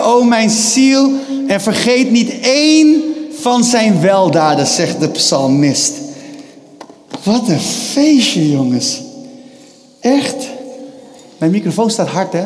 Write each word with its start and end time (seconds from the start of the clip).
O 0.00 0.22
mijn 0.24 0.50
ziel, 0.50 1.10
en 1.46 1.60
vergeet 1.60 2.10
niet 2.10 2.40
één 2.40 3.02
van 3.40 3.64
zijn 3.64 4.00
weldaden, 4.00 4.66
zegt 4.66 5.00
de 5.00 5.08
psalmist. 5.08 5.92
Wat 7.22 7.48
een 7.48 7.60
feestje, 7.60 8.50
jongens. 8.50 9.00
Echt. 10.00 10.34
Mijn 11.38 11.50
microfoon 11.50 11.90
staat 11.90 12.08
hard, 12.08 12.32
hè? 12.32 12.44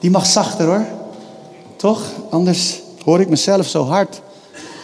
Die 0.00 0.10
mag 0.10 0.26
zachter, 0.26 0.66
hoor. 0.66 0.84
Toch? 1.76 2.02
Anders 2.30 2.80
hoor 3.04 3.20
ik 3.20 3.28
mezelf 3.28 3.66
zo 3.68 3.84
hard. 3.84 4.20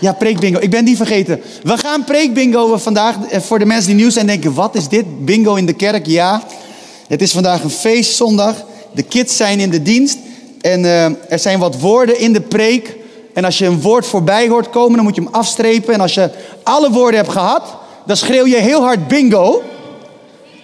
Ja, 0.01 0.13
preekbingo. 0.13 0.59
Ik 0.61 0.71
ben 0.71 0.85
die 0.85 0.97
vergeten. 0.97 1.41
We 1.63 1.79
gaan 1.79 2.05
preekbingo 2.05 2.77
vandaag. 2.77 3.17
eh, 3.29 3.41
Voor 3.41 3.59
de 3.59 3.65
mensen 3.65 3.87
die 3.87 3.97
nieuw 4.01 4.11
zijn 4.11 4.27
denken, 4.27 4.55
wat 4.55 4.75
is 4.75 4.89
dit? 4.89 5.25
Bingo 5.25 5.55
in 5.55 5.67
de 5.67 5.73
kerk? 5.73 6.07
Ja. 6.07 6.43
Het 7.09 7.23
is 7.23 7.33
vandaag 7.33 7.63
een 7.63 7.71
feestzondag. 7.71 8.65
De 8.95 9.03
kids 9.03 9.37
zijn 9.37 9.61
in 9.61 9.71
de 9.71 9.83
dienst. 9.83 10.19
En 10.61 10.85
eh, 10.85 11.05
er 11.05 11.39
zijn 11.39 11.59
wat 11.59 11.81
woorden 11.81 12.19
in 12.19 12.33
de 12.33 12.41
preek. 12.41 12.97
En 13.35 13.45
als 13.45 13.59
je 13.59 13.67
een 13.67 13.81
woord 13.81 14.07
voorbij 14.07 14.49
hoort 14.49 14.71
komen, 14.71 14.95
dan 14.95 15.05
moet 15.05 15.15
je 15.15 15.23
hem 15.23 15.35
afstrepen. 15.35 15.95
En 15.95 16.01
als 16.01 16.15
je 16.15 16.31
alle 16.63 16.91
woorden 16.91 17.21
hebt 17.21 17.33
gehad, 17.33 17.63
dan 18.07 18.17
schreeuw 18.17 18.47
je 18.47 18.57
heel 18.57 18.83
hard 18.83 19.09
bingo. 19.09 19.63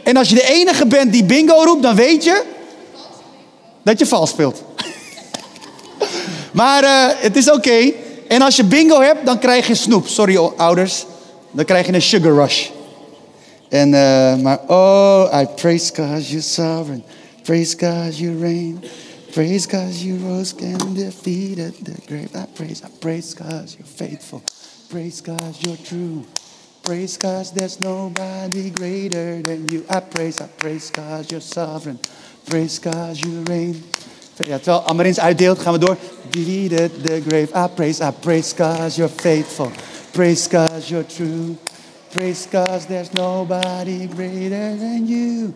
En 0.03 0.17
als 0.17 0.29
je 0.29 0.35
de 0.35 0.49
enige 0.49 0.87
bent 0.87 1.13
die 1.13 1.25
bingo 1.25 1.63
roept, 1.65 1.83
dan 1.83 1.95
weet 1.95 2.25
je 2.25 2.43
dat 3.83 3.99
je 3.99 4.07
vals 4.07 4.31
speelt. 4.31 4.63
maar 6.53 6.85
eh, 6.85 7.17
het 7.17 7.37
is 7.37 7.51
oké. 7.51 7.93
En 8.29 8.43
als 8.43 8.57
je 8.57 8.65
bingo 8.65 9.01
hebt, 9.01 9.27
dan 9.27 9.39
krijg 9.39 9.67
je 9.67 9.75
snoep. 9.75 10.07
Sorry 10.07 10.37
ouders. 10.57 11.07
Dan 11.51 11.65
krijg 11.65 11.87
je 11.87 11.93
een 11.93 12.03
sugar 12.03 12.35
rush. 12.35 12.69
En, 13.69 13.95
eh, 13.95 14.37
maar 14.37 14.61
oh, 14.67 15.41
I 15.43 15.47
praise 15.55 15.93
God 15.95 16.29
you're 16.29 16.41
sovereign. 16.41 17.05
Praise 17.43 17.77
God 17.79 18.19
you 18.19 18.39
reign. 18.41 18.85
Praise 19.37 19.67
God 19.67 19.93
you 19.93 20.17
rose 20.17 20.55
and 20.63 20.97
defeated 20.97 21.75
the 21.85 22.01
grave. 22.09 22.35
I 22.35 22.47
praise, 22.47 22.83
I 22.83 22.89
praise 22.89 23.35
God 23.35 23.69
you're 23.77 23.85
faithful. 23.85 24.43
Praise 24.89 25.21
God 25.21 25.55
you're 25.61 25.77
true. 25.77 26.25
Praise 26.83 27.19
God 27.19 27.45
there's 27.55 27.79
nobody 27.79 28.71
greater 28.71 29.43
than 29.43 29.69
you. 29.69 29.85
I 29.91 30.01
praise, 30.01 30.41
I 30.41 30.47
praise 30.47 30.89
God 30.89 31.31
you're 31.31 31.43
sovereign. 31.43 31.99
Praise 32.47 32.79
God 32.79 33.23
you 33.27 33.43
reign. 33.43 33.85
Ja, 34.37 34.59
terwijl 34.59 34.83
Amarins 34.87 35.21
uitdeelt, 35.21 35.59
gaan 35.59 35.73
we 35.73 35.79
door. 35.79 35.97
Defeated 36.31 36.91
the 37.05 37.21
grave. 37.29 37.53
I 37.55 37.69
praise, 37.75 38.05
I 38.05 38.13
praise 38.21 38.55
God 38.55 38.95
you're 38.97 39.15
faithful. 39.17 39.71
Praise 40.13 40.49
God 40.49 40.89
you're 40.89 41.07
true. 41.07 41.57
Praise 42.09 42.49
God, 42.51 42.81
there's 42.89 43.13
nobody 43.13 44.09
greater 44.09 44.77
than 44.79 45.07
you. 45.07 45.53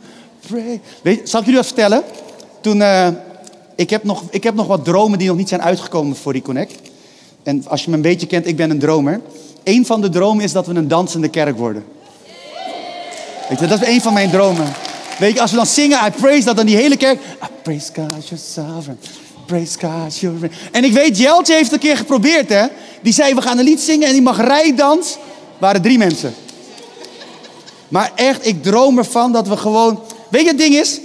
Pray. 0.47 0.81
Weet, 1.03 1.29
zal 1.29 1.41
ik 1.41 1.47
jullie 1.47 1.61
wat 1.61 1.67
vertellen? 1.67 2.05
Toen, 2.61 2.83
eh, 2.83 3.09
ik, 3.81 3.91
heb 3.91 4.05
nog, 4.05 4.23
ik 4.31 4.43
heb 4.43 4.55
nog 4.55 4.67
wat 4.67 4.85
dromen 4.85 5.19
die 5.19 5.29
nog 5.29 5.37
niet 5.37 5.49
zijn 5.49 5.63
uitgekomen 5.63 6.17
voor 6.17 6.33
Reconnect. 6.33 6.75
En 7.43 7.65
als 7.69 7.85
je 7.85 7.91
me 7.91 7.97
een 7.97 8.03
beetje 8.03 8.27
kent, 8.27 8.47
ik 8.47 8.57
ben 8.57 8.71
een 8.71 8.79
dromer. 8.79 9.21
Eén 9.65 9.87
van 9.87 10.01
de 10.01 10.09
dromen 10.09 10.45
is 10.45 10.53
dat 10.53 10.67
we 10.67 10.75
een 10.75 10.89
dansende 10.89 11.29
kerk 11.29 11.57
worden. 11.57 11.85
Weet 13.49 13.61
je, 13.61 13.67
dat 13.67 13.83
is 13.83 13.89
een 13.89 14.01
van 14.01 14.13
mijn 14.13 14.31
dromen. 14.31 14.73
Weet 15.19 15.35
je, 15.35 15.41
als 15.41 15.51
we 15.51 15.57
dan 15.57 15.67
zingen, 15.67 16.07
I 16.07 16.11
praise, 16.11 16.45
dat 16.45 16.57
dan 16.57 16.67
die 16.67 16.77
hele 16.77 16.97
kerk... 16.97 17.19
I 17.21 17.47
praise 17.63 17.91
God, 17.95 18.29
you're 18.29 18.43
sovereign. 18.45 18.99
Praise 19.47 19.79
God, 19.79 20.19
you're... 20.19 20.51
En 20.73 20.85
ik 20.85 20.93
weet, 20.93 21.19
Jeltje 21.19 21.55
heeft 21.55 21.73
een 21.73 21.79
keer 21.79 21.97
geprobeerd, 21.97 22.49
hè. 22.49 22.67
Die 23.03 23.13
zei, 23.13 23.35
we 23.35 23.43
gaan 23.43 23.59
een 23.59 23.65
lied 23.65 23.81
zingen 23.81 24.07
en 24.07 24.13
die 24.13 24.23
mag 24.23 24.41
rijdans. 24.41 25.17
waren 25.59 25.83
drie 25.83 25.99
mensen. 25.99 26.35
Maar 27.89 28.13
echt, 28.15 28.47
ik 28.47 28.63
droom 28.63 28.99
ervan 28.99 29.33
dat 29.33 29.49
we 29.49 29.57
gewoon... 29.57 30.01
Weet 30.29 30.43
je, 30.43 30.49
het 30.49 30.59
ding 30.59 30.75
is... 30.75 31.01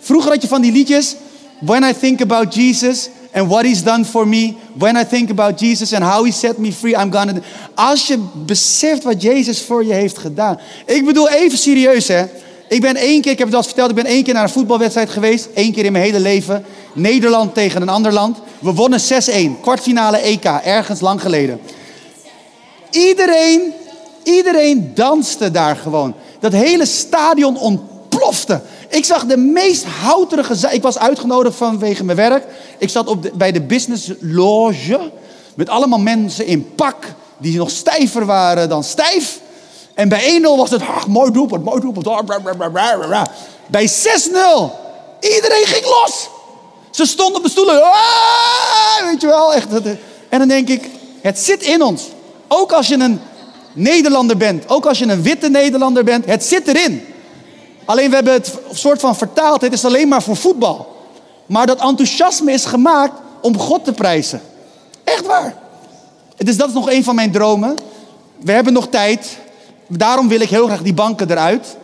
Vroeger 0.00 0.30
had 0.30 0.42
je 0.42 0.48
van 0.48 0.60
die 0.60 0.72
liedjes... 0.72 1.14
When 1.60 1.84
I 1.84 1.92
think 1.92 2.20
about 2.20 2.54
Jesus 2.54 3.08
and 3.32 3.48
what 3.48 3.64
he's 3.64 3.82
done 3.82 4.04
for 4.04 4.26
me. 4.26 4.56
When 4.78 4.96
I 4.96 5.04
think 5.04 5.30
about 5.30 5.58
Jesus 5.58 5.92
and 5.92 6.04
how 6.04 6.24
he 6.24 6.32
set 6.32 6.58
me 6.58 6.72
free, 6.72 6.94
I'm 6.94 7.10
gonna... 7.10 7.32
Als 7.74 8.06
je 8.06 8.18
beseft 8.46 9.02
wat 9.02 9.22
Jezus 9.22 9.62
voor 9.62 9.84
je 9.84 9.92
heeft 9.92 10.18
gedaan. 10.18 10.58
Ik 10.86 11.04
bedoel, 11.04 11.28
even 11.28 11.58
serieus 11.58 12.08
hè. 12.08 12.24
Ik 12.68 12.80
ben 12.80 12.96
één 12.96 13.20
keer, 13.20 13.32
ik 13.32 13.38
heb 13.38 13.46
het 13.46 13.56
al 13.56 13.62
verteld, 13.62 13.90
ik 13.90 13.94
ben 13.94 14.04
één 14.04 14.22
keer 14.22 14.34
naar 14.34 14.42
een 14.42 14.48
voetbalwedstrijd 14.48 15.10
geweest. 15.10 15.48
Eén 15.54 15.72
keer 15.72 15.84
in 15.84 15.92
mijn 15.92 16.04
hele 16.04 16.20
leven. 16.20 16.64
Nederland 16.92 17.54
tegen 17.54 17.82
een 17.82 17.88
ander 17.88 18.12
land. 18.12 18.38
We 18.58 18.72
wonnen 18.72 19.00
6-1. 19.00 19.60
Kwartfinale 19.60 20.16
EK, 20.16 20.44
ergens 20.44 21.00
lang 21.00 21.20
geleden. 21.20 21.60
Iedereen, 22.90 23.72
iedereen 24.22 24.90
danste 24.94 25.50
daar 25.50 25.76
gewoon. 25.76 26.14
Dat 26.40 26.52
hele 26.52 26.86
stadion 26.86 27.58
ontplofte. 27.58 28.60
Ik 28.88 29.04
zag 29.04 29.24
de 29.24 29.36
meest 29.36 29.84
houterige... 29.84 30.74
Ik 30.74 30.82
was 30.82 30.98
uitgenodigd 30.98 31.56
vanwege 31.56 32.04
mijn 32.04 32.16
werk. 32.16 32.44
Ik 32.78 32.88
zat 32.88 33.06
op 33.06 33.30
bij 33.34 33.52
de 33.52 33.60
business 33.60 34.10
loge. 34.20 35.10
Met 35.54 35.68
allemaal 35.68 35.98
mensen 35.98 36.46
in 36.46 36.74
pak. 36.74 36.96
Die 37.38 37.56
nog 37.58 37.70
stijver 37.70 38.26
waren 38.26 38.68
dan 38.68 38.84
stijf. 38.84 39.40
En 39.94 40.08
bij 40.08 40.38
1-0 40.40 40.42
was 40.42 40.70
het... 40.70 40.80
Ah, 40.82 41.04
mooi 41.04 41.30
doelpunt, 41.32 41.64
mooi 41.64 41.80
doelpunt. 41.80 42.04
Bij 43.66 43.88
6-0. 43.88 43.92
Iedereen 45.20 45.66
ging 45.66 45.84
los. 45.84 46.28
Ze 46.90 47.06
stonden 47.06 47.36
op 47.36 47.42
de 47.42 47.50
stoelen. 47.50 47.82
Ah, 47.82 49.04
weet 49.10 49.20
je 49.20 49.26
wel. 49.26 49.54
Echt. 49.54 49.70
dat- 49.70 49.82
En 50.28 50.38
dan 50.38 50.48
denk 50.48 50.68
ik, 50.68 50.88
het 51.20 51.38
zit 51.38 51.62
in 51.62 51.82
ons. 51.82 52.02
Ook 52.48 52.72
als 52.72 52.88
je 52.88 52.94
een 52.98 53.20
Nederlander 53.72 54.36
bent. 54.36 54.68
Ook 54.68 54.86
als 54.86 54.98
je 54.98 55.06
een 55.06 55.22
witte 55.22 55.48
Nederlander 55.48 56.04
bent. 56.04 56.24
Het 56.24 56.44
zit 56.44 56.68
erin. 56.68 57.04
Alleen 57.88 58.08
we 58.08 58.14
hebben 58.14 58.32
het 58.32 58.54
soort 58.72 59.00
van 59.00 59.16
vertaald. 59.16 59.60
Het 59.60 59.72
is 59.72 59.84
alleen 59.84 60.08
maar 60.08 60.22
voor 60.22 60.36
voetbal. 60.36 60.96
Maar 61.46 61.66
dat 61.66 61.80
enthousiasme 61.80 62.52
is 62.52 62.64
gemaakt 62.64 63.12
om 63.40 63.58
God 63.58 63.84
te 63.84 63.92
prijzen. 63.92 64.40
Echt 65.04 65.26
waar. 65.26 65.54
Dus 66.36 66.56
dat 66.56 66.68
is 66.68 66.74
nog 66.74 66.90
een 66.90 67.04
van 67.04 67.14
mijn 67.14 67.32
dromen. 67.32 67.76
We 68.38 68.52
hebben 68.52 68.72
nog 68.72 68.88
tijd. 68.88 69.36
Daarom 69.86 70.28
wil 70.28 70.40
ik 70.40 70.48
heel 70.48 70.66
graag 70.66 70.82
die 70.82 70.94
banken 70.94 71.30
eruit. 71.30 71.76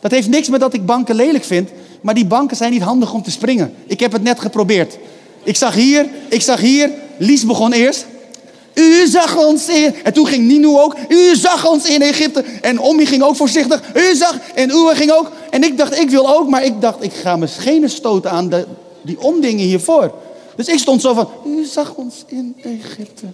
Dat 0.00 0.10
heeft 0.10 0.28
niks 0.28 0.48
met 0.48 0.60
dat 0.60 0.74
ik 0.74 0.86
banken 0.86 1.14
lelijk 1.14 1.44
vind. 1.44 1.70
Maar 2.00 2.14
die 2.14 2.26
banken 2.26 2.56
zijn 2.56 2.72
niet 2.72 2.82
handig 2.82 3.12
om 3.12 3.22
te 3.22 3.30
springen. 3.30 3.74
Ik 3.86 4.00
heb 4.00 4.12
het 4.12 4.22
net 4.22 4.40
geprobeerd. 4.40 4.98
Ik 5.42 5.56
zag 5.56 5.74
hier, 5.74 6.08
ik 6.28 6.42
zag 6.42 6.60
hier. 6.60 6.90
Lies 7.16 7.46
begon 7.46 7.72
eerst. 7.72 8.06
U 8.74 9.06
zag 9.06 9.36
ons 9.36 9.68
in. 9.68 9.94
En 10.04 10.12
toen 10.12 10.26
ging 10.26 10.46
Nino 10.46 10.80
ook. 10.80 10.96
U 11.08 11.36
zag 11.36 11.66
ons 11.66 11.84
in 11.84 12.02
Egypte. 12.02 12.44
En 12.60 12.80
Ommi 12.80 13.06
ging 13.06 13.22
ook 13.22 13.36
voorzichtig. 13.36 13.82
U 13.94 14.14
zag. 14.14 14.34
En 14.54 14.70
Uwe 14.70 14.94
ging 14.94 15.12
ook. 15.12 15.32
En 15.50 15.64
ik 15.64 15.78
dacht, 15.78 15.98
ik 15.98 16.10
wil 16.10 16.36
ook. 16.36 16.48
Maar 16.48 16.64
ik 16.64 16.80
dacht, 16.80 17.02
ik 17.02 17.12
ga 17.12 17.36
mijn 17.36 17.50
schenen 17.50 17.90
stoten 17.90 18.30
aan 18.30 18.48
de, 18.48 18.66
die 19.02 19.20
omdingen 19.20 19.64
hiervoor. 19.64 20.12
Dus 20.56 20.68
ik 20.68 20.78
stond 20.78 21.00
zo 21.00 21.14
van. 21.14 21.28
U 21.46 21.64
zag 21.64 21.94
ons 21.94 22.24
in 22.26 22.56
Egypte. 22.62 23.26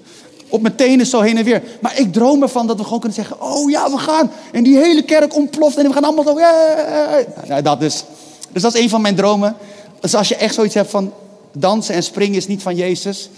Op 0.48 0.62
mijn 0.62 0.74
tenen 0.74 1.06
zo 1.06 1.20
heen 1.20 1.36
en 1.36 1.44
weer. 1.44 1.62
Maar 1.80 1.98
ik 1.98 2.12
droom 2.12 2.42
ervan 2.42 2.66
dat 2.66 2.76
we 2.76 2.84
gewoon 2.84 3.00
kunnen 3.00 3.18
zeggen: 3.18 3.40
Oh 3.40 3.70
ja, 3.70 3.90
we 3.90 3.98
gaan. 3.98 4.30
En 4.52 4.62
die 4.62 4.76
hele 4.76 5.02
kerk 5.02 5.34
ontploft. 5.34 5.76
En 5.76 5.86
we 5.86 5.92
gaan 5.92 6.04
allemaal 6.04 6.24
zo. 6.24 6.38
"Yeah." 6.38 7.26
Nou, 7.48 7.62
dat 7.62 7.80
dus. 7.80 8.04
Dus 8.52 8.62
dat 8.62 8.74
is 8.74 8.80
een 8.80 8.88
van 8.88 9.00
mijn 9.00 9.14
dromen. 9.14 9.56
Dus 10.00 10.14
als 10.14 10.28
je 10.28 10.36
echt 10.36 10.54
zoiets 10.54 10.74
hebt 10.74 10.90
van. 10.90 11.12
Dansen 11.52 11.94
en 11.94 12.02
springen 12.02 12.36
is 12.36 12.46
niet 12.46 12.62
van 12.62 12.76
Jezus. 12.76 13.30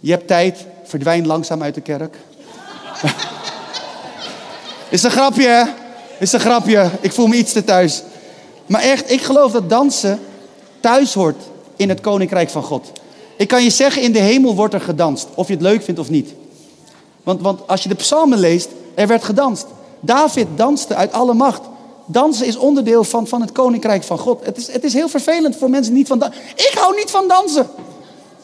Je 0.00 0.10
hebt 0.10 0.26
tijd. 0.26 0.64
Verdwijn 0.84 1.26
langzaam 1.26 1.62
uit 1.62 1.74
de 1.74 1.80
kerk. 1.80 2.16
is 4.88 5.02
een 5.02 5.10
grapje, 5.10 5.46
hè? 5.46 5.62
Is 6.18 6.32
een 6.32 6.40
grapje. 6.40 6.90
Ik 7.00 7.12
voel 7.12 7.26
me 7.26 7.36
iets 7.36 7.52
te 7.52 7.64
thuis. 7.64 8.02
Maar 8.66 8.80
echt, 8.80 9.10
ik 9.10 9.22
geloof 9.22 9.52
dat 9.52 9.70
dansen 9.70 10.20
thuis 10.80 11.14
hoort 11.14 11.42
in 11.76 11.88
het 11.88 12.00
koninkrijk 12.00 12.50
van 12.50 12.62
God. 12.62 12.92
Ik 13.36 13.48
kan 13.48 13.62
je 13.62 13.70
zeggen, 13.70 14.02
in 14.02 14.12
de 14.12 14.18
hemel 14.18 14.54
wordt 14.54 14.74
er 14.74 14.80
gedanst. 14.80 15.28
Of 15.34 15.46
je 15.46 15.52
het 15.52 15.62
leuk 15.62 15.82
vindt 15.82 16.00
of 16.00 16.10
niet. 16.10 16.34
Want, 17.22 17.40
want 17.40 17.60
als 17.66 17.82
je 17.82 17.88
de 17.88 17.94
psalmen 17.94 18.38
leest, 18.38 18.68
er 18.94 19.06
werd 19.06 19.24
gedanst. 19.24 19.66
David 20.00 20.46
danste 20.54 20.94
uit 20.94 21.12
alle 21.12 21.34
macht. 21.34 21.62
Dansen 22.06 22.46
is 22.46 22.56
onderdeel 22.56 23.04
van, 23.04 23.26
van 23.26 23.40
het 23.40 23.52
koninkrijk 23.52 24.02
van 24.02 24.18
God. 24.18 24.44
Het 24.44 24.56
is, 24.56 24.72
het 24.72 24.84
is 24.84 24.92
heel 24.92 25.08
vervelend 25.08 25.56
voor 25.56 25.70
mensen 25.70 25.92
niet 25.92 26.06
van 26.06 26.18
dansen. 26.18 26.40
Ik 26.54 26.72
hou 26.74 26.96
niet 26.96 27.10
van 27.10 27.28
dansen. 27.28 27.68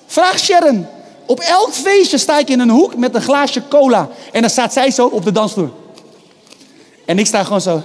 Vraag 0.07 0.39
Sharon. 0.39 0.87
Op 1.27 1.41
elk 1.41 1.73
feestje 1.73 2.19
sta 2.19 2.39
ik 2.39 2.49
in 2.49 2.61
een 2.61 2.71
hoek 2.71 2.97
met 2.97 3.15
een 3.15 3.23
glaasje 3.23 3.63
cola. 3.69 4.09
En 4.33 4.41
dan 4.41 4.51
staat 4.51 4.73
zij 4.73 4.91
zo 4.91 5.07
op 5.07 5.25
de 5.25 5.33
dansvloer. 5.33 5.71
En 7.05 7.19
ik 7.19 7.27
sta 7.27 7.45
gewoon 7.45 7.61
zo. 7.61 7.83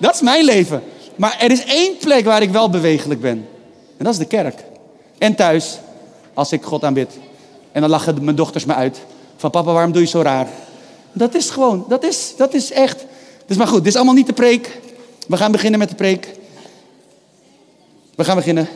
Dat 0.00 0.14
is 0.14 0.20
mijn 0.20 0.44
leven. 0.44 0.82
Maar 1.16 1.36
er 1.40 1.50
is 1.50 1.64
één 1.64 1.96
plek 1.96 2.24
waar 2.24 2.42
ik 2.42 2.50
wel 2.50 2.70
bewegelijk 2.70 3.20
ben. 3.20 3.48
En 3.96 4.04
dat 4.04 4.12
is 4.12 4.18
de 4.18 4.24
kerk. 4.24 4.64
En 5.18 5.34
thuis, 5.34 5.78
als 6.34 6.52
ik 6.52 6.62
God 6.62 6.84
aanbid. 6.84 7.18
En 7.72 7.80
dan 7.80 7.90
lachen 7.90 8.24
mijn 8.24 8.36
dochters 8.36 8.64
me 8.64 8.74
uit. 8.74 8.98
Van 9.36 9.50
papa, 9.50 9.72
waarom 9.72 9.92
doe 9.92 10.02
je 10.02 10.08
zo 10.08 10.22
raar? 10.22 10.46
Dat 11.12 11.34
is 11.34 11.50
gewoon, 11.50 11.84
dat 11.88 12.04
is, 12.04 12.34
dat 12.36 12.54
is 12.54 12.72
echt. 12.72 13.04
Dus 13.46 13.56
maar 13.56 13.66
goed, 13.66 13.78
dit 13.78 13.86
is 13.86 13.96
allemaal 13.96 14.14
niet 14.14 14.26
de 14.26 14.32
preek. 14.32 14.80
We 15.28 15.36
gaan 15.36 15.52
beginnen 15.52 15.78
met 15.78 15.88
de 15.88 15.94
preek. 15.94 16.28
We 18.14 18.24
gaan 18.24 18.36
beginnen. 18.36 18.68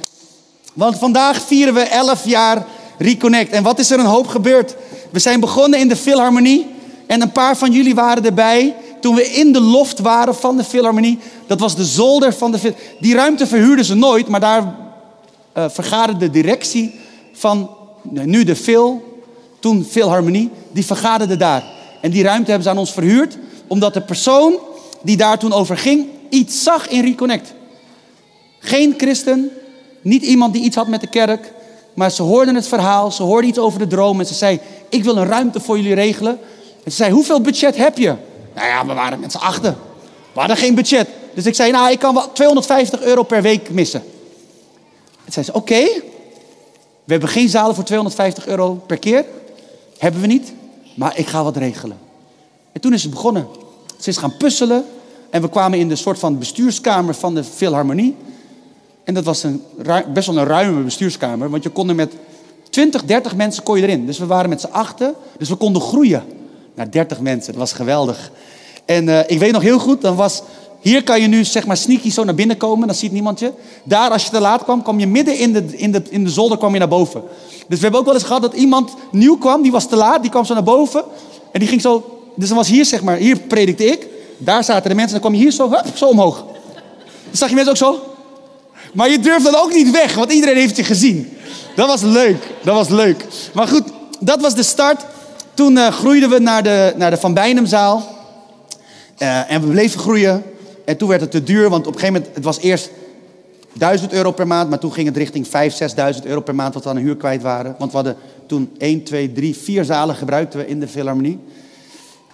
Want 0.74 0.98
vandaag 0.98 1.42
vieren 1.42 1.74
we 1.74 1.80
11 1.80 2.24
jaar 2.24 2.66
Reconnect. 2.98 3.52
En 3.52 3.62
wat 3.62 3.78
is 3.78 3.90
er 3.90 3.98
een 3.98 4.04
hoop 4.04 4.26
gebeurd? 4.26 4.76
We 5.10 5.18
zijn 5.18 5.40
begonnen 5.40 5.78
in 5.78 5.88
de 5.88 5.96
Philharmonie. 5.96 6.66
En 7.06 7.22
een 7.22 7.32
paar 7.32 7.56
van 7.56 7.72
jullie 7.72 7.94
waren 7.94 8.24
erbij 8.24 8.74
toen 9.04 9.14
we 9.14 9.30
in 9.30 9.52
de 9.52 9.60
loft 9.60 9.98
waren 9.98 10.34
van 10.34 10.56
de 10.56 10.64
Philharmonie. 10.64 11.18
Dat 11.46 11.60
was 11.60 11.76
de 11.76 11.84
zolder 11.84 12.32
van 12.32 12.52
de 12.52 12.74
Die 13.00 13.14
ruimte 13.14 13.46
verhuurden 13.46 13.84
ze 13.84 13.94
nooit, 13.94 14.28
maar 14.28 14.40
daar 14.40 14.76
uh, 15.56 15.64
vergaderde 15.68 16.26
de 16.26 16.30
directie 16.30 16.94
van 17.32 17.70
nu 18.02 18.44
de 18.44 18.56
Phil, 18.56 19.02
toen 19.58 19.86
Philharmonie, 19.90 20.50
die 20.72 20.86
vergaderde 20.86 21.36
daar. 21.36 21.64
En 22.00 22.10
die 22.10 22.22
ruimte 22.22 22.46
hebben 22.46 22.62
ze 22.62 22.70
aan 22.70 22.78
ons 22.78 22.92
verhuurd, 22.92 23.38
omdat 23.66 23.94
de 23.94 24.00
persoon 24.00 24.54
die 25.02 25.16
daar 25.16 25.38
toen 25.38 25.52
over 25.52 25.78
ging, 25.78 26.06
iets 26.28 26.62
zag 26.62 26.88
in 26.88 27.04
Reconnect. 27.04 27.54
Geen 28.58 28.94
christen, 28.96 29.50
niet 30.02 30.22
iemand 30.22 30.52
die 30.52 30.62
iets 30.62 30.76
had 30.76 30.88
met 30.88 31.00
de 31.00 31.08
kerk, 31.08 31.52
maar 31.94 32.10
ze 32.10 32.22
hoorden 32.22 32.54
het 32.54 32.68
verhaal, 32.68 33.10
ze 33.10 33.22
hoorden 33.22 33.50
iets 33.50 33.58
over 33.58 33.78
de 33.78 33.86
droom 33.86 34.20
en 34.20 34.26
ze 34.26 34.34
zei, 34.34 34.60
ik 34.88 35.04
wil 35.04 35.16
een 35.16 35.26
ruimte 35.26 35.60
voor 35.60 35.76
jullie 35.76 35.94
regelen. 35.94 36.38
En 36.84 36.90
ze 36.90 36.96
zei, 36.96 37.12
hoeveel 37.12 37.40
budget 37.40 37.76
heb 37.76 37.98
je? 37.98 38.14
Nou 38.54 38.66
ja, 38.66 38.86
we 38.86 38.92
waren 38.92 39.20
met 39.20 39.32
z'n 39.32 39.38
achten. 39.38 39.76
We 40.32 40.38
hadden 40.40 40.56
geen 40.56 40.74
budget. 40.74 41.08
Dus 41.34 41.46
ik 41.46 41.54
zei, 41.54 41.70
nou, 41.70 41.90
ik 41.90 41.98
kan 41.98 42.14
wel 42.14 42.32
250 42.32 43.02
euro 43.02 43.22
per 43.22 43.42
week 43.42 43.70
missen. 43.70 44.02
En 45.24 45.32
zei 45.32 45.44
ze, 45.44 45.52
oké, 45.52 45.84
we 47.04 47.12
hebben 47.12 47.28
geen 47.28 47.48
zalen 47.48 47.74
voor 47.74 47.84
250 47.84 48.46
euro 48.46 48.74
per 48.86 48.98
keer. 48.98 49.24
Hebben 49.98 50.20
we 50.20 50.26
niet, 50.26 50.52
maar 50.94 51.18
ik 51.18 51.26
ga 51.26 51.42
wat 51.42 51.56
regelen. 51.56 51.98
En 52.72 52.80
toen 52.80 52.92
is 52.92 53.02
het 53.02 53.10
begonnen. 53.10 53.46
Ze 53.98 54.10
is 54.10 54.16
gaan 54.16 54.36
puzzelen 54.36 54.84
en 55.30 55.42
we 55.42 55.48
kwamen 55.48 55.78
in 55.78 55.88
de 55.88 55.96
soort 55.96 56.18
van 56.18 56.38
bestuurskamer 56.38 57.14
van 57.14 57.34
de 57.34 57.44
Philharmonie. 57.44 58.16
En 59.04 59.14
dat 59.14 59.24
was 59.24 59.42
een, 59.42 59.62
best 60.12 60.26
wel 60.26 60.36
een 60.36 60.46
ruime 60.46 60.82
bestuurskamer, 60.82 61.50
want 61.50 61.62
je 61.62 61.68
kon 61.68 61.88
er 61.88 61.94
met 61.94 62.12
20, 62.70 63.04
30 63.04 63.36
mensen 63.36 63.62
kon 63.62 63.76
je 63.76 63.82
erin. 63.82 64.06
Dus 64.06 64.18
we 64.18 64.26
waren 64.26 64.48
met 64.48 64.60
z'n 64.60 64.70
achten, 64.70 65.14
dus 65.38 65.48
we 65.48 65.54
konden 65.54 65.82
groeien 65.82 66.24
naar 66.74 66.90
30 66.90 67.20
mensen. 67.20 67.52
Dat 67.52 67.60
was 67.60 67.72
geweldig. 67.72 68.30
En 68.84 69.08
uh, 69.08 69.18
ik 69.26 69.38
weet 69.38 69.52
nog 69.52 69.62
heel 69.62 69.78
goed, 69.78 70.00
dan 70.00 70.16
was, 70.16 70.42
hier 70.80 71.02
kan 71.04 71.20
je 71.20 71.26
nu 71.26 71.44
zeg 71.44 71.66
maar 71.66 71.76
sneaky 71.76 72.10
zo 72.10 72.24
naar 72.24 72.34
binnen 72.34 72.56
komen, 72.56 72.86
dan 72.86 72.96
ziet 72.96 73.12
niemand 73.12 73.38
je. 73.38 73.52
Daar, 73.84 74.10
als 74.10 74.24
je 74.24 74.30
te 74.30 74.40
laat 74.40 74.64
kwam, 74.64 74.82
kwam 74.82 74.98
je 74.98 75.06
midden 75.06 75.38
in 75.38 75.52
de, 75.52 75.64
in 75.76 75.92
de, 75.92 76.02
in 76.10 76.24
de 76.24 76.30
zolder 76.30 76.58
kwam 76.58 76.72
je 76.72 76.78
naar 76.78 76.88
boven. 76.88 77.22
Dus 77.68 77.76
we 77.78 77.82
hebben 77.82 78.00
ook 78.00 78.06
wel 78.06 78.14
eens 78.14 78.24
gehad 78.24 78.42
dat 78.42 78.54
iemand 78.54 78.94
nieuw 79.10 79.38
kwam, 79.38 79.62
die 79.62 79.72
was 79.72 79.88
te 79.88 79.96
laat, 79.96 80.22
die 80.22 80.30
kwam 80.30 80.44
zo 80.44 80.54
naar 80.54 80.62
boven. 80.62 81.04
En 81.52 81.60
die 81.60 81.68
ging 81.68 81.80
zo, 81.80 82.20
dus 82.34 82.48
dan 82.48 82.56
was 82.56 82.68
hier 82.68 82.84
zeg 82.84 83.02
maar, 83.02 83.16
hier 83.16 83.38
predikte 83.38 83.84
ik. 83.84 84.06
Daar 84.38 84.64
zaten 84.64 84.88
de 84.88 84.94
mensen, 84.94 85.12
dan 85.12 85.20
kwam 85.20 85.34
je 85.34 85.40
hier 85.40 85.52
zo, 85.52 85.70
hup, 85.70 85.96
zo 85.96 86.06
omhoog. 86.06 86.44
Dan 87.24 87.36
zag 87.36 87.48
je 87.48 87.54
mensen 87.54 87.72
ook 87.72 87.78
zo. 87.78 88.02
Maar 88.92 89.10
je 89.10 89.18
durft 89.18 89.44
dan 89.44 89.54
ook 89.54 89.72
niet 89.72 89.90
weg, 89.90 90.14
want 90.14 90.32
iedereen 90.32 90.56
heeft 90.56 90.76
je 90.76 90.84
gezien. 90.84 91.36
Dat 91.76 91.86
was 91.86 92.02
leuk, 92.02 92.50
dat 92.62 92.74
was 92.74 92.88
leuk. 92.88 93.26
Maar 93.52 93.68
goed, 93.68 93.82
dat 94.20 94.40
was 94.40 94.54
de 94.54 94.62
start. 94.62 95.04
Toen 95.54 95.76
uh, 95.76 95.88
groeiden 95.88 96.30
we 96.30 96.38
naar 96.38 96.62
de, 96.62 96.92
naar 96.96 97.10
de 97.10 97.16
Van 97.16 97.34
Bijnemzaal. 97.34 98.02
Uh, 99.18 99.50
en 99.50 99.60
we 99.60 99.66
bleven 99.66 100.00
groeien. 100.00 100.42
En 100.84 100.96
toen 100.96 101.08
werd 101.08 101.20
het 101.20 101.30
te 101.30 101.42
duur, 101.42 101.70
want 101.70 101.86
op 101.86 101.94
een 101.94 102.00
gegeven 102.00 102.20
moment, 102.20 102.34
het 102.34 102.44
was 102.44 102.60
eerst 102.60 102.90
1000 103.72 104.12
euro 104.12 104.30
per 104.32 104.46
maand, 104.46 104.70
maar 104.70 104.78
toen 104.78 104.92
ging 104.92 105.06
het 105.06 105.16
richting 105.16 105.46
5.000, 105.46 105.52
6.000 106.16 106.26
euro 106.26 106.40
per 106.40 106.54
maand 106.54 106.74
wat 106.74 106.82
we 106.82 106.88
aan 106.88 106.96
de 106.96 107.02
huur 107.02 107.16
kwijt 107.16 107.42
waren. 107.42 107.74
Want 107.78 107.90
we 107.90 107.96
hadden 107.96 108.16
toen 108.46 108.74
1, 108.78 109.02
2, 109.02 109.32
3, 109.32 109.56
4 109.56 109.84
zalen 109.84 110.14
gebruikten 110.14 110.58
we 110.58 110.66
in 110.66 110.80
de 110.80 110.88
Philharmonie. 110.88 111.38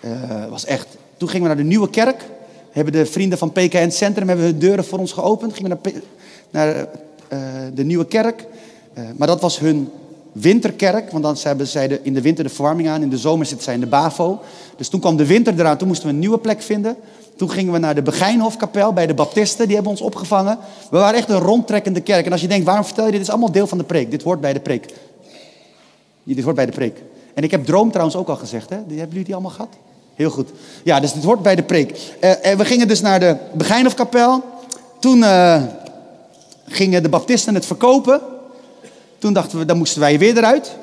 Uh, 0.04 0.10
was 0.50 0.64
echt. 0.64 0.86
Toen 1.16 1.28
gingen 1.28 1.48
we 1.48 1.54
naar 1.54 1.62
de 1.62 1.68
nieuwe 1.68 1.90
kerk. 1.90 2.24
Hebben 2.70 2.92
de 2.92 3.06
vrienden 3.06 3.38
van 3.38 3.52
PKN 3.52 3.90
Centrum 3.90 4.28
hebben 4.28 4.46
hun 4.46 4.58
deuren 4.58 4.84
voor 4.84 4.98
ons 4.98 5.12
geopend. 5.12 5.54
Gingen 5.54 5.78
we 5.82 5.92
naar, 6.50 6.74
naar 6.74 7.74
de 7.74 7.84
nieuwe 7.84 8.06
kerk. 8.06 8.44
Maar 9.16 9.26
dat 9.28 9.40
was 9.40 9.58
hun 9.58 9.90
winterkerk, 10.32 11.10
want 11.10 11.24
dan 11.24 11.36
hebben 11.42 11.66
zij 11.66 12.00
in 12.02 12.14
de 12.14 12.20
winter 12.20 12.44
de 12.44 12.50
verwarming 12.50 12.88
aan, 12.88 13.02
in 13.02 13.10
de 13.10 13.18
zomer 13.18 13.46
zitten 13.46 13.64
zij 13.64 13.74
in 13.74 13.80
de 13.80 13.86
BAVO. 13.86 14.40
Dus 14.76 14.88
toen 14.88 15.00
kwam 15.00 15.16
de 15.16 15.26
winter 15.26 15.54
eraan, 15.58 15.76
toen 15.76 15.88
moesten 15.88 16.06
we 16.06 16.12
een 16.12 16.18
nieuwe 16.18 16.38
plek 16.38 16.62
vinden. 16.62 16.96
Toen 17.36 17.50
gingen 17.50 17.72
we 17.72 17.78
naar 17.78 17.94
de 17.94 18.02
Begijnhofkapel 18.02 18.92
bij 18.92 19.06
de 19.06 19.14
Baptisten, 19.14 19.66
die 19.66 19.74
hebben 19.74 19.92
ons 19.92 20.00
opgevangen. 20.00 20.58
We 20.90 20.98
waren 20.98 21.18
echt 21.18 21.28
een 21.28 21.38
rondtrekkende 21.38 22.00
kerk. 22.00 22.26
En 22.26 22.32
als 22.32 22.40
je 22.40 22.48
denkt, 22.48 22.64
waarom 22.64 22.84
vertel 22.84 23.04
je 23.04 23.10
dit? 23.10 23.18
Dit 23.18 23.28
is 23.28 23.34
allemaal 23.34 23.52
deel 23.52 23.66
van 23.66 23.78
de 23.78 23.84
preek. 23.84 24.10
Dit 24.10 24.22
hoort 24.22 24.40
bij 24.40 24.52
de 24.52 24.60
preek. 24.60 24.94
Dit 26.22 26.44
hoort 26.44 26.56
bij 26.56 26.66
de 26.66 26.72
preek. 26.72 27.02
En 27.34 27.42
ik 27.42 27.50
heb 27.50 27.64
droom 27.64 27.88
trouwens 27.90 28.16
ook 28.16 28.28
al 28.28 28.36
gezegd, 28.36 28.70
hè? 28.70 28.76
Hebben 28.76 29.08
jullie 29.08 29.24
die 29.24 29.34
allemaal 29.34 29.52
gehad? 29.52 29.68
Heel 30.14 30.30
goed. 30.30 30.50
Ja, 30.84 31.00
dus 31.00 31.12
dit 31.12 31.24
hoort 31.24 31.42
bij 31.42 31.56
de 31.56 31.62
preek. 31.62 31.98
En 32.20 32.58
we 32.58 32.64
gingen 32.64 32.88
dus 32.88 33.00
naar 33.00 33.20
de 33.20 33.36
Begijnhofkapel. 33.54 34.42
Toen 34.98 35.18
uh, 35.18 35.62
gingen 36.66 37.02
de 37.02 37.08
Baptisten 37.08 37.54
het 37.54 37.66
verkopen. 37.66 38.20
Toen 39.20 39.32
dachten 39.32 39.58
we, 39.58 39.64
dan 39.64 39.78
moesten 39.78 40.00
wij 40.00 40.18
weer 40.18 40.36
eruit. 40.36 40.76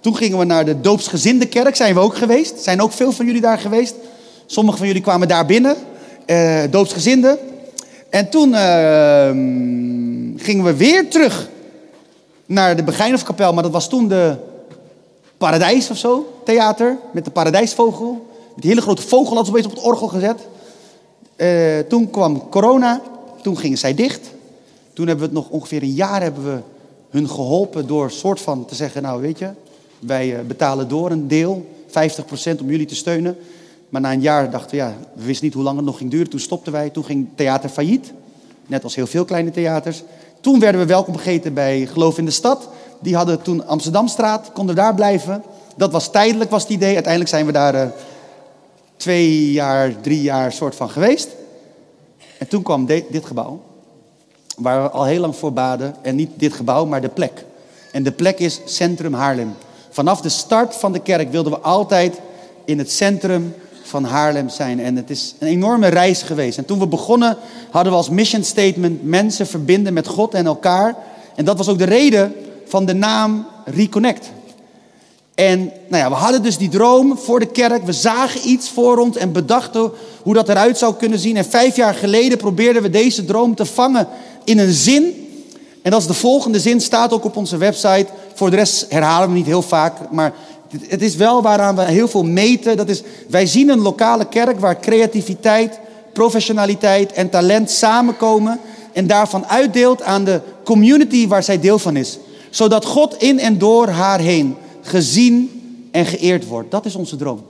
Toen 0.00 0.16
gingen 0.16 0.38
we 0.38 0.44
naar 0.44 0.64
de 0.64 0.80
doopsgezinde 0.80 1.46
kerk, 1.46 1.76
zijn 1.76 1.94
we 1.94 2.00
ook 2.00 2.16
geweest. 2.16 2.62
Zijn 2.62 2.82
ook 2.82 2.92
veel 2.92 3.12
van 3.12 3.26
jullie 3.26 3.40
daar 3.40 3.58
geweest. 3.58 3.94
Sommigen 4.46 4.78
van 4.78 4.86
jullie 4.86 5.02
kwamen 5.02 5.28
daar 5.28 5.46
binnen, 5.46 5.76
uh, 6.26 6.60
doopsgezinde. 6.70 7.38
En 8.10 8.30
toen 8.30 8.48
uh, 8.48 9.28
gingen 10.42 10.64
we 10.64 10.74
weer 10.76 11.08
terug 11.08 11.48
naar 12.46 12.76
de 12.76 12.82
Begijnhofkapel, 12.82 13.52
maar 13.52 13.62
dat 13.62 13.72
was 13.72 13.88
toen 13.88 14.08
de 14.08 14.36
Paradijs 15.36 15.90
of 15.90 15.96
zo, 15.96 16.40
theater, 16.44 16.96
met 17.12 17.24
de 17.24 17.30
Paradijsvogel. 17.30 18.26
Met 18.54 18.62
die 18.62 18.70
hele 18.70 18.82
grote 18.82 19.02
vogel 19.02 19.36
had 19.36 19.44
ze 19.44 19.50
opeens 19.50 19.66
op 19.66 19.72
het 19.72 19.82
orgel 19.82 20.08
gezet. 20.08 20.40
Uh, 21.36 21.78
toen 21.88 22.10
kwam 22.10 22.48
corona, 22.48 23.00
toen 23.42 23.58
gingen 23.58 23.78
zij 23.78 23.94
dicht. 23.94 24.30
Toen 24.92 25.06
hebben 25.06 25.28
we 25.28 25.34
het 25.34 25.44
nog 25.44 25.50
ongeveer 25.50 25.82
een 25.82 25.94
jaar 25.94 26.22
hebben 26.22 26.44
we 26.44 26.60
hun 27.10 27.28
geholpen 27.28 27.86
door 27.86 28.10
soort 28.10 28.40
van 28.40 28.64
te 28.64 28.74
zeggen, 28.74 29.02
nou 29.02 29.20
weet 29.20 29.38
je, 29.38 29.50
wij 29.98 30.36
eh, 30.36 30.44
betalen 30.44 30.88
door 30.88 31.10
een 31.10 31.28
deel, 31.28 31.66
50% 31.88 31.90
om 32.60 32.70
jullie 32.70 32.86
te 32.86 32.94
steunen. 32.94 33.36
Maar 33.88 34.00
na 34.00 34.12
een 34.12 34.20
jaar 34.20 34.50
dachten 34.50 34.70
we, 34.70 34.76
ja, 34.76 34.96
we 35.14 35.24
wisten 35.24 35.44
niet 35.44 35.54
hoe 35.54 35.62
lang 35.62 35.76
het 35.76 35.86
nog 35.86 35.98
ging 35.98 36.10
duren. 36.10 36.30
Toen 36.30 36.40
stopten 36.40 36.72
wij, 36.72 36.90
toen 36.90 37.04
ging 37.04 37.28
theater 37.34 37.68
failliet. 37.68 38.12
Net 38.66 38.84
als 38.84 38.94
heel 38.94 39.06
veel 39.06 39.24
kleine 39.24 39.50
theaters. 39.50 40.02
Toen 40.40 40.60
werden 40.60 40.80
we 40.80 40.86
welkom 40.86 41.16
gegeten 41.16 41.54
bij 41.54 41.86
Geloof 41.86 42.18
in 42.18 42.24
de 42.24 42.30
Stad. 42.30 42.68
Die 43.00 43.16
hadden 43.16 43.42
toen 43.42 43.66
Amsterdamstraat, 43.66 44.52
konden 44.52 44.74
daar 44.74 44.94
blijven. 44.94 45.42
Dat 45.76 45.92
was 45.92 46.10
tijdelijk, 46.10 46.50
was 46.50 46.62
het 46.62 46.72
idee. 46.72 46.94
Uiteindelijk 46.94 47.30
zijn 47.30 47.46
we 47.46 47.52
daar 47.52 47.74
uh, 47.74 47.82
twee 48.96 49.52
jaar, 49.52 50.00
drie 50.00 50.22
jaar 50.22 50.52
soort 50.52 50.74
van 50.74 50.90
geweest. 50.90 51.28
En 52.38 52.48
toen 52.48 52.62
kwam 52.62 52.86
dit 52.86 53.26
gebouw 53.26 53.60
waar 54.58 54.82
we 54.82 54.90
al 54.90 55.04
heel 55.04 55.20
lang 55.20 55.36
voor 55.36 55.52
baden. 55.52 55.94
En 56.02 56.16
niet 56.16 56.30
dit 56.34 56.52
gebouw, 56.52 56.84
maar 56.84 57.00
de 57.00 57.08
plek. 57.08 57.44
En 57.92 58.02
de 58.02 58.12
plek 58.12 58.38
is 58.38 58.60
Centrum 58.64 59.14
Haarlem. 59.14 59.54
Vanaf 59.90 60.20
de 60.20 60.28
start 60.28 60.74
van 60.74 60.92
de 60.92 61.00
kerk 61.00 61.30
wilden 61.30 61.52
we 61.52 61.58
altijd 61.58 62.20
in 62.64 62.78
het 62.78 62.92
centrum 62.92 63.54
van 63.82 64.04
Haarlem 64.04 64.48
zijn. 64.48 64.80
En 64.80 64.96
het 64.96 65.10
is 65.10 65.34
een 65.38 65.48
enorme 65.48 65.86
reis 65.86 66.22
geweest. 66.22 66.58
En 66.58 66.64
toen 66.64 66.78
we 66.78 66.86
begonnen, 66.86 67.36
hadden 67.70 67.92
we 67.92 67.98
als 67.98 68.10
mission 68.10 68.44
statement 68.44 69.02
mensen 69.02 69.46
verbinden 69.46 69.92
met 69.92 70.06
God 70.06 70.34
en 70.34 70.46
elkaar. 70.46 70.96
En 71.34 71.44
dat 71.44 71.56
was 71.56 71.68
ook 71.68 71.78
de 71.78 71.84
reden 71.84 72.34
van 72.66 72.84
de 72.84 72.94
naam 72.94 73.46
Reconnect. 73.64 74.30
En 75.34 75.58
nou 75.88 76.02
ja, 76.02 76.08
we 76.08 76.14
hadden 76.14 76.42
dus 76.42 76.58
die 76.58 76.68
droom 76.68 77.18
voor 77.18 77.40
de 77.40 77.46
kerk. 77.46 77.84
We 77.84 77.92
zagen 77.92 78.48
iets 78.48 78.70
voor 78.70 78.98
ons 78.98 79.16
en 79.16 79.32
bedachten 79.32 79.90
hoe 80.22 80.34
dat 80.34 80.48
eruit 80.48 80.78
zou 80.78 80.94
kunnen 80.94 81.18
zien. 81.18 81.36
En 81.36 81.44
vijf 81.44 81.76
jaar 81.76 81.94
geleden 81.94 82.38
probeerden 82.38 82.82
we 82.82 82.90
deze 82.90 83.24
droom 83.24 83.54
te 83.54 83.64
vangen 83.64 84.08
in 84.48 84.58
een 84.58 84.72
zin. 84.72 85.26
En 85.82 85.90
dat 85.90 86.00
is 86.00 86.06
de 86.06 86.14
volgende 86.14 86.60
zin, 86.60 86.80
staat 86.80 87.12
ook 87.12 87.24
op 87.24 87.36
onze 87.36 87.56
website. 87.56 88.06
Voor 88.34 88.50
de 88.50 88.56
rest 88.56 88.86
herhalen 88.88 89.28
we 89.28 89.34
niet 89.34 89.46
heel 89.46 89.62
vaak, 89.62 90.10
maar 90.10 90.32
het 90.88 91.02
is 91.02 91.16
wel 91.16 91.42
waaraan 91.42 91.76
we 91.76 91.82
heel 91.82 92.08
veel 92.08 92.22
meten. 92.22 92.76
Dat 92.76 92.88
is, 92.88 93.02
wij 93.28 93.46
zien 93.46 93.68
een 93.68 93.80
lokale 93.80 94.28
kerk 94.28 94.60
waar 94.60 94.80
creativiteit, 94.80 95.78
professionaliteit 96.12 97.12
en 97.12 97.30
talent 97.30 97.70
samenkomen. 97.70 98.60
En 98.92 99.06
daarvan 99.06 99.46
uitdeelt 99.46 100.02
aan 100.02 100.24
de 100.24 100.40
community 100.64 101.28
waar 101.28 101.42
zij 101.42 101.60
deel 101.60 101.78
van 101.78 101.96
is. 101.96 102.18
Zodat 102.50 102.84
God 102.84 103.22
in 103.22 103.38
en 103.38 103.58
door 103.58 103.88
haar 103.88 104.20
heen 104.20 104.56
gezien 104.80 105.50
en 105.90 106.06
geëerd 106.06 106.46
wordt. 106.46 106.70
Dat 106.70 106.86
is 106.86 106.94
onze 106.94 107.16
droom. 107.16 107.42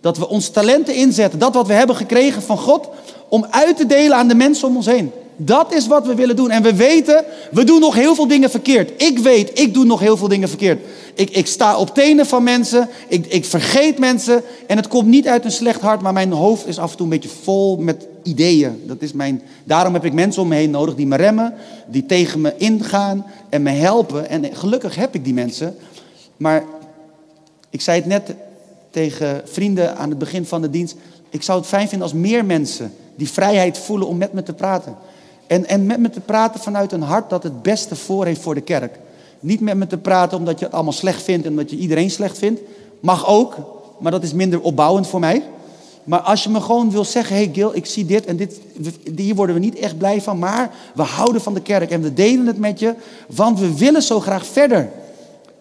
Dat 0.00 0.18
we 0.18 0.28
ons 0.28 0.48
talenten 0.48 0.94
inzetten, 0.94 1.38
dat 1.38 1.54
wat 1.54 1.66
we 1.66 1.72
hebben 1.72 1.96
gekregen 1.96 2.42
van 2.42 2.58
God, 2.58 2.88
om 3.28 3.46
uit 3.50 3.76
te 3.76 3.86
delen 3.86 4.16
aan 4.16 4.28
de 4.28 4.34
mensen 4.34 4.68
om 4.68 4.76
ons 4.76 4.86
heen. 4.86 5.12
Dat 5.36 5.72
is 5.72 5.86
wat 5.86 6.06
we 6.06 6.14
willen 6.14 6.36
doen. 6.36 6.50
En 6.50 6.62
we 6.62 6.74
weten, 6.74 7.24
we 7.50 7.64
doen 7.64 7.80
nog 7.80 7.94
heel 7.94 8.14
veel 8.14 8.26
dingen 8.26 8.50
verkeerd. 8.50 9.02
Ik 9.02 9.18
weet, 9.18 9.58
ik 9.58 9.74
doe 9.74 9.84
nog 9.84 10.00
heel 10.00 10.16
veel 10.16 10.28
dingen 10.28 10.48
verkeerd. 10.48 10.80
Ik, 11.14 11.30
ik 11.30 11.46
sta 11.46 11.76
op 11.76 11.94
tenen 11.94 12.26
van 12.26 12.42
mensen. 12.42 12.88
Ik, 13.08 13.26
ik 13.26 13.44
vergeet 13.44 13.98
mensen. 13.98 14.42
En 14.66 14.76
het 14.76 14.88
komt 14.88 15.08
niet 15.08 15.28
uit 15.28 15.44
een 15.44 15.52
slecht 15.52 15.80
hart, 15.80 16.00
maar 16.00 16.12
mijn 16.12 16.32
hoofd 16.32 16.66
is 16.66 16.78
af 16.78 16.90
en 16.90 16.96
toe 16.96 17.06
een 17.06 17.12
beetje 17.12 17.28
vol 17.42 17.76
met 17.76 18.06
ideeën. 18.22 18.82
Dat 18.86 19.02
is 19.02 19.12
mijn, 19.12 19.42
daarom 19.64 19.94
heb 19.94 20.04
ik 20.04 20.12
mensen 20.12 20.42
om 20.42 20.48
me 20.48 20.54
heen 20.54 20.70
nodig 20.70 20.94
die 20.94 21.06
me 21.06 21.16
remmen, 21.16 21.54
die 21.86 22.06
tegen 22.06 22.40
me 22.40 22.54
ingaan 22.56 23.26
en 23.48 23.62
me 23.62 23.70
helpen. 23.70 24.28
En 24.28 24.56
gelukkig 24.56 24.94
heb 24.94 25.14
ik 25.14 25.24
die 25.24 25.34
mensen. 25.34 25.76
Maar 26.36 26.64
ik 27.70 27.80
zei 27.80 27.98
het 27.98 28.06
net 28.06 28.34
tegen 28.90 29.42
vrienden 29.44 29.96
aan 29.96 30.08
het 30.08 30.18
begin 30.18 30.46
van 30.46 30.62
de 30.62 30.70
dienst. 30.70 30.96
Ik 31.30 31.42
zou 31.42 31.58
het 31.58 31.68
fijn 31.68 31.88
vinden 31.88 32.08
als 32.08 32.16
meer 32.16 32.44
mensen 32.44 32.92
die 33.16 33.30
vrijheid 33.30 33.78
voelen 33.78 34.08
om 34.08 34.16
met 34.16 34.32
me 34.32 34.42
te 34.42 34.52
praten. 34.52 34.96
En, 35.46 35.68
en 35.68 35.86
met 35.86 36.00
me 36.00 36.10
te 36.10 36.20
praten 36.20 36.60
vanuit 36.60 36.92
een 36.92 37.02
hart 37.02 37.30
dat 37.30 37.42
het 37.42 37.62
beste 37.62 37.96
voor 37.96 38.24
heeft 38.24 38.40
voor 38.40 38.54
de 38.54 38.60
kerk. 38.60 38.98
Niet 39.40 39.60
met 39.60 39.76
me 39.76 39.86
te 39.86 39.98
praten 39.98 40.38
omdat 40.38 40.58
je 40.58 40.64
het 40.64 40.74
allemaal 40.74 40.92
slecht 40.92 41.22
vindt 41.22 41.44
en 41.44 41.50
omdat 41.50 41.70
je 41.70 41.76
iedereen 41.76 42.10
slecht 42.10 42.38
vindt. 42.38 42.60
Mag 43.00 43.28
ook, 43.28 43.54
maar 43.98 44.12
dat 44.12 44.22
is 44.22 44.32
minder 44.32 44.60
opbouwend 44.60 45.06
voor 45.06 45.20
mij. 45.20 45.42
Maar 46.04 46.20
als 46.20 46.42
je 46.42 46.50
me 46.50 46.60
gewoon 46.60 46.90
wil 46.90 47.04
zeggen, 47.04 47.36
hey 47.36 47.50
Gil, 47.52 47.76
ik 47.76 47.86
zie 47.86 48.04
dit 48.04 48.26
en 48.26 48.36
dit, 48.36 48.60
hier 49.16 49.34
worden 49.34 49.54
we 49.54 49.60
niet 49.60 49.78
echt 49.78 49.98
blij 49.98 50.22
van, 50.22 50.38
maar 50.38 50.74
we 50.94 51.02
houden 51.02 51.40
van 51.40 51.54
de 51.54 51.62
kerk 51.62 51.90
en 51.90 52.02
we 52.02 52.14
delen 52.14 52.46
het 52.46 52.58
met 52.58 52.78
je, 52.78 52.94
want 53.28 53.60
we 53.60 53.76
willen 53.76 54.02
zo 54.02 54.20
graag 54.20 54.46
verder. 54.46 54.90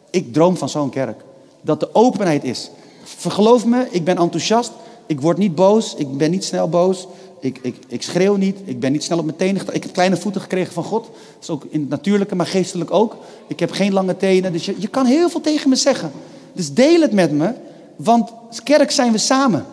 Ik 0.10 0.34
droom 0.34 0.58
van 0.58 0.70
zo'n 0.70 0.90
kerk. 0.90 1.22
Dat 1.62 1.80
de 1.80 1.96
openheid 1.96 2.44
is. 2.44 2.70
Vergeloof 3.04 3.66
me, 3.66 3.88
ik 3.90 4.04
ben 4.04 4.18
enthousiast. 4.18 4.72
Ik 5.06 5.22
word 5.22 5.38
niet 5.38 5.56
boos. 5.56 5.96
Ik 5.96 6.18
ben 6.18 6.32
niet 6.32 6.44
snel 6.44 6.70
boos. 6.70 7.08
Ik, 7.40 7.60
ik, 7.62 7.76
ik 7.88 8.02
schreeuw 8.02 8.36
niet. 8.36 8.58
Ik 8.66 8.80
ben 8.80 8.92
niet 8.92 9.04
snel 9.04 9.18
op 9.18 9.26
mijn 9.26 9.38
tenen. 9.38 9.62
Ik 9.72 9.84
heb 9.84 9.94
kleine 9.94 10.18
voeten 10.18 10.42
gekregen 10.42 10.74
van 10.74 10.84
God. 10.84 11.04
Dat 11.04 11.42
is 11.42 11.50
ook 11.50 11.66
in 11.70 11.80
het 11.80 11.90
natuurlijke, 11.90 12.36
maar 12.36 12.46
geestelijk 12.46 12.92
ook. 12.92 13.16
Ik 13.48 13.60
heb 13.60 13.72
geen 13.72 13.94
lange 13.94 14.18
tenen. 14.18 14.52
Dus 14.52 14.66
je, 14.66 14.76
je 14.78 14.88
kan 14.88 15.06
heel 15.06 15.30
veel 15.30 15.42
tegen 15.42 15.70
me 15.70 15.76
zeggen. 15.76 16.12
Dus 16.54 16.74
deel 16.74 17.02
het 17.02 17.12
met 17.12 17.32
me. 17.32 17.54
Want 17.96 18.34
kerk 18.64 18.92
zijn 18.92 19.12
we 19.12 19.18
samen. 19.18 19.66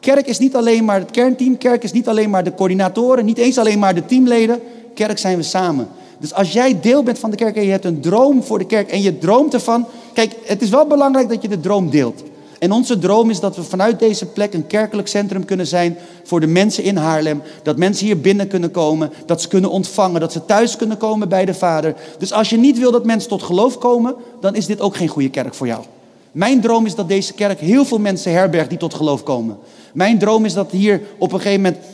Kerk 0.00 0.26
is 0.26 0.38
niet 0.38 0.56
alleen 0.56 0.84
maar 0.84 0.98
het 0.98 1.10
kernteam. 1.10 1.58
Kerk 1.58 1.82
is 1.82 1.92
niet 1.92 2.08
alleen 2.08 2.30
maar 2.30 2.44
de 2.44 2.54
coördinatoren. 2.54 3.24
Niet 3.24 3.38
eens 3.38 3.58
alleen 3.58 3.78
maar 3.78 3.94
de 3.94 4.06
teamleden. 4.06 4.60
Kerk 4.94 5.18
zijn 5.18 5.36
we 5.36 5.42
samen. 5.42 5.88
Dus 6.18 6.34
als 6.34 6.52
jij 6.52 6.80
deel 6.80 7.02
bent 7.02 7.18
van 7.18 7.30
de 7.30 7.36
kerk 7.36 7.56
en 7.56 7.64
je 7.64 7.70
hebt 7.70 7.84
een 7.84 8.00
droom 8.00 8.42
voor 8.42 8.58
de 8.58 8.66
kerk 8.66 8.90
en 8.90 9.02
je 9.02 9.18
droomt 9.18 9.54
ervan. 9.54 9.86
Kijk, 10.12 10.36
het 10.44 10.62
is 10.62 10.70
wel 10.70 10.86
belangrijk 10.86 11.28
dat 11.28 11.42
je 11.42 11.48
de 11.48 11.60
droom 11.60 11.90
deelt. 11.90 12.22
En 12.58 12.72
onze 12.72 12.98
droom 12.98 13.30
is 13.30 13.40
dat 13.40 13.56
we 13.56 13.62
vanuit 13.62 13.98
deze 13.98 14.26
plek 14.26 14.54
een 14.54 14.66
kerkelijk 14.66 15.08
centrum 15.08 15.44
kunnen 15.44 15.66
zijn 15.66 15.98
voor 16.24 16.40
de 16.40 16.46
mensen 16.46 16.84
in 16.84 16.96
Haarlem. 16.96 17.42
Dat 17.62 17.76
mensen 17.76 18.06
hier 18.06 18.20
binnen 18.20 18.48
kunnen 18.48 18.70
komen, 18.70 19.12
dat 19.26 19.42
ze 19.42 19.48
kunnen 19.48 19.70
ontvangen, 19.70 20.20
dat 20.20 20.32
ze 20.32 20.44
thuis 20.44 20.76
kunnen 20.76 20.96
komen 20.96 21.28
bij 21.28 21.44
de 21.44 21.54
Vader. 21.54 21.94
Dus 22.18 22.32
als 22.32 22.50
je 22.50 22.56
niet 22.56 22.78
wil 22.78 22.90
dat 22.90 23.04
mensen 23.04 23.28
tot 23.28 23.42
geloof 23.42 23.78
komen, 23.78 24.14
dan 24.40 24.54
is 24.54 24.66
dit 24.66 24.80
ook 24.80 24.96
geen 24.96 25.08
goede 25.08 25.30
kerk 25.30 25.54
voor 25.54 25.66
jou. 25.66 25.84
Mijn 26.32 26.60
droom 26.60 26.86
is 26.86 26.94
dat 26.94 27.08
deze 27.08 27.32
kerk 27.32 27.60
heel 27.60 27.84
veel 27.84 27.98
mensen 27.98 28.32
herbergt 28.32 28.68
die 28.68 28.78
tot 28.78 28.94
geloof 28.94 29.22
komen. 29.22 29.58
Mijn 29.92 30.18
droom 30.18 30.44
is 30.44 30.52
dat 30.52 30.70
hier 30.70 31.00
op 31.18 31.32
een 31.32 31.40
gegeven 31.40 31.62
moment 31.62 31.84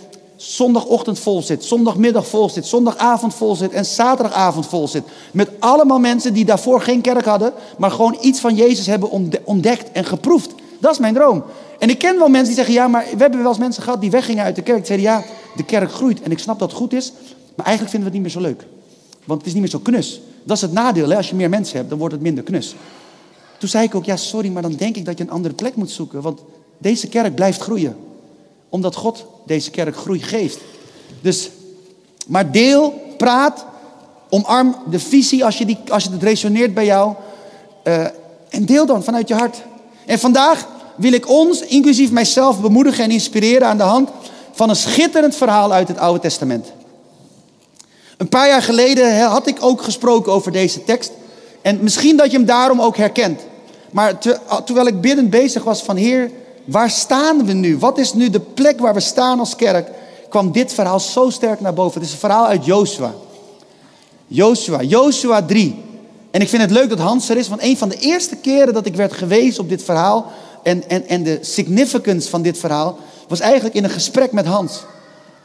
zondagochtend 0.46 1.18
vol 1.18 1.42
zit, 1.42 1.64
zondagmiddag 1.64 2.26
vol 2.26 2.48
zit, 2.50 2.66
zondagavond 2.66 3.34
vol 3.34 3.56
zit 3.56 3.72
en 3.72 3.84
zaterdagavond 3.84 4.66
vol 4.66 4.88
zit. 4.88 5.02
Met 5.32 5.50
allemaal 5.58 5.98
mensen 5.98 6.34
die 6.34 6.44
daarvoor 6.44 6.80
geen 6.80 7.00
kerk 7.00 7.24
hadden, 7.24 7.52
maar 7.78 7.90
gewoon 7.90 8.18
iets 8.20 8.40
van 8.40 8.54
Jezus 8.54 8.86
hebben 8.86 9.10
ontdekt 9.44 9.92
en 9.92 10.04
geproefd. 10.04 10.54
Dat 10.78 10.92
is 10.92 10.98
mijn 10.98 11.14
droom. 11.14 11.42
En 11.78 11.90
ik 11.90 11.98
ken 11.98 12.18
wel 12.18 12.28
mensen 12.28 12.46
die 12.46 12.54
zeggen, 12.54 12.74
ja, 12.74 12.88
maar 12.88 13.04
we 13.12 13.20
hebben 13.20 13.40
wel 13.40 13.48
eens 13.48 13.58
mensen 13.58 13.82
gehad 13.82 14.00
die 14.00 14.10
weggingen 14.10 14.44
uit 14.44 14.56
de 14.56 14.62
kerk. 14.62 14.76
Die 14.76 14.86
zeiden, 14.86 15.06
ja, 15.06 15.24
de 15.56 15.64
kerk 15.64 15.92
groeit 15.92 16.22
en 16.22 16.30
ik 16.30 16.38
snap 16.38 16.58
dat 16.58 16.68
het 16.68 16.78
goed 16.78 16.92
is, 16.92 17.12
maar 17.54 17.66
eigenlijk 17.66 17.96
vinden 17.96 18.10
we 18.10 18.16
het 18.16 18.24
niet 18.24 18.34
meer 18.34 18.42
zo 18.42 18.54
leuk. 18.54 18.66
Want 19.24 19.38
het 19.38 19.46
is 19.48 19.52
niet 19.52 19.62
meer 19.62 19.70
zo 19.70 19.78
knus. 19.78 20.20
Dat 20.42 20.56
is 20.56 20.62
het 20.62 20.72
nadeel, 20.72 21.08
hè? 21.08 21.16
als 21.16 21.28
je 21.28 21.34
meer 21.34 21.48
mensen 21.48 21.76
hebt, 21.76 21.88
dan 21.88 21.98
wordt 21.98 22.14
het 22.14 22.22
minder 22.22 22.44
knus. 22.44 22.74
Toen 23.58 23.68
zei 23.68 23.84
ik 23.84 23.94
ook, 23.94 24.04
ja, 24.04 24.16
sorry, 24.16 24.50
maar 24.50 24.62
dan 24.62 24.74
denk 24.74 24.96
ik 24.96 25.04
dat 25.04 25.18
je 25.18 25.24
een 25.24 25.30
andere 25.30 25.54
plek 25.54 25.76
moet 25.76 25.90
zoeken, 25.90 26.22
want 26.22 26.40
deze 26.78 27.08
kerk 27.08 27.34
blijft 27.34 27.60
groeien 27.60 27.96
omdat 28.74 28.94
God 28.94 29.26
deze 29.46 29.70
kerk 29.70 29.96
groei 29.96 30.22
geeft. 30.22 30.58
Dus, 31.20 31.50
maar 32.26 32.52
deel, 32.52 33.00
praat, 33.16 33.64
omarm 34.30 34.76
de 34.90 34.98
visie 34.98 35.44
als 35.44 35.58
je, 35.58 35.66
die, 35.66 35.78
als 35.88 36.04
het 36.04 36.22
resoneert 36.22 36.74
bij 36.74 36.84
jou. 36.84 37.14
Uh, 37.84 38.04
en 38.48 38.64
deel 38.64 38.86
dan 38.86 39.04
vanuit 39.04 39.28
je 39.28 39.34
hart. 39.34 39.62
En 40.06 40.18
vandaag 40.18 40.66
wil 40.96 41.12
ik 41.12 41.28
ons, 41.28 41.60
inclusief 41.60 42.10
mijzelf, 42.10 42.60
bemoedigen 42.60 43.04
en 43.04 43.10
inspireren 43.10 43.68
aan 43.68 43.76
de 43.76 43.82
hand 43.82 44.10
van 44.52 44.68
een 44.68 44.76
schitterend 44.76 45.36
verhaal 45.36 45.72
uit 45.72 45.88
het 45.88 45.98
Oude 45.98 46.20
Testament. 46.20 46.72
Een 48.16 48.28
paar 48.28 48.48
jaar 48.48 48.62
geleden 48.62 49.20
had 49.20 49.46
ik 49.46 49.56
ook 49.60 49.82
gesproken 49.82 50.32
over 50.32 50.52
deze 50.52 50.84
tekst. 50.84 51.12
En 51.62 51.78
misschien 51.82 52.16
dat 52.16 52.30
je 52.30 52.36
hem 52.36 52.46
daarom 52.46 52.80
ook 52.80 52.96
herkent. 52.96 53.40
Maar 53.90 54.18
terwijl 54.64 54.86
ik 54.86 55.00
binnen 55.00 55.30
bezig 55.30 55.64
was 55.64 55.82
van 55.82 55.96
Heer, 55.96 56.30
Waar 56.64 56.90
staan 56.90 57.46
we 57.46 57.52
nu? 57.52 57.78
Wat 57.78 57.98
is 57.98 58.12
nu 58.12 58.30
de 58.30 58.40
plek 58.40 58.80
waar 58.80 58.94
we 58.94 59.00
staan 59.00 59.38
als 59.38 59.56
kerk? 59.56 59.90
Kwam 60.28 60.52
dit 60.52 60.72
verhaal 60.72 61.00
zo 61.00 61.30
sterk 61.30 61.60
naar 61.60 61.74
boven. 61.74 62.00
Het 62.00 62.08
is 62.08 62.12
een 62.12 62.20
verhaal 62.20 62.46
uit 62.46 62.64
Joshua. 62.64 63.14
Joshua, 64.26 64.82
Joshua 64.82 65.42
3. 65.42 65.82
En 66.30 66.40
ik 66.40 66.48
vind 66.48 66.62
het 66.62 66.70
leuk 66.70 66.88
dat 66.88 66.98
Hans 66.98 67.28
er 67.28 67.36
is, 67.36 67.48
want 67.48 67.62
een 67.62 67.76
van 67.76 67.88
de 67.88 67.96
eerste 67.96 68.36
keren 68.36 68.74
dat 68.74 68.86
ik 68.86 68.96
werd 68.96 69.12
gewezen 69.12 69.62
op 69.62 69.68
dit 69.68 69.82
verhaal 69.82 70.32
en, 70.62 70.88
en, 70.88 71.08
en 71.08 71.22
de 71.22 71.38
significance 71.40 72.28
van 72.28 72.42
dit 72.42 72.58
verhaal, 72.58 72.98
was 73.28 73.40
eigenlijk 73.40 73.74
in 73.74 73.84
een 73.84 73.90
gesprek 73.90 74.32
met 74.32 74.46
Hans. 74.46 74.82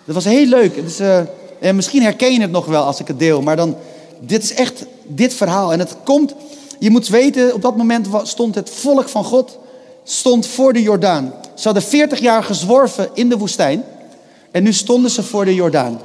Dat 0.05 0.15
was 0.15 0.25
heel 0.25 0.45
leuk. 0.45 0.77
Uh, 0.99 1.17
en 1.59 1.75
misschien 1.75 2.01
herken 2.01 2.33
je 2.33 2.41
het 2.41 2.51
nog 2.51 2.65
wel 2.65 2.83
als 2.83 2.99
ik 2.99 3.07
het 3.07 3.19
deel, 3.19 3.41
maar 3.41 3.55
dan, 3.55 3.75
dit 4.19 4.43
is 4.43 4.53
echt 4.53 4.85
dit 5.07 5.33
verhaal. 5.33 5.73
En 5.73 5.79
het 5.79 5.95
komt, 6.03 6.33
je 6.79 6.89
moet 6.89 7.07
weten, 7.07 7.53
op 7.53 7.61
dat 7.61 7.77
moment 7.77 8.07
stond 8.23 8.55
het 8.55 8.69
volk 8.69 9.09
van 9.09 9.23
God 9.23 9.57
stond 10.11 10.47
voor 10.47 10.73
de 10.73 10.81
Jordaan. 10.81 11.33
Ze 11.53 11.63
hadden 11.63 11.83
40 11.83 12.19
jaar 12.19 12.43
gezworven 12.43 13.09
in 13.13 13.29
de 13.29 13.37
woestijn. 13.37 13.83
En 14.51 14.63
nu 14.63 14.73
stonden 14.73 15.11
ze 15.11 15.23
voor 15.23 15.45
de 15.45 15.55
Jordaan. 15.55 16.01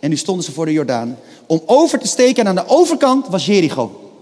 En 0.00 0.10
nu 0.10 0.16
stonden 0.16 0.44
ze 0.44 0.52
voor 0.52 0.66
de 0.66 0.72
Jordaan. 0.72 1.18
Om 1.46 1.62
over 1.66 1.98
te 1.98 2.06
steken. 2.06 2.42
En 2.42 2.48
aan 2.48 2.64
de 2.64 2.72
overkant 2.74 3.28
was 3.28 3.46
Jericho. 3.46 4.12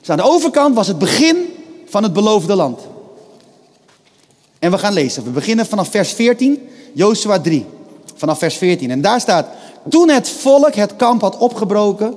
Dus 0.00 0.10
aan 0.10 0.16
de 0.16 0.22
overkant 0.22 0.74
was 0.74 0.86
het 0.86 0.98
begin 0.98 1.36
van 1.86 2.02
het 2.02 2.12
beloofde 2.12 2.54
land. 2.54 2.80
En 4.58 4.70
we 4.70 4.78
gaan 4.78 4.92
lezen. 4.92 5.24
We 5.24 5.30
beginnen 5.30 5.66
vanaf 5.66 5.88
vers 5.88 6.12
14. 6.12 6.68
Jozua 6.92 7.40
3. 7.40 7.64
Vanaf 8.14 8.38
vers 8.38 8.56
14. 8.56 8.90
En 8.90 9.00
daar 9.00 9.20
staat. 9.20 9.48
Toen 9.88 10.08
het 10.08 10.28
volk 10.28 10.74
het 10.74 10.96
kamp 10.96 11.20
had 11.20 11.38
opgebroken. 11.38 12.14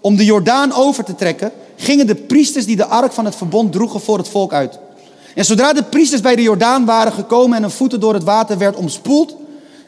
Om 0.00 0.16
de 0.16 0.24
Jordaan 0.24 0.72
over 0.72 1.04
te 1.04 1.14
trekken. 1.14 1.52
Gingen 1.76 2.06
de 2.06 2.14
priesters 2.14 2.66
die 2.66 2.76
de 2.76 2.86
ark 2.86 3.12
van 3.12 3.24
het 3.24 3.36
verbond 3.36 3.72
droegen 3.72 4.00
voor 4.00 4.18
het 4.18 4.28
volk 4.28 4.52
uit. 4.52 4.78
En 5.34 5.44
zodra 5.44 5.72
de 5.72 5.82
priesters 5.82 6.20
bij 6.20 6.36
de 6.36 6.42
Jordaan 6.42 6.84
waren 6.84 7.12
gekomen 7.12 7.56
en 7.56 7.62
hun 7.62 7.70
voeten 7.70 8.00
door 8.00 8.14
het 8.14 8.24
water 8.24 8.58
werd 8.58 8.76
omspoeld, 8.76 9.36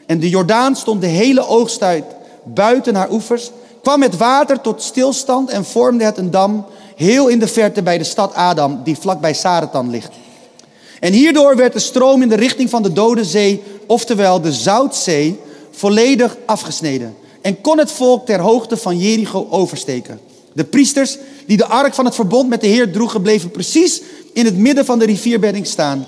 en 0.05 0.19
de 0.19 0.29
Jordaan 0.29 0.75
stond 0.75 1.01
de 1.01 1.07
hele 1.07 1.47
oogsttijd 1.47 2.03
buiten 2.43 2.95
haar 2.95 3.11
oevers, 3.11 3.51
kwam 3.81 4.01
het 4.01 4.17
water 4.17 4.61
tot 4.61 4.81
stilstand 4.81 5.49
en 5.49 5.65
vormde 5.65 6.03
het 6.03 6.17
een 6.17 6.31
dam 6.31 6.65
heel 6.95 7.27
in 7.27 7.39
de 7.39 7.47
verte 7.47 7.83
bij 7.83 7.97
de 7.97 8.03
stad 8.03 8.33
Adam, 8.33 8.81
die 8.83 8.97
vlakbij 8.97 9.33
Saratan 9.33 9.89
ligt. 9.89 10.11
En 10.99 11.13
hierdoor 11.13 11.55
werd 11.55 11.73
de 11.73 11.79
stroom 11.79 12.21
in 12.21 12.29
de 12.29 12.35
richting 12.35 12.69
van 12.69 12.83
de 12.83 12.93
Dode 12.93 13.25
Zee, 13.25 13.63
oftewel 13.87 14.41
de 14.41 14.51
Zoutzee, 14.51 15.39
volledig 15.71 16.37
afgesneden. 16.45 17.15
En 17.41 17.61
kon 17.61 17.77
het 17.77 17.91
volk 17.91 18.25
ter 18.25 18.39
hoogte 18.39 18.77
van 18.77 18.97
Jericho 18.97 19.47
oversteken. 19.49 20.19
De 20.53 20.63
priesters 20.63 21.17
die 21.47 21.57
de 21.57 21.65
ark 21.65 21.93
van 21.93 22.05
het 22.05 22.15
verbond 22.15 22.49
met 22.49 22.61
de 22.61 22.67
Heer 22.67 22.91
droegen, 22.91 23.21
bleven 23.21 23.51
precies 23.51 24.01
in 24.33 24.45
het 24.45 24.57
midden 24.57 24.85
van 24.85 24.99
de 24.99 25.05
rivierbedding 25.05 25.67
staan. 25.67 26.05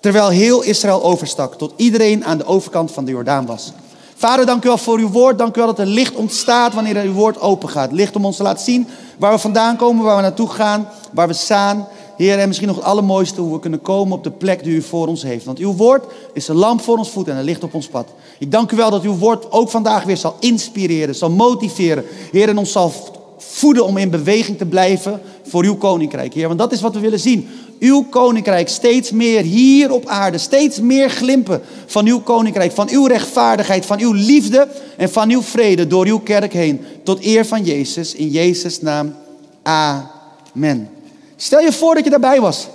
Terwijl 0.00 0.28
heel 0.28 0.62
Israël 0.62 1.02
overstak, 1.02 1.54
tot 1.54 1.72
iedereen 1.76 2.24
aan 2.24 2.38
de 2.38 2.46
overkant 2.46 2.90
van 2.90 3.04
de 3.04 3.10
Jordaan 3.10 3.46
was. 3.46 3.72
Vader, 4.18 4.46
dank 4.46 4.64
u 4.64 4.68
wel 4.68 4.78
voor 4.78 4.98
uw 4.98 5.10
woord. 5.10 5.38
Dank 5.38 5.56
u 5.56 5.58
wel 5.58 5.66
dat 5.66 5.78
er 5.78 5.86
licht 5.86 6.14
ontstaat 6.14 6.74
wanneer 6.74 7.02
uw 7.02 7.12
woord 7.12 7.40
open 7.40 7.68
gaat. 7.68 7.92
Licht 7.92 8.16
om 8.16 8.24
ons 8.24 8.36
te 8.36 8.42
laten 8.42 8.64
zien 8.64 8.86
waar 9.18 9.32
we 9.32 9.38
vandaan 9.38 9.76
komen, 9.76 10.04
waar 10.04 10.16
we 10.16 10.22
naartoe 10.22 10.48
gaan, 10.48 10.88
waar 11.12 11.28
we 11.28 11.34
staan. 11.34 11.88
Heer, 12.16 12.38
en 12.38 12.46
misschien 12.46 12.68
nog 12.68 12.76
het 12.76 12.84
allermooiste, 12.84 13.40
hoe 13.40 13.52
we 13.52 13.60
kunnen 13.60 13.82
komen 13.82 14.16
op 14.16 14.24
de 14.24 14.30
plek 14.30 14.64
die 14.64 14.74
u 14.74 14.82
voor 14.82 15.06
ons 15.06 15.22
heeft. 15.22 15.44
Want 15.44 15.58
uw 15.58 15.74
woord 15.74 16.04
is 16.32 16.48
een 16.48 16.56
lamp 16.56 16.80
voor 16.80 16.98
ons 16.98 17.10
voet 17.10 17.28
en 17.28 17.36
een 17.36 17.44
licht 17.44 17.62
op 17.62 17.74
ons 17.74 17.86
pad. 17.86 18.08
Ik 18.38 18.50
dank 18.50 18.72
u 18.72 18.76
wel 18.76 18.90
dat 18.90 19.02
uw 19.02 19.16
woord 19.16 19.52
ook 19.52 19.70
vandaag 19.70 20.04
weer 20.04 20.16
zal 20.16 20.36
inspireren, 20.40 21.14
zal 21.14 21.30
motiveren. 21.30 22.04
Heer, 22.32 22.48
en 22.48 22.58
ons 22.58 22.72
zal 22.72 22.92
voeden 23.38 23.84
om 23.84 23.96
in 23.96 24.10
beweging 24.10 24.58
te 24.58 24.66
blijven 24.66 25.20
voor 25.48 25.64
uw 25.64 25.76
koninkrijk, 25.76 26.34
Heer. 26.34 26.46
Want 26.46 26.58
dat 26.58 26.72
is 26.72 26.80
wat 26.80 26.94
we 26.94 27.00
willen 27.00 27.20
zien. 27.20 27.48
Uw 27.78 28.02
koninkrijk 28.02 28.68
steeds 28.68 29.10
meer 29.10 29.42
hier 29.42 29.92
op 29.92 30.06
aarde, 30.06 30.38
steeds 30.38 30.80
meer 30.80 31.10
glimpen 31.10 31.62
van 31.86 32.06
uw 32.06 32.20
koninkrijk, 32.20 32.72
van 32.72 32.88
uw 32.90 33.06
rechtvaardigheid, 33.06 33.86
van 33.86 33.98
uw 33.98 34.12
liefde 34.12 34.68
en 34.96 35.10
van 35.10 35.30
uw 35.30 35.42
vrede 35.42 35.86
door 35.86 36.06
uw 36.06 36.18
kerk 36.18 36.52
heen. 36.52 36.84
Tot 37.04 37.24
eer 37.24 37.46
van 37.46 37.64
Jezus, 37.64 38.14
in 38.14 38.28
Jezus' 38.28 38.80
naam. 38.80 39.14
Amen. 39.62 40.90
Stel 41.36 41.60
je 41.60 41.72
voor 41.72 41.94
dat 41.94 42.04
je 42.04 42.10
daarbij 42.10 42.40
was. 42.40 42.66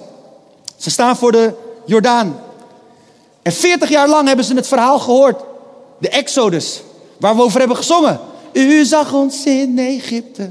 Ze 0.77 0.89
staan 0.89 1.17
voor 1.17 1.31
de 1.31 1.53
Jordaan. 1.85 2.39
En 3.41 3.51
40 3.51 3.89
jaar 3.89 4.09
lang 4.09 4.27
hebben 4.27 4.45
ze 4.45 4.55
het 4.55 4.67
verhaal 4.67 4.99
gehoord. 4.99 5.41
De 5.97 6.09
Exodus, 6.09 6.81
waar 7.19 7.35
we 7.35 7.41
over 7.41 7.59
hebben 7.59 7.77
gezongen. 7.77 8.19
U 8.53 8.85
zag 8.85 9.13
ons 9.13 9.45
in 9.45 9.79
Egypte. 9.79 10.49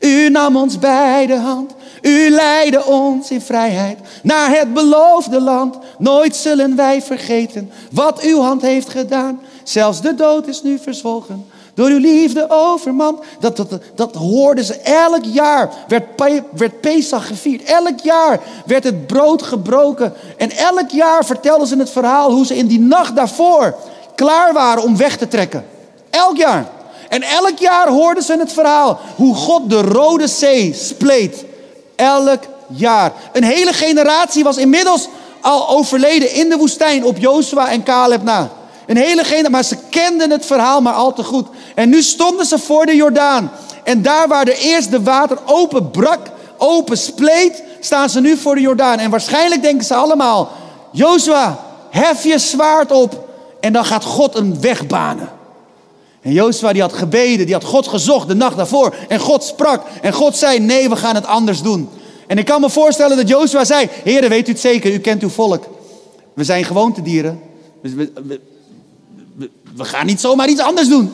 U 0.00 0.28
nam 0.30 0.56
ons 0.56 0.78
bij 0.78 1.26
de 1.26 1.36
hand. 1.36 1.72
U 2.02 2.30
leidde 2.30 2.84
ons 2.84 3.30
in 3.30 3.40
vrijheid 3.40 3.98
naar 4.22 4.50
het 4.50 4.74
beloofde 4.74 5.40
land. 5.40 5.76
Nooit 5.98 6.36
zullen 6.36 6.76
wij 6.76 7.02
vergeten 7.02 7.70
wat 7.90 8.20
uw 8.20 8.40
hand 8.40 8.62
heeft 8.62 8.88
gedaan. 8.88 9.40
Zelfs 9.62 10.00
de 10.00 10.14
dood 10.14 10.46
is 10.46 10.62
nu 10.62 10.78
verzwolgen. 10.78 11.46
Door 11.74 11.88
uw 11.88 11.98
liefde 11.98 12.46
overman. 12.48 13.22
Dat, 13.40 13.56
dat, 13.56 13.68
dat 13.94 14.14
hoorden 14.14 14.64
ze 14.64 14.80
elk 14.80 15.24
jaar. 15.24 15.70
Werd, 15.88 16.04
werd 16.56 16.80
Pesach 16.80 17.26
gevierd. 17.26 17.62
Elk 17.62 18.00
jaar 18.02 18.40
werd 18.66 18.84
het 18.84 19.06
brood 19.06 19.42
gebroken. 19.42 20.12
En 20.36 20.50
elk 20.50 20.90
jaar 20.90 21.24
vertelden 21.24 21.66
ze 21.66 21.76
het 21.76 21.90
verhaal 21.90 22.30
hoe 22.30 22.46
ze 22.46 22.56
in 22.56 22.66
die 22.66 22.80
nacht 22.80 23.16
daarvoor 23.16 23.76
klaar 24.14 24.52
waren 24.52 24.82
om 24.82 24.96
weg 24.96 25.16
te 25.16 25.28
trekken. 25.28 25.64
Elk 26.10 26.36
jaar. 26.36 26.66
En 27.12 27.22
elk 27.22 27.58
jaar 27.58 27.88
hoorden 27.88 28.22
ze 28.22 28.36
het 28.38 28.52
verhaal 28.52 29.00
hoe 29.16 29.34
God 29.34 29.70
de 29.70 29.80
Rode 29.80 30.26
Zee 30.26 30.74
spleet. 30.74 31.44
Elk 31.96 32.42
jaar. 32.66 33.12
Een 33.32 33.44
hele 33.44 33.72
generatie 33.72 34.44
was 34.44 34.56
inmiddels 34.56 35.08
al 35.40 35.68
overleden 35.68 36.34
in 36.34 36.48
de 36.48 36.56
woestijn 36.56 37.04
op 37.04 37.18
Jozua 37.18 37.70
en 37.70 37.82
Caleb 37.82 38.22
na. 38.22 38.50
Een 38.86 38.96
hele 38.96 39.24
generatie, 39.24 39.50
maar 39.50 39.64
ze 39.64 39.76
kenden 39.90 40.30
het 40.30 40.46
verhaal 40.46 40.80
maar 40.80 40.92
al 40.92 41.12
te 41.12 41.22
goed. 41.24 41.46
En 41.74 41.88
nu 41.88 42.02
stonden 42.02 42.46
ze 42.46 42.58
voor 42.58 42.86
de 42.86 42.96
Jordaan. 42.96 43.50
En 43.84 44.02
daar 44.02 44.28
waar 44.28 44.44
de 44.44 44.58
eerste 44.58 45.02
water 45.02 45.38
open 45.44 45.90
brak, 45.90 46.26
open 46.56 46.98
spleet, 46.98 47.62
staan 47.80 48.08
ze 48.10 48.20
nu 48.20 48.36
voor 48.36 48.54
de 48.54 48.60
Jordaan. 48.60 48.98
En 48.98 49.10
waarschijnlijk 49.10 49.62
denken 49.62 49.86
ze 49.86 49.94
allemaal, 49.94 50.50
Jozua, 50.90 51.58
hef 51.90 52.24
je 52.24 52.38
zwaard 52.38 52.92
op 52.92 53.28
en 53.60 53.72
dan 53.72 53.84
gaat 53.84 54.04
God 54.04 54.34
een 54.34 54.60
weg 54.60 54.86
banen. 54.86 55.40
En 56.22 56.32
Jozua 56.32 56.72
die 56.72 56.82
had 56.82 56.92
gebeden, 56.92 57.46
die 57.46 57.54
had 57.54 57.64
God 57.64 57.88
gezocht 57.88 58.28
de 58.28 58.34
nacht 58.34 58.56
daarvoor. 58.56 58.94
En 59.08 59.20
God 59.20 59.44
sprak 59.44 59.82
en 60.02 60.12
God 60.12 60.36
zei, 60.36 60.58
nee, 60.58 60.88
we 60.88 60.96
gaan 60.96 61.14
het 61.14 61.26
anders 61.26 61.62
doen. 61.62 61.88
En 62.26 62.38
ik 62.38 62.44
kan 62.44 62.60
me 62.60 62.70
voorstellen 62.70 63.16
dat 63.16 63.28
Jozua 63.28 63.64
zei, 63.64 63.88
heren, 64.04 64.28
weet 64.28 64.48
u 64.48 64.50
het 64.50 64.60
zeker, 64.60 64.92
u 64.92 64.98
kent 64.98 65.22
uw 65.22 65.28
volk. 65.28 65.64
We 66.34 66.44
zijn 66.44 66.64
gewoontedieren. 66.64 67.40
We, 67.80 67.94
we, 67.94 68.40
we, 69.34 69.50
we 69.76 69.84
gaan 69.84 70.06
niet 70.06 70.20
zomaar 70.20 70.48
iets 70.48 70.60
anders 70.60 70.88
doen. 70.88 71.12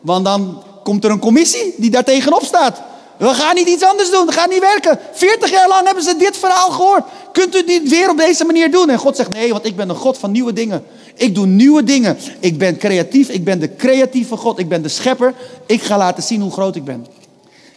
Want 0.00 0.24
dan 0.24 0.62
komt 0.82 1.04
er 1.04 1.10
een 1.10 1.18
commissie 1.18 1.74
die 1.76 1.90
daar 1.90 2.04
tegenop 2.04 2.44
staat. 2.44 2.82
We 3.18 3.34
gaan 3.34 3.54
niet 3.54 3.68
iets 3.68 3.82
anders 3.82 4.10
doen, 4.10 4.26
dat 4.26 4.34
gaat 4.34 4.50
niet 4.50 4.60
werken. 4.60 4.98
40 5.12 5.50
jaar 5.50 5.68
lang 5.68 5.86
hebben 5.86 6.04
ze 6.04 6.16
dit 6.16 6.36
verhaal 6.36 6.70
gehoord. 6.70 7.04
Kunt 7.32 7.56
u 7.56 7.64
dit 7.64 7.88
weer 7.88 8.10
op 8.10 8.16
deze 8.16 8.44
manier 8.44 8.70
doen? 8.70 8.90
En 8.90 8.98
God 8.98 9.16
zegt 9.16 9.30
nee, 9.30 9.52
want 9.52 9.66
ik 9.66 9.76
ben 9.76 9.88
een 9.88 9.96
God 9.96 10.18
van 10.18 10.30
nieuwe 10.30 10.52
dingen. 10.52 10.84
Ik 11.16 11.34
doe 11.34 11.46
nieuwe 11.46 11.84
dingen. 11.84 12.16
Ik 12.40 12.58
ben 12.58 12.78
creatief, 12.78 13.28
ik 13.28 13.44
ben 13.44 13.60
de 13.60 13.76
creatieve 13.76 14.36
God, 14.36 14.58
ik 14.58 14.68
ben 14.68 14.82
de 14.82 14.88
schepper. 14.88 15.34
Ik 15.66 15.82
ga 15.82 15.96
laten 15.96 16.22
zien 16.22 16.40
hoe 16.40 16.50
groot 16.50 16.76
ik 16.76 16.84
ben. 16.84 17.06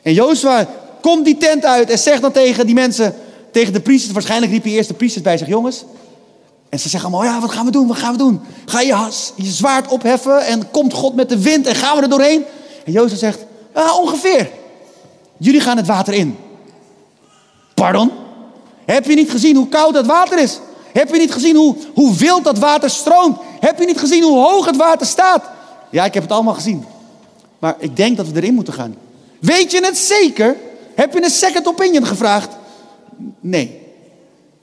En 0.02 0.14
Jozua 0.14 0.68
komt 1.02 1.26
die 1.26 1.38
tent 1.38 1.66
uit 1.66 1.90
en 1.90 2.00
zegt 2.00 2.22
dan 2.22 2.32
tegen 2.32 2.66
die 2.66 2.76
mensen, 2.76 3.16
tegen 3.52 3.74
de 3.74 3.82
priesters, 3.82 4.14
waarschijnlijk 4.14 4.52
riep 4.52 4.64
hij 4.64 4.72
eerst 4.72 4.88
de 4.88 4.94
priesters 4.94 5.24
bij 5.24 5.38
zich, 5.38 5.48
jongens. 5.48 5.84
En 6.70 6.80
ze 6.80 6.90
zeggen 6.90 7.12
allemaal, 7.12 7.34
ja, 7.34 7.40
wat 7.40 7.52
gaan 7.52 7.66
we 7.66 7.72
doen, 7.72 7.88
wat 7.88 7.98
gaan 7.98 8.12
we 8.12 8.18
doen? 8.18 8.42
Ga 8.66 8.82
je, 8.82 9.08
je 9.36 9.52
zwaard 9.52 9.88
opheffen 9.88 10.46
en 10.46 10.72
komt 10.72 10.94
God 10.94 11.16
met 11.16 11.30
de 11.30 11.42
wind 11.42 11.68
en 11.68 11.76
gaan 11.76 11.96
we 11.96 12.02
er 12.02 12.10
doorheen? 12.10 12.44
En 12.86 12.92
Jozef 12.92 13.18
zegt, 13.18 13.46
ongeveer. 14.00 14.50
Jullie 15.38 15.62
gaan 15.62 15.78
het 15.78 15.88
water 15.88 16.14
in. 16.14 16.38
Pardon? 17.74 18.12
Heb 18.86 19.06
je 19.06 19.16
niet 19.16 19.32
gezien 19.32 19.56
hoe 19.56 19.70
koud 19.70 19.94
dat 19.94 20.06
water 20.06 20.40
is? 20.40 20.60
Heb 20.92 21.10
je 21.10 21.18
niet 21.18 21.32
gezien 21.32 21.56
hoe, 21.56 21.76
hoe 21.94 22.16
wild 22.16 22.44
dat 22.44 22.58
water 22.58 22.90
stroomt? 22.90 23.38
Heb 23.60 23.80
je 23.80 23.86
niet 23.86 24.00
gezien 24.00 24.24
hoe 24.24 24.38
hoog 24.38 24.66
het 24.66 24.76
water 24.76 25.08
staat? 25.08 25.50
Ja, 25.90 26.06
ik 26.06 26.14
heb 26.14 26.24
het 26.24 26.32
allemaal 26.32 26.54
gezien. 26.54 26.86
Maar 27.60 27.76
ik 27.78 27.96
denk 27.96 28.18
dat 28.18 28.28
we 28.28 28.42
erin 28.42 28.54
moeten 28.54 28.74
gaan. 28.74 28.96
Weet 29.40 29.72
je 29.72 29.86
het 29.86 29.98
zeker? 29.98 30.56
Heb 30.96 31.14
je 31.14 31.24
een 31.24 31.30
second 31.30 31.68
opinion 31.68 32.06
gevraagd? 32.06 32.50
Nee. 33.40 33.80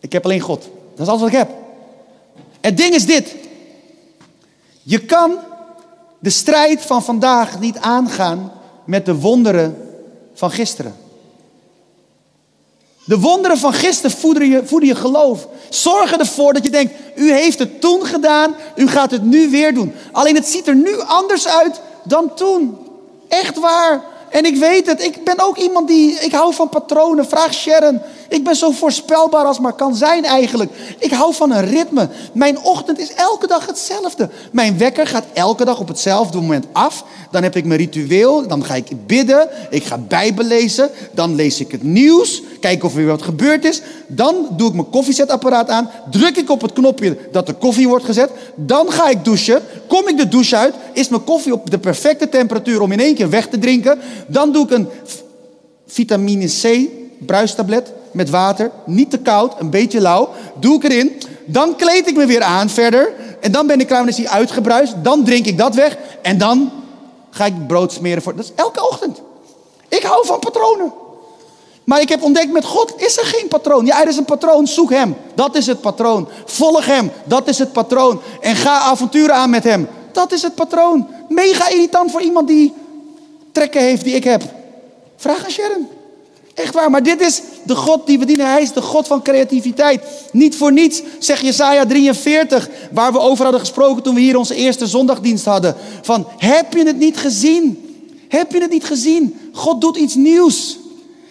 Ik 0.00 0.12
heb 0.12 0.24
alleen 0.24 0.40
God. 0.40 0.68
Dat 0.94 1.06
is 1.06 1.08
alles 1.08 1.20
wat 1.20 1.30
ik 1.30 1.36
heb. 1.36 1.50
Het 2.60 2.76
ding 2.76 2.94
is 2.94 3.06
dit. 3.06 3.34
Je 4.82 4.98
kan 4.98 5.38
de 6.18 6.30
strijd 6.30 6.82
van 6.82 7.02
vandaag 7.02 7.60
niet 7.60 7.78
aangaan 7.78 8.52
met 8.84 9.06
de 9.06 9.14
wonderen 9.14 9.76
van 10.34 10.50
gisteren. 10.50 10.94
De 13.06 13.18
wonderen 13.18 13.58
van 13.58 13.72
gisteren 13.72 14.16
voeden 14.16 14.48
je, 14.48 14.62
voeden 14.64 14.88
je 14.88 14.94
geloof. 14.94 15.48
Zorg 15.68 16.12
ervoor 16.12 16.52
dat 16.52 16.64
je 16.64 16.70
denkt, 16.70 16.92
u 17.14 17.32
heeft 17.32 17.58
het 17.58 17.80
toen 17.80 18.06
gedaan, 18.06 18.54
u 18.76 18.88
gaat 18.88 19.10
het 19.10 19.22
nu 19.22 19.50
weer 19.50 19.74
doen. 19.74 19.94
Alleen 20.12 20.34
het 20.34 20.46
ziet 20.46 20.66
er 20.66 20.74
nu 20.74 21.00
anders 21.00 21.48
uit 21.48 21.80
dan 22.04 22.34
toen. 22.34 22.78
Echt 23.28 23.58
waar. 23.58 24.02
En 24.30 24.44
ik 24.44 24.56
weet 24.56 24.86
het, 24.86 25.02
ik 25.02 25.24
ben 25.24 25.40
ook 25.40 25.56
iemand 25.56 25.88
die, 25.88 26.12
ik 26.12 26.32
hou 26.32 26.54
van 26.54 26.68
patronen. 26.68 27.26
Vraag 27.26 27.54
Sharon. 27.54 28.00
Ik 28.28 28.44
ben 28.44 28.56
zo 28.56 28.70
voorspelbaar 28.70 29.44
als 29.44 29.60
maar 29.60 29.72
kan 29.72 29.94
zijn 29.94 30.24
eigenlijk. 30.24 30.70
Ik 30.98 31.10
hou 31.10 31.34
van 31.34 31.52
een 31.52 31.66
ritme. 31.66 32.08
Mijn 32.32 32.58
ochtend 32.58 32.98
is 32.98 33.14
elke 33.14 33.46
dag 33.46 33.66
hetzelfde. 33.66 34.30
Mijn 34.52 34.78
wekker 34.78 35.06
gaat 35.06 35.24
elke 35.32 35.64
dag 35.64 35.80
op 35.80 35.88
hetzelfde 35.88 36.40
moment 36.40 36.66
af. 36.72 37.04
Dan 37.30 37.42
heb 37.42 37.56
ik 37.56 37.64
mijn 37.64 37.80
ritueel. 37.80 38.48
Dan 38.48 38.64
ga 38.64 38.74
ik 38.74 39.06
bidden. 39.06 39.48
Ik 39.70 39.84
ga 39.84 39.98
bijbel 39.98 40.44
lezen. 40.44 40.90
Dan 41.12 41.34
lees 41.34 41.60
ik 41.60 41.72
het 41.72 41.82
nieuws. 41.82 42.42
Kijken 42.60 42.86
of 42.86 42.90
er 42.90 42.98
weer 42.98 43.06
wat 43.06 43.22
gebeurd 43.22 43.64
is. 43.64 43.82
Dan 44.06 44.34
doe 44.56 44.68
ik 44.68 44.74
mijn 44.74 44.90
koffiezetapparaat 44.90 45.68
aan. 45.68 45.90
Druk 46.10 46.36
ik 46.36 46.50
op 46.50 46.60
het 46.60 46.72
knopje 46.72 47.18
dat 47.32 47.46
de 47.46 47.54
koffie 47.54 47.88
wordt 47.88 48.04
gezet. 48.04 48.30
Dan 48.54 48.90
ga 48.90 49.08
ik 49.08 49.24
douchen. 49.24 49.62
Kom 49.88 50.08
ik 50.08 50.16
de 50.16 50.28
douche 50.28 50.56
uit. 50.56 50.74
Is 50.92 51.08
mijn 51.08 51.24
koffie 51.24 51.52
op 51.52 51.70
de 51.70 51.78
perfecte 51.78 52.28
temperatuur 52.28 52.80
om 52.80 52.92
in 52.92 53.00
één 53.00 53.14
keer 53.14 53.30
weg 53.30 53.46
te 53.48 53.58
drinken. 53.58 53.98
Dan 54.26 54.52
doe 54.52 54.64
ik 54.64 54.70
een 54.70 54.88
vitamine 55.86 56.46
C 56.46 56.88
bruistablet 57.26 57.92
met 58.10 58.30
water. 58.30 58.70
Niet 58.84 59.10
te 59.10 59.18
koud, 59.18 59.60
een 59.60 59.70
beetje 59.70 60.00
lauw. 60.00 60.28
Doe 60.54 60.76
ik 60.76 60.84
erin. 60.84 61.22
Dan 61.44 61.76
kleed 61.76 62.08
ik 62.08 62.16
me 62.16 62.26
weer 62.26 62.42
aan 62.42 62.68
verder. 62.68 63.12
En 63.40 63.52
dan 63.52 63.66
ben 63.66 63.80
ik 63.80 63.86
klaar, 63.86 64.04
hij 64.04 64.28
uitgebruist. 64.28 64.94
Dan 65.02 65.24
drink 65.24 65.46
ik 65.46 65.58
dat 65.58 65.74
weg. 65.74 65.96
En 66.22 66.38
dan 66.38 66.70
ga 67.30 67.44
ik 67.44 67.66
brood 67.66 67.92
smeren 67.92 68.22
voor. 68.22 68.36
Dat 68.36 68.44
is 68.44 68.52
elke 68.54 68.88
ochtend. 68.88 69.22
Ik 69.88 70.02
hou 70.02 70.26
van 70.26 70.38
patronen. 70.38 70.92
Maar 71.84 72.00
ik 72.00 72.08
heb 72.08 72.22
ontdekt, 72.22 72.52
met 72.52 72.64
God 72.64 72.94
is 72.96 73.18
er 73.18 73.24
geen 73.24 73.48
patroon. 73.48 73.86
Ja, 73.86 74.00
er 74.00 74.08
is 74.08 74.16
een 74.16 74.24
patroon, 74.24 74.66
zoek 74.66 74.90
hem. 74.90 75.16
Dat 75.34 75.54
is 75.54 75.66
het 75.66 75.80
patroon. 75.80 76.28
Volg 76.44 76.86
hem, 76.86 77.10
dat 77.24 77.48
is 77.48 77.58
het 77.58 77.72
patroon. 77.72 78.20
En 78.40 78.56
ga 78.56 78.78
avonturen 78.78 79.34
aan 79.34 79.50
met 79.50 79.64
hem. 79.64 79.88
Dat 80.12 80.32
is 80.32 80.42
het 80.42 80.54
patroon. 80.54 81.06
Mega 81.28 81.68
irritant 81.68 82.10
voor 82.10 82.22
iemand 82.22 82.48
die 82.48 82.74
trekken 83.52 83.80
heeft 83.80 84.04
die 84.04 84.14
ik 84.14 84.24
heb. 84.24 84.42
Vraag 85.16 85.44
aan 85.44 85.50
Sharon. 85.50 85.88
Echt 86.56 86.74
waar, 86.74 86.90
maar 86.90 87.02
dit 87.02 87.20
is 87.20 87.42
de 87.62 87.74
God 87.74 88.06
die 88.06 88.18
we 88.18 88.24
dienen. 88.24 88.50
Hij 88.50 88.62
is 88.62 88.72
de 88.72 88.82
God 88.82 89.06
van 89.06 89.22
creativiteit. 89.22 90.02
Niet 90.32 90.56
voor 90.56 90.72
niets, 90.72 91.02
zegt 91.18 91.40
Jesaja 91.40 91.86
43, 91.86 92.68
waar 92.90 93.12
we 93.12 93.18
over 93.18 93.42
hadden 93.42 93.60
gesproken 93.60 94.02
toen 94.02 94.14
we 94.14 94.20
hier 94.20 94.36
onze 94.36 94.54
eerste 94.54 94.86
zondagdienst 94.86 95.44
hadden. 95.44 95.74
Van, 96.02 96.26
heb 96.38 96.72
je 96.72 96.86
het 96.86 96.98
niet 96.98 97.16
gezien? 97.16 97.84
Heb 98.28 98.52
je 98.52 98.60
het 98.60 98.70
niet 98.70 98.84
gezien? 98.84 99.50
God 99.52 99.80
doet 99.80 99.96
iets 99.96 100.14
nieuws. 100.14 100.78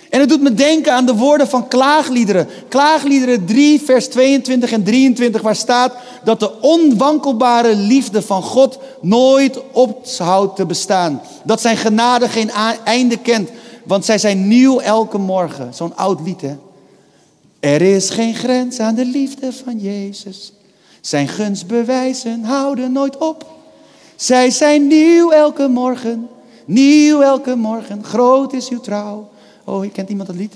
En 0.09 0.19
het 0.19 0.29
doet 0.29 0.41
me 0.41 0.53
denken 0.53 0.93
aan 0.93 1.05
de 1.05 1.15
woorden 1.15 1.47
van 1.47 1.67
klaagliederen. 1.67 2.47
Klaagliederen 2.69 3.45
3, 3.45 3.81
vers 3.81 4.07
22 4.07 4.71
en 4.71 4.83
23, 4.83 5.41
waar 5.41 5.55
staat 5.55 5.93
dat 6.23 6.39
de 6.39 6.61
onwankelbare 6.61 7.75
liefde 7.75 8.21
van 8.21 8.41
God 8.41 8.77
nooit 9.01 9.59
ophoudt 9.71 10.55
te 10.55 10.65
bestaan. 10.65 11.21
Dat 11.43 11.61
zijn 11.61 11.77
genade 11.77 12.29
geen 12.29 12.51
einde 12.83 13.17
kent. 13.17 13.49
Want 13.85 14.05
zij 14.05 14.17
zijn 14.17 14.47
nieuw 14.47 14.79
elke 14.79 15.17
morgen. 15.17 15.73
Zo'n 15.73 15.95
oud 15.95 16.21
lied, 16.21 16.41
hè? 16.41 16.55
Er 17.59 17.81
is 17.81 18.09
geen 18.09 18.35
grens 18.35 18.79
aan 18.79 18.95
de 18.95 19.05
liefde 19.05 19.53
van 19.53 19.79
Jezus. 19.79 20.53
Zijn 21.01 21.27
gunstbewijzen 21.27 22.43
houden 22.43 22.91
nooit 22.91 23.17
op. 23.17 23.45
Zij 24.15 24.49
zijn 24.49 24.87
nieuw 24.87 25.31
elke 25.31 25.67
morgen. 25.67 26.27
Nieuw 26.65 27.21
elke 27.21 27.55
morgen. 27.55 28.03
Groot 28.03 28.53
is 28.53 28.69
uw 28.69 28.79
trouw. 28.79 29.29
Oh, 29.63 29.83
je 29.83 29.91
kent 29.91 30.09
iemand 30.09 30.27
dat 30.27 30.37
lied? 30.37 30.53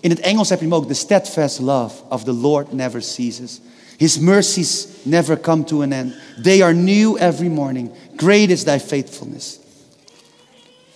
In 0.00 0.10
het 0.10 0.20
Engels 0.20 0.48
heb 0.48 0.58
je 0.58 0.64
hem 0.64 0.74
ook. 0.74 0.86
The 0.86 0.94
steadfast 0.94 1.58
love 1.58 1.94
of 2.08 2.24
the 2.24 2.32
Lord 2.32 2.72
never 2.72 3.02
ceases. 3.02 3.60
His 3.96 4.18
mercies 4.18 4.86
never 5.02 5.40
come 5.40 5.64
to 5.64 5.82
an 5.82 5.92
end. 5.92 6.12
They 6.42 6.62
are 6.62 6.74
new 6.74 7.16
every 7.18 7.48
morning. 7.48 7.90
Great 8.16 8.50
is 8.50 8.62
thy 8.62 8.78
faithfulness. 8.78 9.58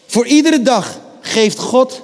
Voor 0.06 0.26
iedere 0.26 0.62
dag 0.62 1.00
geeft 1.20 1.58
God 1.58 2.02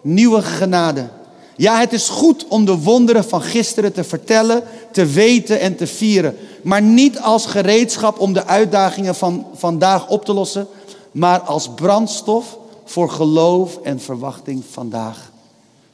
nieuwe 0.00 0.42
genade. 0.42 1.08
Ja, 1.56 1.78
het 1.78 1.92
is 1.92 2.08
goed 2.08 2.46
om 2.48 2.64
de 2.64 2.78
wonderen 2.78 3.24
van 3.24 3.42
gisteren 3.42 3.92
te 3.92 4.04
vertellen, 4.04 4.62
te 4.92 5.06
weten 5.06 5.60
en 5.60 5.76
te 5.76 5.86
vieren. 5.86 6.36
Maar 6.62 6.82
niet 6.82 7.20
als 7.20 7.46
gereedschap 7.46 8.20
om 8.20 8.32
de 8.32 8.46
uitdagingen 8.46 9.14
van 9.14 9.46
vandaag 9.54 10.08
op 10.08 10.24
te 10.24 10.32
lossen, 10.32 10.66
maar 11.12 11.40
als 11.40 11.68
brandstof 11.74 12.58
voor 12.84 13.10
geloof 13.10 13.78
en 13.82 14.00
verwachting 14.00 14.64
vandaag. 14.70 15.30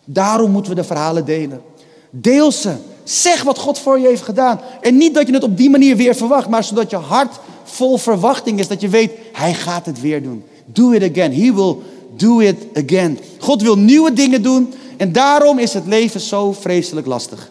Daarom 0.05 0.51
moeten 0.51 0.75
we 0.75 0.81
de 0.81 0.87
verhalen 0.87 1.25
delen. 1.25 1.63
Deel 2.11 2.53
ze. 2.53 2.75
Zeg 3.05 3.43
wat 3.43 3.59
God 3.59 3.79
voor 3.79 3.99
je 3.99 4.07
heeft 4.07 4.23
gedaan. 4.23 4.61
En 4.81 4.97
niet 4.97 5.15
dat 5.15 5.27
je 5.27 5.33
het 5.33 5.43
op 5.43 5.57
die 5.57 5.71
manier 5.71 5.97
weer 5.97 6.15
verwacht, 6.15 6.49
maar 6.49 6.65
zodat 6.65 6.91
je 6.91 6.97
hart 6.97 7.39
vol 7.65 7.99
verwachting 7.99 8.59
is. 8.59 8.69
Dat 8.69 8.81
je 8.81 8.89
weet, 8.89 9.13
Hij 9.33 9.55
gaat 9.55 9.87
het 9.87 10.01
weer 10.01 10.23
doen. 10.23 10.45
Do 10.65 10.91
it 10.91 11.11
again. 11.11 11.33
He 11.33 11.55
will 11.55 11.77
do 12.17 12.41
it 12.41 12.57
again. 12.75 13.19
God 13.39 13.63
wil 13.63 13.79
nieuwe 13.79 14.13
dingen 14.13 14.43
doen 14.43 14.75
en 14.97 15.13
daarom 15.13 15.59
is 15.59 15.73
het 15.73 15.87
leven 15.87 16.21
zo 16.21 16.53
vreselijk 16.53 17.07
lastig. 17.07 17.51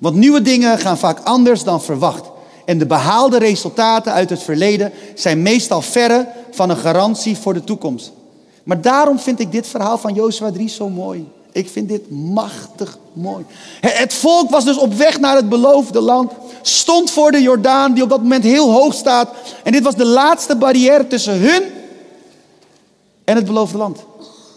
Want 0.00 0.16
nieuwe 0.16 0.42
dingen 0.42 0.78
gaan 0.78 0.98
vaak 0.98 1.20
anders 1.24 1.64
dan 1.64 1.82
verwacht. 1.82 2.30
En 2.64 2.78
de 2.78 2.86
behaalde 2.86 3.38
resultaten 3.38 4.12
uit 4.12 4.30
het 4.30 4.42
verleden 4.42 4.92
zijn 5.14 5.42
meestal 5.42 5.82
verre 5.82 6.28
van 6.50 6.70
een 6.70 6.76
garantie 6.76 7.36
voor 7.36 7.54
de 7.54 7.64
toekomst. 7.64 8.12
Maar 8.64 8.80
daarom 8.80 9.18
vind 9.18 9.40
ik 9.40 9.52
dit 9.52 9.66
verhaal 9.66 9.98
van 9.98 10.14
Jozua 10.14 10.50
3 10.50 10.68
zo 10.68 10.88
mooi. 10.88 11.28
Ik 11.52 11.68
vind 11.68 11.88
dit 11.88 12.10
machtig 12.10 12.98
mooi. 13.12 13.44
Het 13.80 14.14
volk 14.14 14.50
was 14.50 14.64
dus 14.64 14.78
op 14.78 14.94
weg 14.94 15.20
naar 15.20 15.36
het 15.36 15.48
beloofde 15.48 16.00
land. 16.00 16.32
Stond 16.62 17.10
voor 17.10 17.30
de 17.30 17.42
Jordaan, 17.42 17.92
die 17.92 18.02
op 18.02 18.08
dat 18.08 18.22
moment 18.22 18.44
heel 18.44 18.72
hoog 18.72 18.94
staat. 18.94 19.28
En 19.62 19.72
dit 19.72 19.82
was 19.82 19.94
de 19.94 20.04
laatste 20.04 20.56
barrière 20.56 21.06
tussen 21.06 21.40
hun 21.40 21.62
en 23.26 23.36
het 23.36 23.44
beloofde 23.44 23.78
land. 23.78 23.98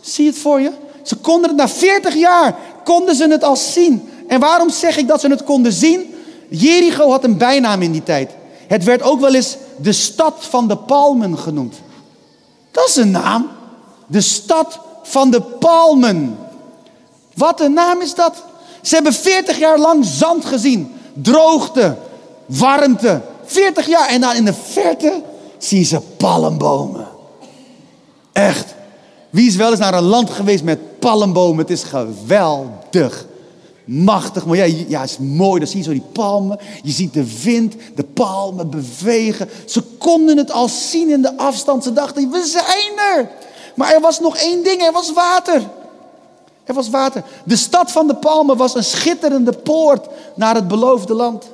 Zie 0.02 0.28
het 0.28 0.38
voor 0.38 0.62
je? 0.62 0.72
Ze 1.04 1.16
konden 1.16 1.50
het 1.50 1.58
na 1.58 1.68
40 1.68 2.14
jaar, 2.16 2.56
konden 2.84 3.16
ze 3.16 3.28
het 3.28 3.44
al 3.44 3.56
zien. 3.56 4.10
En 4.28 4.40
waarom 4.40 4.70
zeg 4.70 4.98
ik 4.98 5.08
dat 5.08 5.22
ze 5.22 5.28
het 5.28 5.44
konden 5.44 5.74
zien? 5.74 6.16
Jericho 6.50 7.10
had 7.10 7.24
een 7.24 7.38
bijnaam 7.38 7.82
in 7.82 7.92
die 7.92 8.04
tijd. 8.04 8.32
Het 8.68 8.84
werd 8.84 9.02
ook 9.02 9.20
wel 9.20 9.34
eens 9.34 9.58
de 9.78 9.92
stad 9.92 10.34
van 10.40 10.68
de 10.68 10.78
palmen 10.78 11.38
genoemd. 11.38 11.76
Dat 12.72 12.88
is 12.88 12.96
een 12.96 13.12
naam. 13.12 13.50
De 14.08 14.22
stad 14.22 14.80
van 15.04 15.32
de 15.32 15.42
palmen. 15.42 16.38
Wat 17.34 17.62
een 17.62 17.74
naam 17.74 18.02
is 18.02 18.16
dat? 18.16 18.44
Ze 18.82 18.96
hebben 18.96 19.14
40 19.14 19.60
jaar 19.60 19.80
lang 19.80 20.06
zand 20.06 20.46
gezien. 20.46 20.92
Droogte, 21.14 21.96
warmte. 22.46 23.22
40 23.46 23.88
jaar. 23.88 24.08
En 24.08 24.22
dan 24.22 24.36
in 24.36 24.46
de 24.46 24.54
verte 24.54 25.22
zien 25.58 25.86
ze 25.86 26.00
palmbomen. 26.00 27.09
Echt. 28.40 28.76
Wie 29.30 29.48
is 29.48 29.56
wel 29.56 29.72
eens 29.72 29.80
naar 29.80 29.94
een 29.94 30.04
land 30.04 30.30
geweest 30.30 30.64
met 30.64 31.00
palmbomen? 31.00 31.58
Het 31.58 31.70
is 31.70 31.84
geweldig. 31.84 33.26
Machtig, 33.86 34.46
maar 34.46 34.58
ja, 34.58 34.84
ja, 34.88 35.02
het 35.02 35.10
is 35.10 35.18
mooi. 35.18 35.60
Dan 35.60 35.68
zie 35.68 35.78
je 35.78 35.84
zo 35.84 35.92
die 35.92 36.06
palmen. 36.12 36.60
Je 36.84 36.92
ziet 36.92 37.14
de 37.14 37.42
wind, 37.44 37.76
de 37.96 38.04
palmen 38.04 38.70
bewegen. 38.70 39.50
Ze 39.66 39.82
konden 39.82 40.38
het 40.38 40.52
al 40.52 40.68
zien 40.68 41.10
in 41.10 41.22
de 41.22 41.38
afstand. 41.38 41.84
Ze 41.84 41.94
dachten, 41.94 42.32
we 42.32 42.44
zijn 42.46 43.18
er. 43.18 43.30
Maar 43.76 43.94
er 43.94 44.02
was 44.02 44.20
nog 44.20 44.38
één 44.38 44.64
ding, 44.64 44.82
er 44.82 44.92
was 44.92 45.14
water. 45.14 45.70
Er 46.64 46.74
was 46.74 46.90
water. 46.90 47.24
De 47.46 47.56
stad 47.56 47.92
van 47.92 48.08
de 48.08 48.16
palmen 48.16 48.58
was 48.58 48.76
een 48.76 48.84
schitterende 48.84 49.54
poort 49.54 50.08
naar 50.36 50.56
het 50.56 50.68
beloofde 50.68 51.14
land. 51.14 51.50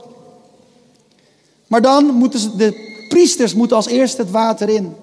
Maar 1.68 1.82
dan 1.82 2.06
moeten 2.06 2.58
de 2.58 2.94
priesters 3.10 3.54
moeten 3.54 3.78
als 3.78 3.88
eerste 3.88 4.22
het 4.22 4.32
water 4.32 4.70
in 4.70 4.96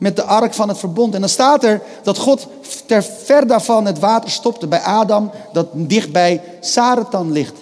met 0.00 0.16
de 0.16 0.22
ark 0.22 0.54
van 0.54 0.68
het 0.68 0.78
verbond. 0.78 1.14
En 1.14 1.20
dan 1.20 1.28
staat 1.28 1.64
er 1.64 1.82
dat 2.02 2.18
God 2.18 2.46
ter 2.86 3.02
ver 3.02 3.46
daarvan 3.46 3.86
het 3.86 3.98
water 3.98 4.30
stopte 4.30 4.66
bij 4.66 4.80
Adam, 4.80 5.30
dat 5.52 5.66
dicht 5.72 6.12
bij 6.12 6.42
Saratan 6.60 7.32
ligt. 7.32 7.54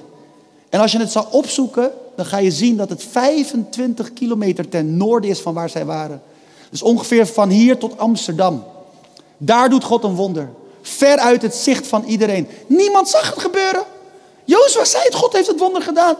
En 0.69 0.81
als 0.81 0.93
je 0.93 0.99
het 0.99 1.13
zou 1.13 1.27
opzoeken, 1.31 1.91
dan 2.17 2.27
ga 2.27 2.39
je 2.39 2.51
zien 2.51 2.77
dat 2.77 2.89
het 2.89 3.05
25 3.11 4.13
kilometer 4.13 4.69
ten 4.69 4.97
noorden 4.97 5.31
is 5.31 5.41
van 5.41 5.55
waar 5.55 5.71
zij 5.71 5.85
waren. 5.85 6.23
Dus 6.71 6.83
ongeveer 6.83 7.27
van 7.27 7.49
hier 7.49 7.79
tot 7.79 7.99
Amsterdam. 7.99 8.65
Daar 9.37 9.71
doet 9.71 9.85
God 9.85 10.05
een 10.05 10.15
wonder. 10.15 10.49
Ver 10.83 11.19
uit 11.19 11.43
het 11.43 11.55
zicht 11.55 11.87
van 11.87 12.05
iedereen. 12.05 12.49
Niemand 12.67 13.09
zag 13.09 13.31
het 13.31 13.43
gebeuren. 13.43 13.83
Jozua 14.45 14.85
zei 14.85 15.05
het, 15.05 15.15
God 15.15 15.33
heeft 15.33 15.47
het 15.47 15.59
wonder 15.59 15.83
gedaan. 15.83 16.17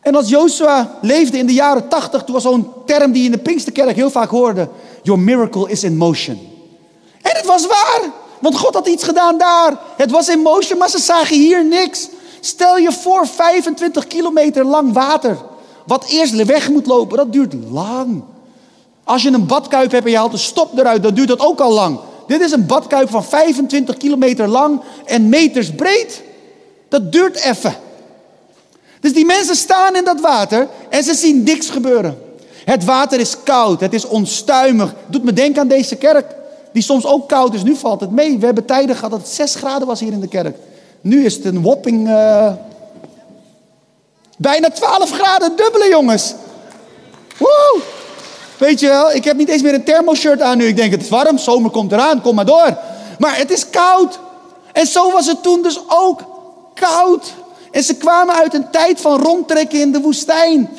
En 0.00 0.14
als 0.14 0.28
Jozua 0.28 0.98
leefde 1.00 1.38
in 1.38 1.46
de 1.46 1.52
jaren 1.52 1.88
80, 1.88 2.22
toen 2.22 2.34
was 2.34 2.42
zo'n 2.42 2.72
term 2.86 3.12
die 3.12 3.20
je 3.20 3.26
in 3.26 3.34
de 3.34 3.42
Pinksterkerk 3.42 3.96
heel 3.96 4.10
vaak 4.10 4.30
hoorde. 4.30 4.68
Your 5.02 5.20
miracle 5.20 5.70
is 5.70 5.84
in 5.84 5.96
motion. 5.96 6.38
En 7.22 7.36
het 7.36 7.46
was 7.46 7.66
waar, 7.66 8.00
want 8.40 8.56
God 8.56 8.74
had 8.74 8.86
iets 8.86 9.04
gedaan 9.04 9.38
daar. 9.38 9.78
Het 9.96 10.10
was 10.10 10.28
in 10.28 10.38
motion, 10.38 10.78
maar 10.78 10.90
ze 10.90 10.98
zagen 10.98 11.36
hier 11.36 11.64
niks. 11.64 12.08
Stel 12.40 12.76
je 12.76 12.92
voor 12.92 13.26
25 13.26 14.06
kilometer 14.06 14.64
lang 14.64 14.92
water. 14.92 15.36
Wat 15.86 16.04
eerst 16.08 16.44
weg 16.44 16.70
moet 16.70 16.86
lopen, 16.86 17.16
dat 17.16 17.32
duurt 17.32 17.54
lang. 17.70 18.22
Als 19.04 19.22
je 19.22 19.30
een 19.30 19.46
badkuip 19.46 19.90
hebt 19.90 20.04
en 20.04 20.10
je 20.10 20.16
haalt 20.16 20.32
de 20.32 20.38
stop 20.38 20.78
eruit, 20.78 21.02
dan 21.02 21.14
duurt 21.14 21.28
dat 21.28 21.40
ook 21.40 21.60
al 21.60 21.72
lang. 21.72 22.00
Dit 22.26 22.40
is 22.40 22.52
een 22.52 22.66
badkuip 22.66 23.10
van 23.10 23.24
25 23.24 23.96
kilometer 23.96 24.48
lang 24.48 24.80
en 25.04 25.28
meters 25.28 25.74
breed. 25.74 26.22
Dat 26.88 27.12
duurt 27.12 27.36
even. 27.36 27.74
Dus 29.00 29.12
die 29.12 29.24
mensen 29.24 29.56
staan 29.56 29.96
in 29.96 30.04
dat 30.04 30.20
water 30.20 30.68
en 30.88 31.04
ze 31.04 31.14
zien 31.14 31.42
niks 31.42 31.70
gebeuren. 31.70 32.29
Het 32.64 32.84
water 32.84 33.20
is 33.20 33.42
koud, 33.42 33.80
het 33.80 33.94
is 33.94 34.06
onstuimig. 34.06 34.94
Doet 35.06 35.24
me 35.24 35.32
denken 35.32 35.60
aan 35.60 35.68
deze 35.68 35.96
kerk, 35.96 36.34
die 36.72 36.82
soms 36.82 37.06
ook 37.06 37.28
koud 37.28 37.54
is. 37.54 37.62
Nu 37.62 37.76
valt 37.76 38.00
het 38.00 38.10
mee. 38.10 38.38
We 38.38 38.44
hebben 38.44 38.64
tijden 38.64 38.94
gehad 38.94 39.10
dat 39.10 39.20
het 39.20 39.28
6 39.28 39.54
graden 39.54 39.86
was 39.86 40.00
hier 40.00 40.12
in 40.12 40.20
de 40.20 40.28
kerk. 40.28 40.56
Nu 41.00 41.24
is 41.24 41.34
het 41.34 41.44
een 41.44 41.62
whopping. 41.62 42.08
Uh, 42.08 42.52
bijna 44.36 44.70
12 44.70 45.10
graden, 45.10 45.56
dubbele 45.56 45.88
jongens. 45.88 46.34
Woe! 47.38 47.80
Weet 48.58 48.80
je 48.80 48.88
wel, 48.88 49.12
ik 49.12 49.24
heb 49.24 49.36
niet 49.36 49.48
eens 49.48 49.62
meer 49.62 49.74
een 49.74 49.84
thermoshirt 49.84 50.40
aan 50.40 50.58
nu. 50.58 50.66
Ik 50.66 50.76
denk, 50.76 50.90
het 50.90 51.02
is 51.02 51.08
warm, 51.08 51.38
zomer 51.38 51.70
komt 51.70 51.92
eraan, 51.92 52.20
kom 52.20 52.34
maar 52.34 52.46
door. 52.46 52.76
Maar 53.18 53.36
het 53.36 53.50
is 53.50 53.70
koud. 53.70 54.18
En 54.72 54.86
zo 54.86 55.12
was 55.12 55.26
het 55.26 55.42
toen 55.42 55.62
dus 55.62 55.80
ook 55.86 56.24
koud. 56.74 57.32
En 57.70 57.82
ze 57.82 57.94
kwamen 57.94 58.34
uit 58.34 58.54
een 58.54 58.70
tijd 58.70 59.00
van 59.00 59.22
rondtrekken 59.22 59.80
in 59.80 59.92
de 59.92 60.00
woestijn. 60.00 60.70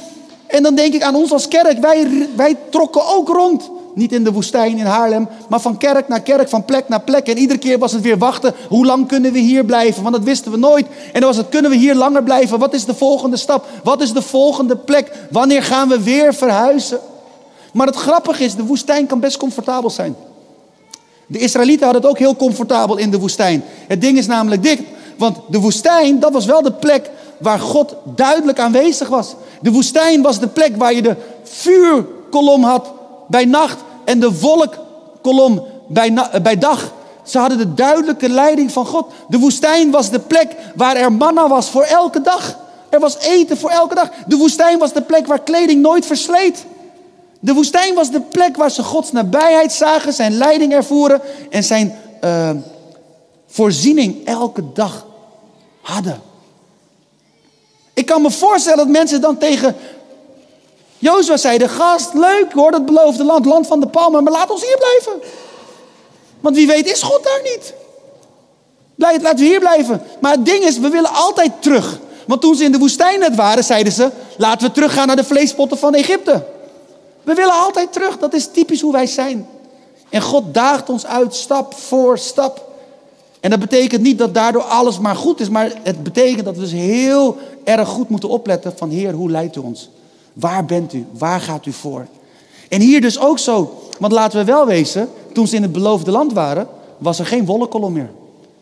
En 0.52 0.64
dan 0.64 0.76
denk 0.76 0.94
ik 0.94 1.02
aan 1.02 1.16
ons 1.16 1.32
als 1.32 1.48
kerk. 1.48 1.80
Wij, 1.80 2.28
wij 2.36 2.58
trokken 2.70 3.08
ook 3.08 3.28
rond. 3.28 3.70
Niet 3.94 4.12
in 4.12 4.24
de 4.24 4.32
woestijn 4.32 4.78
in 4.78 4.86
Haarlem, 4.86 5.28
maar 5.50 5.60
van 5.60 5.78
kerk 5.78 6.08
naar 6.08 6.22
kerk, 6.22 6.50
van 6.50 6.66
plek 6.66 6.90
naar 6.90 7.02
plek. 7.02 7.28
En 7.28 7.38
iedere 7.38 7.60
keer 7.60 7.80
was 7.80 7.92
het 7.92 8.02
weer 8.02 8.18
wachten. 8.18 8.54
Hoe 8.68 8.86
lang 8.86 9.08
kunnen 9.08 9.32
we 9.32 9.40
hier 9.40 9.66
blijven? 9.66 10.04
Want 10.04 10.16
dat 10.16 10.24
wisten 10.24 10.52
we 10.52 10.58
nooit. 10.58 10.86
En 11.14 11.20
dan 11.20 11.30
was 11.30 11.38
het, 11.38 11.50
kunnen 11.50 11.72
we 11.72 11.78
hier 11.78 11.96
langer 11.96 12.24
blijven? 12.24 12.60
Wat 12.60 12.74
is 12.74 12.86
de 12.86 12.94
volgende 12.94 13.38
stap? 13.38 13.66
Wat 13.84 14.02
is 14.02 14.14
de 14.14 14.22
volgende 14.22 14.76
plek? 14.76 15.12
Wanneer 15.32 15.64
gaan 15.64 15.88
we 15.88 16.04
weer 16.04 16.34
verhuizen? 16.34 17.00
Maar 17.74 17.88
het 17.88 17.96
grappige 17.96 18.44
is, 18.44 18.56
de 18.56 18.66
woestijn 18.66 19.08
kan 19.08 19.20
best 19.20 19.38
comfortabel 19.38 19.90
zijn. 19.90 20.16
De 21.28 21.40
Israëlieten 21.40 21.84
hadden 21.84 22.02
het 22.02 22.12
ook 22.12 22.20
heel 22.20 22.36
comfortabel 22.36 22.98
in 22.98 23.12
de 23.12 23.20
woestijn. 23.20 23.64
Het 23.88 24.02
ding 24.02 24.18
is 24.18 24.28
namelijk 24.28 24.64
dit, 24.64 24.80
want 25.18 25.38
de 25.48 25.60
woestijn, 25.60 26.20
dat 26.20 26.34
was 26.34 26.46
wel 26.46 26.62
de 26.62 26.72
plek 26.72 27.10
waar 27.42 27.60
God 27.60 27.96
duidelijk 28.04 28.60
aanwezig 28.60 29.08
was. 29.08 29.36
De 29.62 29.72
woestijn 29.72 30.22
was 30.22 30.40
de 30.40 30.48
plek 30.48 30.78
waar 30.78 30.94
je 30.94 31.02
de 31.02 31.16
vuurkolom 31.44 32.64
had 32.64 32.92
bij 33.28 33.46
nacht 33.46 33.78
en 34.06 34.20
de 34.20 34.40
wolkkolom 34.40 35.64
bij, 35.88 36.14
bij 36.42 36.58
dag. 36.58 36.94
Ze 37.24 37.40
hadden 37.40 37.58
de 37.58 37.74
duidelijke 37.74 38.30
leiding 38.30 38.72
van 38.72 38.86
God. 38.86 39.12
De 39.28 39.40
woestijn 39.40 39.92
was 39.92 40.10
de 40.10 40.20
plek 40.20 40.56
waar 40.76 40.96
er 40.96 41.12
manna 41.12 41.48
was 41.48 41.70
voor 41.70 41.84
elke 41.84 42.22
dag. 42.22 42.58
Er 42.90 43.00
was 43.00 43.18
eten 43.18 43.58
voor 43.58 43.70
elke 43.70 43.96
dag. 43.96 44.10
De 44.28 44.38
woestijn 44.38 44.80
was 44.80 44.94
de 44.94 45.02
plek 45.02 45.28
waar 45.28 45.42
kleding 45.42 45.82
nooit 45.82 46.06
versleet. 46.06 46.66
De 47.40 47.54
woestijn 47.54 47.96
was 47.96 48.12
de 48.12 48.22
plek 48.22 48.58
waar 48.58 48.72
ze 48.72 48.84
Gods 48.84 49.12
nabijheid 49.12 49.74
zagen, 49.74 50.14
zijn 50.14 50.34
leiding 50.38 50.74
ervoeren 50.74 51.22
en 51.50 51.64
zijn 51.64 51.96
uh, 52.24 52.50
voorziening 53.48 54.26
elke 54.26 54.64
dag 54.74 55.06
hadden. 55.82 56.31
Ik 58.02 58.08
kan 58.08 58.22
me 58.22 58.32
voorstellen 58.32 58.78
dat 58.78 58.88
mensen 58.88 59.22
dan 59.22 59.38
tegen 59.38 59.76
Jozua 60.98 61.38
zeiden: 61.38 61.70
Gast, 61.70 62.14
leuk 62.14 62.52
hoor, 62.54 62.72
dat 62.72 62.86
beloofde 62.86 63.24
land, 63.24 63.46
land 63.46 63.68
van 63.68 63.80
de 63.80 63.88
palmen, 63.88 64.24
maar 64.24 64.34
laat 64.34 64.50
ons 64.50 64.62
hier 64.62 64.78
blijven. 64.78 65.30
Want 66.40 66.56
wie 66.56 66.68
weet 66.68 66.92
is 66.92 67.02
God 67.02 67.24
daar 67.24 67.42
niet. 67.44 67.74
Blijf, 68.96 69.22
laten 69.22 69.40
we 69.40 69.46
hier 69.46 69.60
blijven. 69.60 70.02
Maar 70.20 70.32
het 70.32 70.46
ding 70.46 70.64
is, 70.64 70.78
we 70.78 70.90
willen 70.90 71.14
altijd 71.14 71.52
terug. 71.60 72.00
Want 72.28 72.42
toen 72.42 72.56
ze 72.56 72.64
in 72.64 72.72
de 72.72 72.78
woestijn 72.78 73.20
net 73.20 73.36
waren, 73.36 73.64
zeiden 73.64 73.94
ze: 73.94 74.10
Laten 74.38 74.68
we 74.68 74.74
teruggaan 74.74 75.08
naar 75.08 75.16
de 75.16 75.24
vleespotten 75.24 75.78
van 75.78 75.94
Egypte. 75.94 76.46
We 77.24 77.34
willen 77.34 77.54
altijd 77.54 77.94
terug. 77.94 78.18
Dat 78.18 78.34
is 78.34 78.48
typisch 78.52 78.82
hoe 78.82 78.92
wij 78.92 79.08
zijn. 79.08 79.48
En 80.10 80.22
God 80.22 80.54
daagt 80.54 80.90
ons 80.90 81.06
uit 81.06 81.36
stap 81.36 81.74
voor 81.74 82.18
stap. 82.18 82.71
En 83.42 83.50
dat 83.50 83.60
betekent 83.60 84.02
niet 84.02 84.18
dat 84.18 84.34
daardoor 84.34 84.62
alles 84.62 85.00
maar 85.00 85.16
goed 85.16 85.40
is, 85.40 85.50
maar 85.50 85.72
het 85.84 86.04
betekent 86.04 86.46
dat 86.46 86.56
we 86.56 86.62
dus 86.62 86.72
heel 86.72 87.38
erg 87.64 87.88
goed 87.88 88.10
moeten 88.10 88.30
opletten 88.30 88.74
van 88.76 88.90
Heer, 88.90 89.14
hoe 89.14 89.32
leidt 89.32 89.56
u 89.56 89.60
ons? 89.60 89.90
Waar 90.34 90.66
bent 90.66 90.94
u? 90.94 91.06
Waar 91.18 91.40
gaat 91.40 91.66
u 91.66 91.72
voor? 91.72 92.08
En 92.70 92.82
hier 92.82 93.02
dus 93.02 93.20
ook 93.20 93.40
zo. 93.40 93.80
Want 94.00 94.14
laten 94.14 94.40
we 94.40 94.46
wel 94.46 94.66
wezen, 94.66 95.10
toen 95.34 95.48
ze 95.48 95.56
in 95.56 95.62
het 95.62 95.72
beloofde 95.72 96.12
land 96.12 96.34
waren, 96.34 96.68
was 96.98 97.20
er 97.20 97.26
geen 97.26 97.46
wollenkolom 97.46 97.94
meer. 97.94 98.10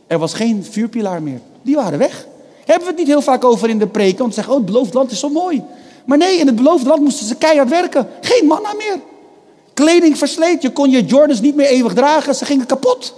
Er 0.08 0.20
was 0.20 0.34
geen 0.34 0.64
vuurpilaar 0.70 1.22
meer. 1.22 1.40
Die 1.62 1.76
waren 1.76 2.00
weg. 2.00 2.28
Hebben 2.66 2.84
we 2.84 2.90
het 2.90 2.98
niet 2.98 3.08
heel 3.08 3.22
vaak 3.22 3.44
over 3.44 3.70
in 3.70 3.80
de 3.80 3.88
preken, 3.88 4.18
want 4.18 4.34
ze 4.34 4.36
zeggen, 4.36 4.54
oh 4.54 4.60
het 4.60 4.72
beloofde 4.72 4.98
land 4.98 5.12
is 5.12 5.20
zo 5.20 5.30
mooi. 5.30 5.64
Maar 6.06 6.18
nee, 6.18 6.40
in 6.40 6.48
het 6.48 6.56
beloofde 6.56 6.88
land 6.88 7.02
moesten 7.02 7.28
ze 7.28 7.36
keihard 7.36 7.70
werken. 7.70 8.08
Geen 8.22 8.48
manna 8.48 8.74
meer. 8.78 9.00
Kleding 9.74 10.18
versleet. 10.18 10.62
Je 10.62 10.72
kon 10.72 10.90
je 10.90 11.06
Jordans 11.06 11.42
niet 11.42 11.56
meer 11.56 11.68
eeuwig 11.68 11.94
dragen. 11.94 12.36
Ze 12.36 12.46
gingen 12.46 12.66
kapot. 12.66 13.14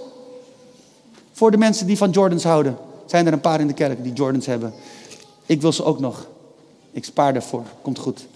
Voor 1.41 1.51
de 1.51 1.57
mensen 1.57 1.87
die 1.87 1.97
van 1.97 2.09
Jordans 2.09 2.43
houden. 2.43 2.77
Zijn 3.05 3.27
er 3.27 3.33
een 3.33 3.41
paar 3.41 3.59
in 3.59 3.67
de 3.67 3.73
kerk 3.73 4.03
die 4.03 4.13
Jordans 4.13 4.45
hebben. 4.45 4.73
Ik 5.45 5.61
wil 5.61 5.71
ze 5.71 5.83
ook 5.83 5.99
nog. 5.99 6.27
Ik 6.91 7.05
spaar 7.05 7.35
ervoor. 7.35 7.63
Komt 7.81 7.99
goed. 7.99 8.27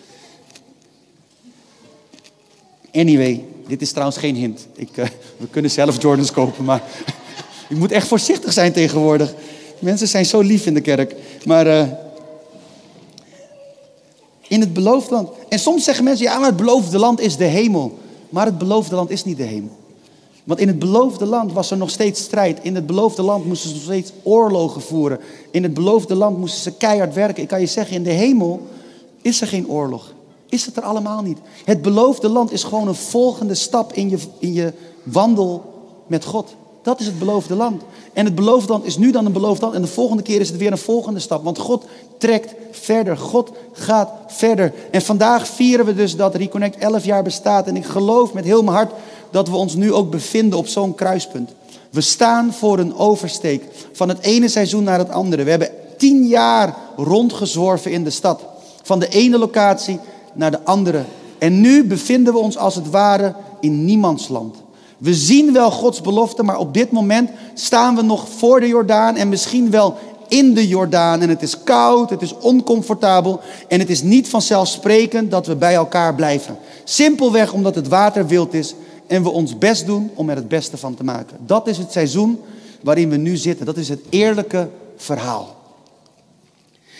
Anyway, 2.93 3.45
dit 3.67 3.81
is 3.81 3.89
trouwens 3.89 4.17
geen 4.17 4.35
hint. 4.35 4.67
Ik, 4.75 4.97
uh, 4.97 5.05
we 5.37 5.47
kunnen 5.49 5.71
zelf 5.71 6.01
Jordans 6.01 6.31
kopen, 6.31 6.65
maar 6.65 6.83
ik 7.69 7.77
moet 7.77 7.91
echt 7.91 8.07
voorzichtig 8.07 8.53
zijn 8.53 8.71
tegenwoordig. 8.71 9.33
Mensen 9.79 10.07
zijn 10.07 10.25
zo 10.25 10.41
lief 10.41 10.65
in 10.65 10.73
de 10.73 10.81
kerk. 10.81 11.15
Maar 11.43 11.67
uh, 11.67 11.87
in 14.47 14.59
het 14.59 14.73
beloofde 14.73 15.13
land. 15.13 15.29
En 15.49 15.59
soms 15.59 15.83
zeggen 15.83 16.03
mensen, 16.03 16.25
ja, 16.25 16.37
maar 16.37 16.47
het 16.47 16.57
beloofde 16.57 16.99
land 16.99 17.19
is 17.19 17.37
de 17.37 17.43
hemel. 17.43 17.99
Maar 18.29 18.45
het 18.45 18.57
beloofde 18.57 18.95
land 18.95 19.09
is 19.09 19.23
niet 19.23 19.37
de 19.37 19.43
hemel. 19.43 19.84
Want 20.45 20.59
in 20.59 20.67
het 20.67 20.79
beloofde 20.79 21.25
land 21.25 21.53
was 21.53 21.71
er 21.71 21.77
nog 21.77 21.89
steeds 21.89 22.21
strijd. 22.21 22.59
In 22.61 22.75
het 22.75 22.85
beloofde 22.85 23.21
land 23.21 23.45
moesten 23.45 23.69
ze 23.69 23.75
nog 23.75 23.83
steeds 23.83 24.11
oorlogen 24.23 24.81
voeren. 24.81 25.19
In 25.51 25.63
het 25.63 25.73
beloofde 25.73 26.15
land 26.15 26.37
moesten 26.37 26.61
ze 26.61 26.77
keihard 26.77 27.13
werken. 27.13 27.43
Ik 27.43 27.49
kan 27.49 27.59
je 27.59 27.65
zeggen, 27.65 27.95
in 27.95 28.03
de 28.03 28.11
hemel 28.11 28.61
is 29.21 29.41
er 29.41 29.47
geen 29.47 29.69
oorlog. 29.69 30.13
Is 30.49 30.65
het 30.65 30.77
er 30.77 30.83
allemaal 30.83 31.21
niet. 31.21 31.37
Het 31.65 31.81
beloofde 31.81 32.29
land 32.29 32.51
is 32.51 32.63
gewoon 32.63 32.87
een 32.87 32.95
volgende 32.95 33.55
stap 33.55 33.93
in 33.93 34.09
je, 34.09 34.17
in 34.39 34.53
je 34.53 34.73
wandel 35.03 35.73
met 36.07 36.25
God. 36.25 36.55
Dat 36.81 36.99
is 36.99 37.05
het 37.05 37.19
beloofde 37.19 37.55
land. 37.55 37.81
En 38.13 38.25
het 38.25 38.35
beloofde 38.35 38.71
land 38.71 38.85
is 38.85 38.97
nu 38.97 39.11
dan 39.11 39.25
een 39.25 39.31
beloofd 39.31 39.61
land. 39.61 39.73
En 39.73 39.81
de 39.81 39.87
volgende 39.87 40.23
keer 40.23 40.39
is 40.39 40.49
het 40.49 40.57
weer 40.57 40.71
een 40.71 40.77
volgende 40.77 41.19
stap. 41.19 41.43
Want 41.43 41.57
God 41.57 41.85
trekt 42.17 42.53
verder. 42.71 43.17
God 43.17 43.51
gaat 43.71 44.11
verder. 44.27 44.73
En 44.91 45.01
vandaag 45.01 45.47
vieren 45.47 45.85
we 45.85 45.95
dus 45.95 46.15
dat 46.15 46.35
Reconnect 46.35 46.77
11 46.77 47.05
jaar 47.05 47.23
bestaat. 47.23 47.67
En 47.67 47.75
ik 47.75 47.85
geloof 47.85 48.33
met 48.33 48.45
heel 48.45 48.63
mijn 48.63 48.75
hart 48.75 48.91
dat 49.31 49.49
we 49.49 49.55
ons 49.55 49.75
nu 49.75 49.93
ook 49.93 50.11
bevinden 50.11 50.59
op 50.59 50.67
zo'n 50.67 50.95
kruispunt. 50.95 51.51
We 51.89 52.01
staan 52.01 52.53
voor 52.53 52.79
een 52.79 52.95
oversteek 52.95 53.63
van 53.91 54.09
het 54.09 54.19
ene 54.19 54.47
seizoen 54.47 54.83
naar 54.83 54.99
het 54.99 55.09
andere. 55.09 55.43
We 55.43 55.49
hebben 55.49 55.69
tien 55.97 56.27
jaar 56.27 56.75
rondgezworven 56.97 57.91
in 57.91 58.03
de 58.03 58.09
stad. 58.09 58.45
Van 58.83 58.99
de 58.99 59.07
ene 59.07 59.37
locatie 59.37 59.99
naar 60.33 60.51
de 60.51 60.63
andere. 60.63 61.03
En 61.37 61.61
nu 61.61 61.83
bevinden 61.83 62.33
we 62.33 62.39
ons 62.39 62.57
als 62.57 62.75
het 62.75 62.89
ware 62.89 63.35
in 63.59 63.85
niemandsland. 63.85 64.55
We 64.97 65.13
zien 65.13 65.53
wel 65.53 65.71
Gods 65.71 66.01
belofte, 66.01 66.43
maar 66.43 66.57
op 66.57 66.73
dit 66.73 66.91
moment 66.91 67.29
staan 67.53 67.95
we 67.95 68.01
nog 68.01 68.27
voor 68.37 68.59
de 68.59 68.67
Jordaan 68.67 69.15
en 69.15 69.29
misschien 69.29 69.71
wel 69.71 69.97
in 70.27 70.53
de 70.53 70.67
Jordaan. 70.67 71.21
En 71.21 71.29
het 71.29 71.41
is 71.41 71.63
koud, 71.63 72.09
het 72.09 72.21
is 72.21 72.37
oncomfortabel 72.37 73.39
en 73.67 73.79
het 73.79 73.89
is 73.89 74.01
niet 74.01 74.29
vanzelfsprekend 74.29 75.31
dat 75.31 75.47
we 75.47 75.55
bij 75.55 75.73
elkaar 75.73 76.15
blijven. 76.15 76.57
Simpelweg 76.83 77.53
omdat 77.53 77.75
het 77.75 77.87
water 77.87 78.27
wild 78.27 78.53
is 78.53 78.75
en 79.07 79.23
we 79.23 79.29
ons 79.29 79.57
best 79.57 79.85
doen 79.85 80.11
om 80.15 80.29
er 80.29 80.35
het 80.35 80.47
beste 80.47 80.77
van 80.77 80.95
te 80.95 81.03
maken. 81.03 81.37
Dat 81.45 81.67
is 81.67 81.77
het 81.77 81.91
seizoen 81.91 82.41
waarin 82.81 83.09
we 83.09 83.17
nu 83.17 83.37
zitten. 83.37 83.65
Dat 83.65 83.77
is 83.77 83.89
het 83.89 83.99
eerlijke 84.09 84.69
verhaal. 84.97 85.55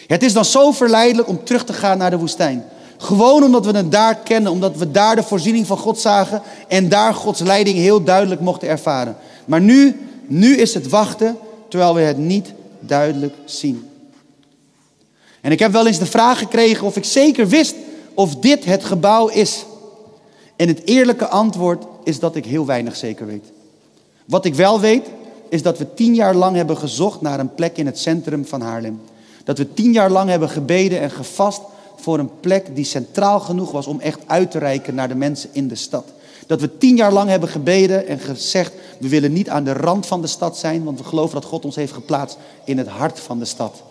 Het 0.08 0.24
is 0.24 0.34
dan 0.34 0.46
zo 0.46 0.72
verleidelijk 0.72 1.28
om 1.28 1.44
terug 1.44 1.66
te 1.66 1.74
gaan 1.74 1.98
naar 1.98 2.10
de 2.10 2.18
woestijn. 2.18 2.66
Gewoon 2.98 3.44
omdat 3.44 3.66
we 3.66 3.78
het 3.78 3.92
daar 3.92 4.16
kennen, 4.16 4.52
omdat 4.52 4.78
we 4.78 4.92
daar 4.92 5.16
de 5.16 5.24
voorziening 5.24 5.68
van 5.68 5.78
God 5.78 6.00
zagen 6.00 6.42
en 6.68 6.90
daar 6.90 7.14
Gods 7.14 7.40
leiding 7.40 7.78
heel 7.78 8.04
duidelijk 8.04 8.42
mochten 8.42 8.68
ervaren. 8.68 9.16
Maar 9.46 9.62
nu, 9.62 10.00
nu 10.28 10.56
is 10.56 10.74
het 10.74 10.90
wachten 10.90 11.38
terwijl 11.70 11.94
we 11.94 12.02
het 12.02 12.18
niet 12.18 12.54
duidelijk 12.80 13.36
zien. 13.46 13.90
En 15.42 15.52
ik 15.52 15.60
heb 15.60 15.72
wel 15.72 15.88
eens 15.88 16.00
de 16.00 16.06
vraag 16.06 16.38
gekregen 16.38 16.88
of 16.88 16.96
ik 16.96 17.06
zeker 17.06 17.48
wist 17.48 17.76
of 18.14 18.36
dit 18.36 18.66
het 18.66 18.84
gebouw 18.84 19.28
is. 19.28 19.66
En 20.56 20.68
het 20.68 20.82
eerlijke 20.86 21.28
antwoord 21.28 21.86
is 22.06 22.20
dat 22.20 22.36
ik 22.36 22.46
heel 22.46 22.66
weinig 22.66 22.96
zeker 22.96 23.26
weet. 23.26 23.52
Wat 24.26 24.46
ik 24.46 24.56
wel 24.56 24.80
weet, 24.80 25.10
is 25.50 25.62
dat 25.62 25.78
we 25.78 25.94
tien 25.94 26.16
jaar 26.16 26.36
lang 26.36 26.56
hebben 26.56 26.78
gezocht 26.78 27.22
naar 27.22 27.40
een 27.40 27.54
plek 27.56 27.78
in 27.78 27.86
het 27.86 28.00
centrum 28.00 28.46
van 28.46 28.62
Haarlem. 28.62 29.02
Dat 29.44 29.58
we 29.58 29.74
tien 29.74 29.92
jaar 29.92 30.10
lang 30.10 30.30
hebben 30.30 30.50
gebeden 30.50 31.00
en 31.00 31.12
gevast 31.12 31.62
voor 31.96 32.20
een 32.20 32.40
plek 32.40 32.76
die 32.76 32.86
centraal 32.86 33.40
genoeg 33.40 33.72
was 33.72 33.88
om 33.88 34.00
echt 34.00 34.20
uit 34.26 34.52
te 34.52 34.60
reiken 34.60 34.96
naar 34.96 35.08
de 35.08 35.16
mensen 35.16 35.50
in 35.52 35.68
de 35.68 35.76
stad. 35.76 36.06
Dat 36.48 36.62
we 36.62 36.78
tien 36.78 36.96
jaar 36.96 37.14
lang 37.14 37.30
hebben 37.30 37.50
gebeden 37.50 38.08
en 38.08 38.20
gezegd, 38.20 38.74
we 39.00 39.10
willen 39.10 39.34
niet 39.34 39.50
aan 39.50 39.64
de 39.64 39.74
rand 39.74 40.06
van 40.06 40.22
de 40.22 40.28
stad 40.28 40.58
zijn, 40.58 40.84
want 40.84 40.98
we 40.98 41.04
geloven 41.06 41.36
dat 41.36 41.46
God 41.46 41.66
ons 41.66 41.76
heeft 41.76 41.94
geplaatst 41.94 42.38
in 42.64 42.78
het 42.78 42.88
hart 42.88 43.20
van 43.20 43.40
de 43.40 43.46
stad. 43.46 43.84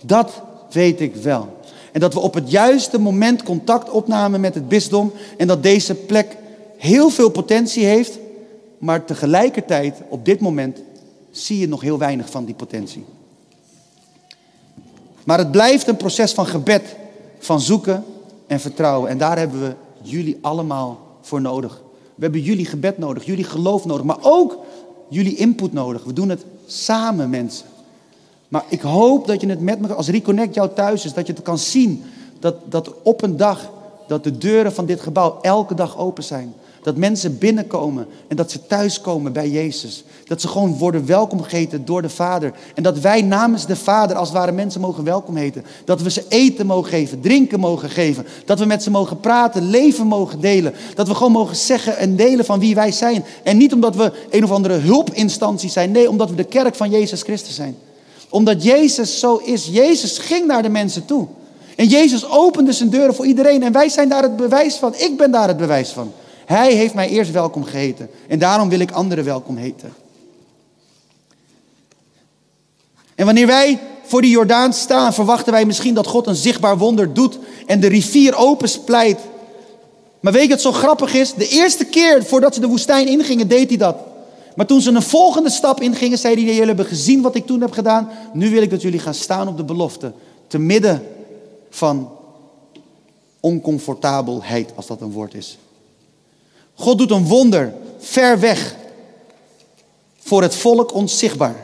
Dat 0.00 0.42
weet 0.70 1.00
ik 1.00 1.14
wel. 1.14 1.48
En 1.92 2.00
dat 2.00 2.14
we 2.14 2.20
op 2.20 2.34
het 2.34 2.50
juiste 2.50 2.98
moment 2.98 3.42
contact 3.42 3.90
opnamen 3.90 4.40
met 4.40 4.54
het 4.54 4.68
bisdom 4.68 5.12
en 5.36 5.46
dat 5.46 5.62
deze 5.62 5.94
plek 5.94 6.36
heel 6.76 7.10
veel 7.10 7.30
potentie 7.30 7.84
heeft, 7.84 8.18
maar 8.78 9.04
tegelijkertijd 9.04 10.00
op 10.08 10.24
dit 10.24 10.40
moment 10.40 10.82
zie 11.30 11.58
je 11.58 11.68
nog 11.68 11.80
heel 11.80 11.98
weinig 11.98 12.30
van 12.30 12.44
die 12.44 12.54
potentie. 12.54 13.04
Maar 15.24 15.38
het 15.38 15.50
blijft 15.50 15.88
een 15.88 15.96
proces 15.96 16.32
van 16.32 16.46
gebed, 16.46 16.96
van 17.38 17.60
zoeken 17.60 18.04
en 18.46 18.60
vertrouwen. 18.60 19.10
En 19.10 19.18
daar 19.18 19.38
hebben 19.38 19.60
we 19.60 19.74
jullie 20.02 20.38
allemaal 20.40 21.00
voor 21.20 21.40
nodig. 21.40 21.82
We 22.14 22.22
hebben 22.22 22.40
jullie 22.40 22.66
gebed 22.66 22.98
nodig, 22.98 23.24
jullie 23.24 23.44
geloof 23.44 23.84
nodig, 23.84 24.04
maar 24.04 24.18
ook 24.20 24.58
jullie 25.08 25.36
input 25.36 25.72
nodig. 25.72 26.04
We 26.04 26.12
doen 26.12 26.28
het 26.28 26.44
samen, 26.66 27.30
mensen. 27.30 27.66
Maar 28.48 28.64
ik 28.68 28.80
hoop 28.80 29.26
dat 29.26 29.40
je 29.40 29.48
het 29.48 29.60
met 29.60 29.80
me, 29.80 29.94
als 29.94 30.08
Reconnect 30.08 30.54
jou 30.54 30.70
thuis 30.74 31.04
is, 31.04 31.12
dat 31.12 31.26
je 31.26 31.32
het 31.32 31.42
kan 31.42 31.58
zien. 31.58 32.04
Dat, 32.38 32.54
dat 32.70 32.92
op 33.02 33.22
een 33.22 33.36
dag, 33.36 33.70
dat 34.06 34.24
de 34.24 34.38
deuren 34.38 34.72
van 34.72 34.86
dit 34.86 35.00
gebouw 35.00 35.38
elke 35.40 35.74
dag 35.74 35.98
open 35.98 36.24
zijn. 36.24 36.54
Dat 36.86 36.96
mensen 36.96 37.38
binnenkomen 37.38 38.06
en 38.28 38.36
dat 38.36 38.50
ze 38.50 38.66
thuiskomen 38.66 39.32
bij 39.32 39.48
Jezus. 39.48 40.04
Dat 40.24 40.40
ze 40.40 40.48
gewoon 40.48 40.78
worden 40.78 41.06
welkom 41.06 41.42
geheten 41.42 41.84
door 41.84 42.02
de 42.02 42.08
Vader. 42.08 42.52
En 42.74 42.82
dat 42.82 42.98
wij 42.98 43.22
namens 43.22 43.66
de 43.66 43.76
Vader 43.76 44.16
als 44.16 44.28
het 44.28 44.36
ware 44.36 44.52
mensen 44.52 44.80
mogen 44.80 45.04
welkom 45.04 45.36
heten. 45.36 45.64
Dat 45.84 46.02
we 46.02 46.10
ze 46.10 46.24
eten 46.28 46.66
mogen 46.66 46.90
geven, 46.90 47.20
drinken 47.20 47.60
mogen 47.60 47.90
geven. 47.90 48.26
Dat 48.44 48.58
we 48.58 48.64
met 48.64 48.82
ze 48.82 48.90
mogen 48.90 49.20
praten, 49.20 49.70
leven 49.70 50.06
mogen 50.06 50.40
delen. 50.40 50.74
Dat 50.94 51.08
we 51.08 51.14
gewoon 51.14 51.32
mogen 51.32 51.56
zeggen 51.56 51.96
en 51.96 52.16
delen 52.16 52.44
van 52.44 52.58
wie 52.58 52.74
wij 52.74 52.92
zijn. 52.92 53.24
En 53.42 53.56
niet 53.56 53.72
omdat 53.72 53.96
we 53.96 54.12
een 54.30 54.44
of 54.44 54.50
andere 54.50 54.74
hulpinstantie 54.74 55.70
zijn. 55.70 55.90
Nee, 55.90 56.10
omdat 56.10 56.30
we 56.30 56.36
de 56.36 56.44
kerk 56.44 56.74
van 56.74 56.90
Jezus 56.90 57.22
Christus 57.22 57.54
zijn. 57.54 57.76
Omdat 58.30 58.62
Jezus 58.62 59.18
zo 59.18 59.36
is. 59.36 59.68
Jezus 59.72 60.18
ging 60.18 60.46
naar 60.46 60.62
de 60.62 60.68
mensen 60.68 61.04
toe. 61.04 61.26
En 61.76 61.86
Jezus 61.86 62.28
opende 62.28 62.72
zijn 62.72 62.90
deuren 62.90 63.14
voor 63.14 63.26
iedereen. 63.26 63.62
En 63.62 63.72
wij 63.72 63.88
zijn 63.88 64.08
daar 64.08 64.22
het 64.22 64.36
bewijs 64.36 64.74
van. 64.74 64.94
Ik 64.96 65.16
ben 65.16 65.30
daar 65.30 65.48
het 65.48 65.56
bewijs 65.56 65.90
van. 65.90 66.12
Hij 66.46 66.74
heeft 66.74 66.94
mij 66.94 67.08
eerst 67.08 67.30
welkom 67.30 67.64
geheten. 67.64 68.10
En 68.28 68.38
daarom 68.38 68.68
wil 68.68 68.80
ik 68.80 68.90
anderen 68.90 69.24
welkom 69.24 69.56
heten. 69.56 69.94
En 73.14 73.24
wanneer 73.24 73.46
wij 73.46 73.78
voor 74.04 74.22
die 74.22 74.30
Jordaan 74.30 74.72
staan, 74.72 75.14
verwachten 75.14 75.52
wij 75.52 75.64
misschien 75.64 75.94
dat 75.94 76.06
God 76.06 76.26
een 76.26 76.34
zichtbaar 76.34 76.78
wonder 76.78 77.14
doet 77.14 77.38
en 77.66 77.80
de 77.80 77.86
rivier 77.86 78.36
opensplijt. 78.36 79.18
Maar 80.20 80.32
weet 80.32 80.42
je 80.42 80.48
wat 80.48 80.60
zo 80.60 80.72
grappig 80.72 81.14
is? 81.14 81.34
De 81.34 81.48
eerste 81.48 81.84
keer 81.84 82.24
voordat 82.24 82.54
ze 82.54 82.60
de 82.60 82.66
woestijn 82.66 83.08
ingingen, 83.08 83.48
deed 83.48 83.68
hij 83.68 83.78
dat. 83.78 83.96
Maar 84.54 84.66
toen 84.66 84.80
ze 84.80 84.90
een 84.90 85.02
volgende 85.02 85.50
stap 85.50 85.80
ingingen, 85.80 86.18
zei 86.18 86.34
hij: 86.34 86.42
Jullie 86.42 86.66
hebben 86.66 86.86
gezien 86.86 87.22
wat 87.22 87.34
ik 87.34 87.46
toen 87.46 87.60
heb 87.60 87.72
gedaan. 87.72 88.10
Nu 88.32 88.50
wil 88.50 88.62
ik 88.62 88.70
dat 88.70 88.82
jullie 88.82 89.00
gaan 89.00 89.14
staan 89.14 89.48
op 89.48 89.56
de 89.56 89.64
belofte. 89.64 90.12
Te 90.46 90.58
midden 90.58 91.06
van 91.70 92.10
oncomfortabelheid, 93.40 94.72
als 94.74 94.86
dat 94.86 95.00
een 95.00 95.12
woord 95.12 95.34
is. 95.34 95.58
God 96.76 96.98
doet 96.98 97.10
een 97.10 97.26
wonder 97.26 97.74
ver 97.98 98.40
weg 98.40 98.76
voor 100.18 100.42
het 100.42 100.54
volk 100.54 100.94
onzichtbaar. 100.94 101.56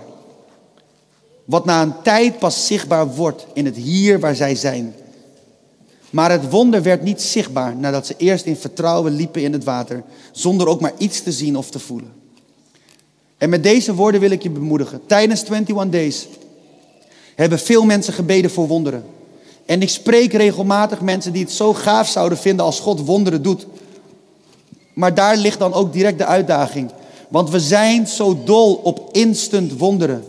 Wat 1.45 1.65
na 1.65 1.83
een 1.83 2.03
tijd 2.03 2.39
pas 2.39 2.67
zichtbaar 2.67 3.15
wordt 3.15 3.47
in 3.55 3.65
het 3.65 3.77
hier 3.77 4.21
waar 4.21 4.35
zij 4.35 4.55
zijn. 4.55 4.95
Maar 6.11 6.31
het 6.31 6.51
wonder 6.51 6.83
werd 6.83 7.03
niet 7.03 7.23
zichtbaar 7.23 7.77
nadat 7.77 8.07
ze 8.07 8.15
eerst 8.17 8.45
in 8.45 8.57
vertrouwen 8.57 9.13
liepen 9.13 9.43
in 9.43 9.53
het 9.53 9.65
water, 9.65 10.03
zonder 10.33 10.67
ook 10.67 10.81
maar 10.81 10.93
iets 10.99 11.23
te 11.23 11.33
zien 11.33 11.57
of 11.57 11.71
te 11.71 11.79
voelen. 11.79 12.13
En 13.39 13.51
met 13.51 13.63
deze 13.63 13.95
woorden 13.95 14.21
wil 14.21 14.31
ik 14.31 14.43
je 14.43 14.51
bemoedigen. 14.51 15.01
Tijdens 15.07 15.43
21 15.43 15.89
Days 15.89 16.29
hebben 17.35 17.59
veel 17.59 17.85
mensen 17.85 18.13
gebeden 18.13 18.51
voor 18.51 18.67
wonderen. 18.67 19.05
En 19.67 19.83
ik 19.83 19.89
spreek 19.89 20.33
regelmatig 20.33 21.01
mensen 21.01 21.33
die 21.33 21.43
het 21.43 21.53
zo 21.53 21.75
gaaf 21.75 22.09
zouden 22.09 22.39
vinden 22.39 22.65
als 22.65 22.81
God 22.81 23.05
wonderen 23.05 23.43
doet. 23.43 23.67
Maar 24.93 25.15
daar 25.15 25.37
ligt 25.37 25.59
dan 25.59 25.73
ook 25.73 25.93
direct 25.93 26.19
de 26.19 26.27
uitdaging. 26.27 26.91
Want 27.29 27.51
we 27.51 27.61
zijn 27.61 28.07
zo 28.07 28.39
dol 28.45 28.75
op 28.75 29.09
instant 29.13 29.79
wonderen. 29.79 30.25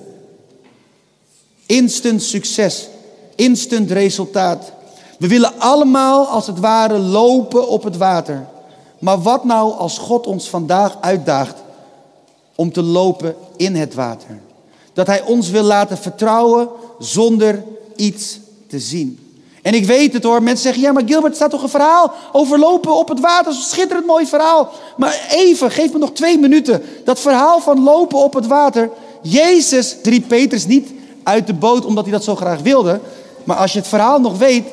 Instant 1.66 2.24
succes. 2.24 2.88
Instant 3.36 3.92
resultaat. 3.92 4.72
We 5.20 5.28
willen 5.28 5.60
allemaal 5.60 6.26
als 6.26 6.48
het 6.48 6.60
ware 6.60 6.98
lopen 6.98 7.68
op 7.68 7.84
het 7.84 7.98
water. 7.98 8.48
Maar 9.00 9.22
wat 9.22 9.44
nou 9.44 9.74
als 9.74 9.98
God 9.98 10.28
ons 10.28 10.50
vandaag 10.50 10.98
uitdaagt 11.02 11.64
om 12.56 12.72
te 12.72 12.82
lopen 12.82 13.36
in 13.58 13.76
het 13.76 13.94
water? 13.94 14.40
Dat 14.94 15.08
Hij 15.08 15.22
ons 15.22 15.50
wil 15.50 15.64
laten 15.64 15.98
vertrouwen 15.98 16.70
zonder 17.00 17.64
iets 17.96 18.40
te 18.68 18.80
zien. 18.80 19.23
En 19.64 19.74
ik 19.74 19.86
weet 19.86 20.14
het 20.14 20.24
hoor, 20.24 20.44
mensen 20.44 20.64
zeggen, 20.64 20.82
ja 20.82 20.92
maar 20.92 21.04
Gilbert, 21.06 21.32
er 21.32 21.36
staat 21.36 21.50
toch 21.50 21.64
een 21.64 21.70
verhaal 21.70 22.14
over 22.32 22.60
lopen 22.60 22.96
op 22.96 23.10
het 23.10 23.20
water, 23.20 23.54
schitterend 23.54 24.06
mooi 24.06 24.26
verhaal. 24.26 24.72
Maar 24.98 25.28
even, 25.30 25.72
geef 25.72 25.92
me 25.92 25.98
nog 25.98 26.12
twee 26.12 26.38
minuten. 26.38 26.84
Dat 27.04 27.20
verhaal 27.20 27.60
van 27.60 27.84
lopen 27.84 28.18
op 28.18 28.34
het 28.34 28.48
water. 28.48 28.90
Jezus 29.22 29.96
riep 30.04 30.28
Petrus 30.28 30.66
niet 30.66 30.90
uit 31.24 31.48
de 31.48 31.54
boot 31.54 31.86
omdat 31.86 32.04
hij 32.04 32.14
dat 32.14 32.24
zo 32.24 32.36
graag 32.36 32.60
wilde. 32.62 33.00
Maar 33.44 33.58
als 33.58 33.74
je 33.74 33.80
het 33.80 33.88
verhaal 33.88 34.20
nog 34.20 34.38
weet, 34.38 34.68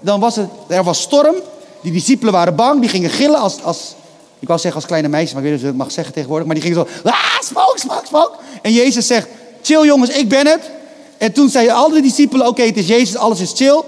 dan 0.00 0.20
was 0.20 0.36
het, 0.36 0.48
er 0.66 0.84
was 0.84 1.00
storm. 1.00 1.34
Die 1.80 1.92
discipelen 1.92 2.32
waren 2.32 2.54
bang, 2.56 2.80
die 2.80 2.90
gingen 2.90 3.10
gillen 3.10 3.38
als, 3.38 3.62
als 3.62 3.94
ik 4.38 4.48
wou 4.48 4.60
zeggen 4.60 4.80
als 4.80 4.90
kleine 4.90 5.08
meisjes, 5.08 5.32
maar 5.32 5.42
ik 5.42 5.48
weet 5.48 5.58
niet 5.58 5.66
of 5.66 5.72
ik 5.72 5.78
het 5.78 5.86
mag 5.86 5.94
zeggen 5.94 6.14
tegenwoordig. 6.14 6.46
Maar 6.46 6.56
die 6.56 6.64
gingen 6.64 6.86
zo, 7.02 7.08
ah, 7.08 7.40
smoke, 7.40 7.78
smoke, 7.78 8.06
smoke. 8.06 8.32
En 8.62 8.72
Jezus 8.72 9.06
zegt, 9.06 9.28
chill 9.62 9.84
jongens, 9.84 10.10
ik 10.10 10.28
ben 10.28 10.46
het. 10.46 10.70
En 11.18 11.32
toen 11.32 11.48
zeiden 11.48 11.74
al 11.74 11.90
die 11.90 12.02
discipelen, 12.02 12.46
oké, 12.46 12.62
het 12.62 12.76
is 12.76 12.86
Jezus, 12.86 13.16
alles 13.16 13.40
is 13.40 13.52
chill. 13.54 13.82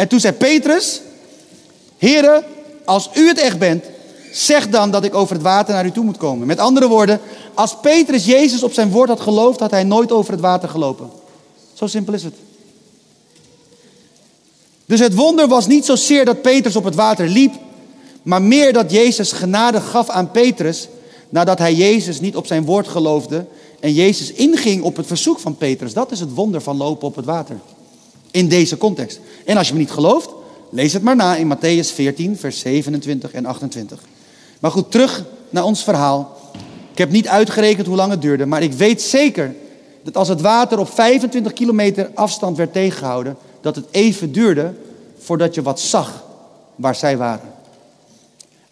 En 0.00 0.08
toen 0.08 0.20
zei 0.20 0.34
Petrus, 0.34 1.00
heren, 1.98 2.44
als 2.84 3.10
u 3.14 3.28
het 3.28 3.38
echt 3.38 3.58
bent, 3.58 3.84
zeg 4.32 4.68
dan 4.68 4.90
dat 4.90 5.04
ik 5.04 5.14
over 5.14 5.34
het 5.34 5.44
water 5.44 5.74
naar 5.74 5.86
u 5.86 5.90
toe 5.90 6.04
moet 6.04 6.16
komen. 6.16 6.46
Met 6.46 6.58
andere 6.58 6.88
woorden, 6.88 7.20
als 7.54 7.76
Petrus 7.82 8.24
Jezus 8.24 8.62
op 8.62 8.72
zijn 8.72 8.90
woord 8.90 9.08
had 9.08 9.20
geloofd, 9.20 9.60
had 9.60 9.70
hij 9.70 9.84
nooit 9.84 10.12
over 10.12 10.32
het 10.32 10.40
water 10.40 10.68
gelopen. 10.68 11.10
Zo 11.74 11.86
simpel 11.86 12.14
is 12.14 12.22
het. 12.22 12.34
Dus 14.86 15.00
het 15.00 15.14
wonder 15.14 15.48
was 15.48 15.66
niet 15.66 15.84
zozeer 15.84 16.24
dat 16.24 16.42
Petrus 16.42 16.76
op 16.76 16.84
het 16.84 16.94
water 16.94 17.28
liep, 17.28 17.54
maar 18.22 18.42
meer 18.42 18.72
dat 18.72 18.90
Jezus 18.90 19.32
genade 19.32 19.80
gaf 19.80 20.08
aan 20.08 20.30
Petrus 20.30 20.88
nadat 21.28 21.58
hij 21.58 21.74
Jezus 21.74 22.20
niet 22.20 22.36
op 22.36 22.46
zijn 22.46 22.64
woord 22.64 22.88
geloofde 22.88 23.46
En 23.80 23.92
Jezus 23.92 24.32
inging 24.32 24.82
op 24.82 24.96
het 24.96 25.06
verzoek 25.06 25.38
van 25.38 25.56
Petrus. 25.56 25.92
Dat 25.92 26.10
is 26.10 26.20
het 26.20 26.34
wonder 26.34 26.60
van 26.60 26.76
lopen 26.76 27.06
op 27.06 27.16
het 27.16 27.24
water. 27.24 27.56
In 28.30 28.48
deze 28.48 28.76
context. 28.76 29.20
En 29.44 29.56
als 29.56 29.66
je 29.68 29.72
me 29.72 29.78
niet 29.78 29.90
gelooft, 29.90 30.30
lees 30.70 30.92
het 30.92 31.02
maar 31.02 31.16
na 31.16 31.36
in 31.36 31.56
Matthäus 31.56 31.94
14, 31.94 32.36
vers 32.36 32.58
27 32.58 33.32
en 33.32 33.46
28. 33.46 34.00
Maar 34.60 34.70
goed, 34.70 34.90
terug 34.90 35.24
naar 35.50 35.64
ons 35.64 35.84
verhaal. 35.84 36.38
Ik 36.92 36.98
heb 36.98 37.10
niet 37.10 37.28
uitgerekend 37.28 37.86
hoe 37.86 37.96
lang 37.96 38.10
het 38.10 38.22
duurde, 38.22 38.46
maar 38.46 38.62
ik 38.62 38.72
weet 38.72 39.02
zeker 39.02 39.54
dat 40.02 40.16
als 40.16 40.28
het 40.28 40.40
water 40.40 40.78
op 40.78 40.88
25 40.88 41.52
kilometer 41.52 42.10
afstand 42.14 42.56
werd 42.56 42.72
tegengehouden, 42.72 43.36
dat 43.60 43.76
het 43.76 43.84
even 43.90 44.32
duurde 44.32 44.74
voordat 45.18 45.54
je 45.54 45.62
wat 45.62 45.80
zag 45.80 46.24
waar 46.76 46.94
zij 46.94 47.16
waren. 47.16 47.48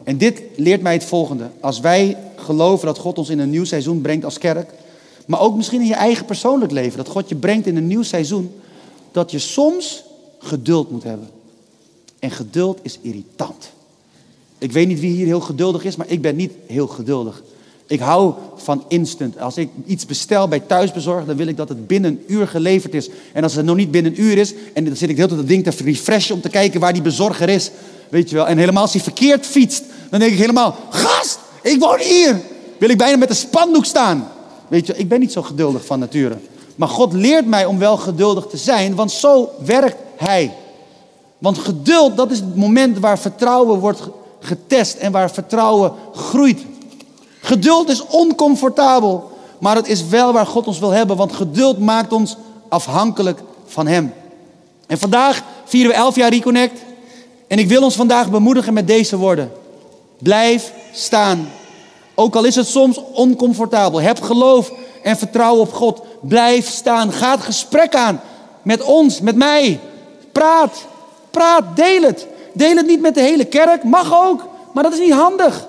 En 0.05 0.19
dit 0.19 0.43
leert 0.57 0.83
mij 0.83 0.93
het 0.93 1.05
volgende. 1.05 1.51
Als 1.61 1.81
wij 1.81 2.17
geloven 2.37 2.87
dat 2.87 2.99
God 2.99 3.19
ons 3.19 3.29
in 3.29 3.39
een 3.39 3.51
nieuw 3.51 3.65
seizoen 3.65 4.01
brengt 4.01 4.25
als 4.25 4.39
kerk, 4.39 4.71
maar 5.27 5.41
ook 5.41 5.57
misschien 5.57 5.81
in 5.81 5.87
je 5.87 5.95
eigen 5.95 6.25
persoonlijk 6.25 6.73
leven, 6.73 6.97
dat 6.97 7.09
God 7.09 7.29
je 7.29 7.35
brengt 7.35 7.67
in 7.67 7.77
een 7.77 7.87
nieuw 7.87 8.03
seizoen, 8.03 8.61
dat 9.19 9.31
je 9.31 9.39
soms 9.39 10.05
geduld 10.39 10.91
moet 10.91 11.03
hebben. 11.03 11.29
En 12.19 12.31
geduld 12.31 12.79
is 12.83 12.99
irritant. 13.03 13.71
Ik 14.59 14.73
weet 14.73 14.89
niet 14.89 15.01
wie 15.01 15.13
hier 15.13 15.27
heel 15.27 15.41
geduldig 15.41 15.85
is, 15.85 15.97
maar 15.97 16.09
ik 16.09 16.23
ben 16.23 16.37
niet 16.37 16.53
heel 16.67 16.87
geduldig. 16.87 17.43
Ik 17.87 18.01
hou 18.01 18.35
van 18.57 18.85
instant. 18.89 19.41
Als 19.41 19.57
ik 19.57 19.69
iets 19.87 20.07
bestel 20.07 20.49
bij 20.49 20.61
thuisbezorgd, 20.61 21.27
dan 21.27 21.37
wil 21.37 21.47
ik 21.47 21.57
dat 21.57 21.69
het 21.69 21.87
binnen 21.87 22.11
een 22.11 22.25
uur 22.27 22.49
geleverd 22.49 22.95
is. 22.95 23.09
En 23.33 23.43
als 23.43 23.55
het 23.55 23.65
nog 23.65 23.77
niet 23.77 23.91
binnen 23.91 24.13
een 24.13 24.21
uur 24.21 24.39
is, 24.39 24.55
en 24.75 24.85
dan 24.85 24.97
zit 24.97 25.09
ik 25.09 25.17
de 25.17 25.23
hele 25.23 25.35
tijd 25.35 25.41
dat 25.41 25.49
ding 25.49 25.65
te 25.65 25.85
refreshen 25.85 26.35
om 26.35 26.41
te 26.41 26.49
kijken 26.49 26.81
waar 26.81 26.93
die 26.93 27.03
bezorger 27.03 27.49
is. 27.49 27.71
Weet 28.09 28.31
je 28.31 28.37
wel. 28.37 28.47
En 28.47 28.59
helemaal 28.59 28.83
als 28.83 28.93
hij 28.93 29.03
verkeerd 29.03 29.47
fietst, 29.47 29.85
dan 30.11 30.21
denk 30.21 30.33
ik 30.33 30.39
helemaal, 30.39 30.77
gast, 30.91 31.39
ik 31.63 31.81
woon 31.81 31.99
hier. 31.99 32.41
Wil 32.79 32.89
ik 32.89 32.99
bijna 32.99 33.17
met 33.17 33.31
een 33.31 33.37
spandoek 33.37 33.85
staan. 33.85 34.29
Weet 34.69 34.87
je, 34.87 34.97
ik 34.97 35.09
ben 35.09 35.21
niet 35.21 35.33
zo 35.33 35.43
geduldig 35.43 35.85
van 35.85 35.99
nature. 35.99 36.37
Maar 36.79 36.89
God 36.89 37.13
leert 37.13 37.47
mij 37.47 37.65
om 37.65 37.79
wel 37.79 37.97
geduldig 37.97 38.47
te 38.47 38.57
zijn, 38.57 38.95
want 38.95 39.11
zo 39.11 39.51
werkt 39.65 39.97
Hij. 40.17 40.55
Want 41.39 41.59
geduld, 41.59 42.17
dat 42.17 42.31
is 42.31 42.39
het 42.39 42.57
moment 42.57 42.99
waar 42.99 43.19
vertrouwen 43.19 43.79
wordt 43.79 44.01
getest 44.41 44.97
en 44.97 45.13
waar 45.13 45.31
vertrouwen 45.31 45.93
groeit. 46.15 46.65
Geduld 47.41 47.89
is 47.89 48.07
oncomfortabel, 48.07 49.31
maar 49.59 49.77
het 49.77 49.89
is 49.89 50.07
wel 50.07 50.33
waar 50.33 50.47
God 50.47 50.67
ons 50.67 50.79
wil 50.79 50.91
hebben, 50.91 51.17
want 51.17 51.33
geduld 51.33 51.79
maakt 51.79 52.13
ons 52.13 52.37
afhankelijk 52.69 53.43
van 53.67 53.87
Hem. 53.87 54.13
En 54.87 54.99
vandaag 54.99 55.43
vieren 55.65 55.91
we 55.91 55.97
11 55.97 56.17
jaar 56.17 56.31
Reconnect. 56.31 56.81
En 57.47 57.59
ik 57.59 57.69
wil 57.69 57.83
ons 57.83 57.95
vandaag 57.95 58.31
bemoedigen 58.31 58.73
met 58.73 58.87
deze 58.87 59.17
woorden. 59.17 59.53
Blijf 60.19 60.73
staan. 60.93 61.49
Ook 62.15 62.37
al 62.37 62.45
is 62.45 62.55
het 62.55 62.67
soms 62.67 63.01
oncomfortabel. 63.13 64.01
Heb 64.01 64.23
geloof 64.23 64.73
en 65.09 65.17
vertrouwen 65.17 65.61
op 65.61 65.73
God. 65.73 66.03
Blijf 66.21 66.69
staan. 66.69 67.13
Ga 67.13 67.31
het 67.31 67.41
gesprek 67.41 67.95
aan 67.95 68.21
met 68.63 68.83
ons, 68.83 69.21
met 69.21 69.37
mij. 69.37 69.81
Praat. 70.33 70.87
Praat. 71.31 71.77
Deel 71.77 72.03
het. 72.03 72.27
Deel 72.53 72.77
het 72.77 72.87
niet 72.87 73.01
met 73.01 73.15
de 73.15 73.21
hele 73.21 73.45
kerk. 73.45 73.85
Mag 73.85 74.29
ook. 74.29 74.49
Maar 74.73 74.83
dat 74.83 74.93
is 74.93 74.99
niet 74.99 75.13
handig. 75.13 75.69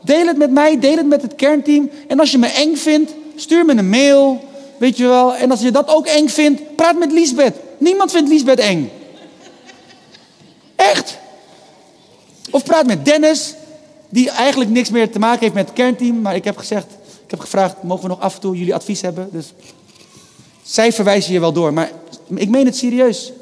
Deel 0.00 0.26
het 0.26 0.36
met 0.36 0.50
mij. 0.50 0.78
Deel 0.78 0.96
het 0.96 1.06
met 1.06 1.22
het 1.22 1.34
kernteam. 1.34 1.90
En 2.08 2.20
als 2.20 2.30
je 2.30 2.38
me 2.38 2.46
eng 2.46 2.76
vindt, 2.76 3.12
stuur 3.36 3.64
me 3.64 3.76
een 3.76 3.88
mail. 3.88 4.44
Weet 4.76 4.96
je 4.96 5.06
wel. 5.06 5.34
En 5.34 5.50
als 5.50 5.60
je 5.60 5.70
dat 5.70 5.88
ook 5.88 6.06
eng 6.06 6.28
vindt, 6.28 6.76
praat 6.76 6.98
met 6.98 7.12
Liesbeth. 7.12 7.56
Niemand 7.78 8.10
vindt 8.10 8.28
Liesbeth 8.28 8.60
eng. 8.60 8.90
Echt. 10.76 11.18
Of 12.50 12.64
praat 12.64 12.86
met 12.86 13.04
Dennis, 13.04 13.54
die 14.08 14.30
eigenlijk 14.30 14.70
niks 14.70 14.90
meer 14.90 15.10
te 15.10 15.18
maken 15.18 15.40
heeft 15.40 15.54
met 15.54 15.66
het 15.66 15.74
kernteam. 15.74 16.20
Maar 16.20 16.34
ik 16.34 16.44
heb 16.44 16.56
gezegd, 16.56 16.86
ik 17.26 17.32
heb 17.32 17.40
gevraagd, 17.40 17.82
mogen 17.82 18.02
we 18.02 18.08
nog 18.08 18.20
af 18.20 18.34
en 18.34 18.40
toe 18.40 18.56
jullie 18.56 18.74
advies 18.74 19.00
hebben? 19.00 19.28
Dus 19.32 19.52
zij 20.62 20.92
verwijzen 20.92 21.32
je 21.32 21.40
wel 21.40 21.52
door. 21.52 21.72
Maar 21.72 21.90
ik 22.34 22.48
meen 22.48 22.66
het 22.66 22.76
serieus. 22.76 23.32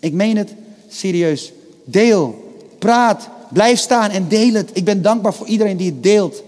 Ik 0.00 0.12
meen 0.12 0.36
het 0.36 0.54
serieus. 0.88 1.52
Deel, 1.84 2.54
praat, 2.78 3.28
blijf 3.52 3.78
staan 3.78 4.10
en 4.10 4.28
deel 4.28 4.52
het. 4.52 4.70
Ik 4.72 4.84
ben 4.84 5.02
dankbaar 5.02 5.34
voor 5.34 5.46
iedereen 5.46 5.76
die 5.76 5.90
het 5.90 6.02
deelt. 6.02 6.42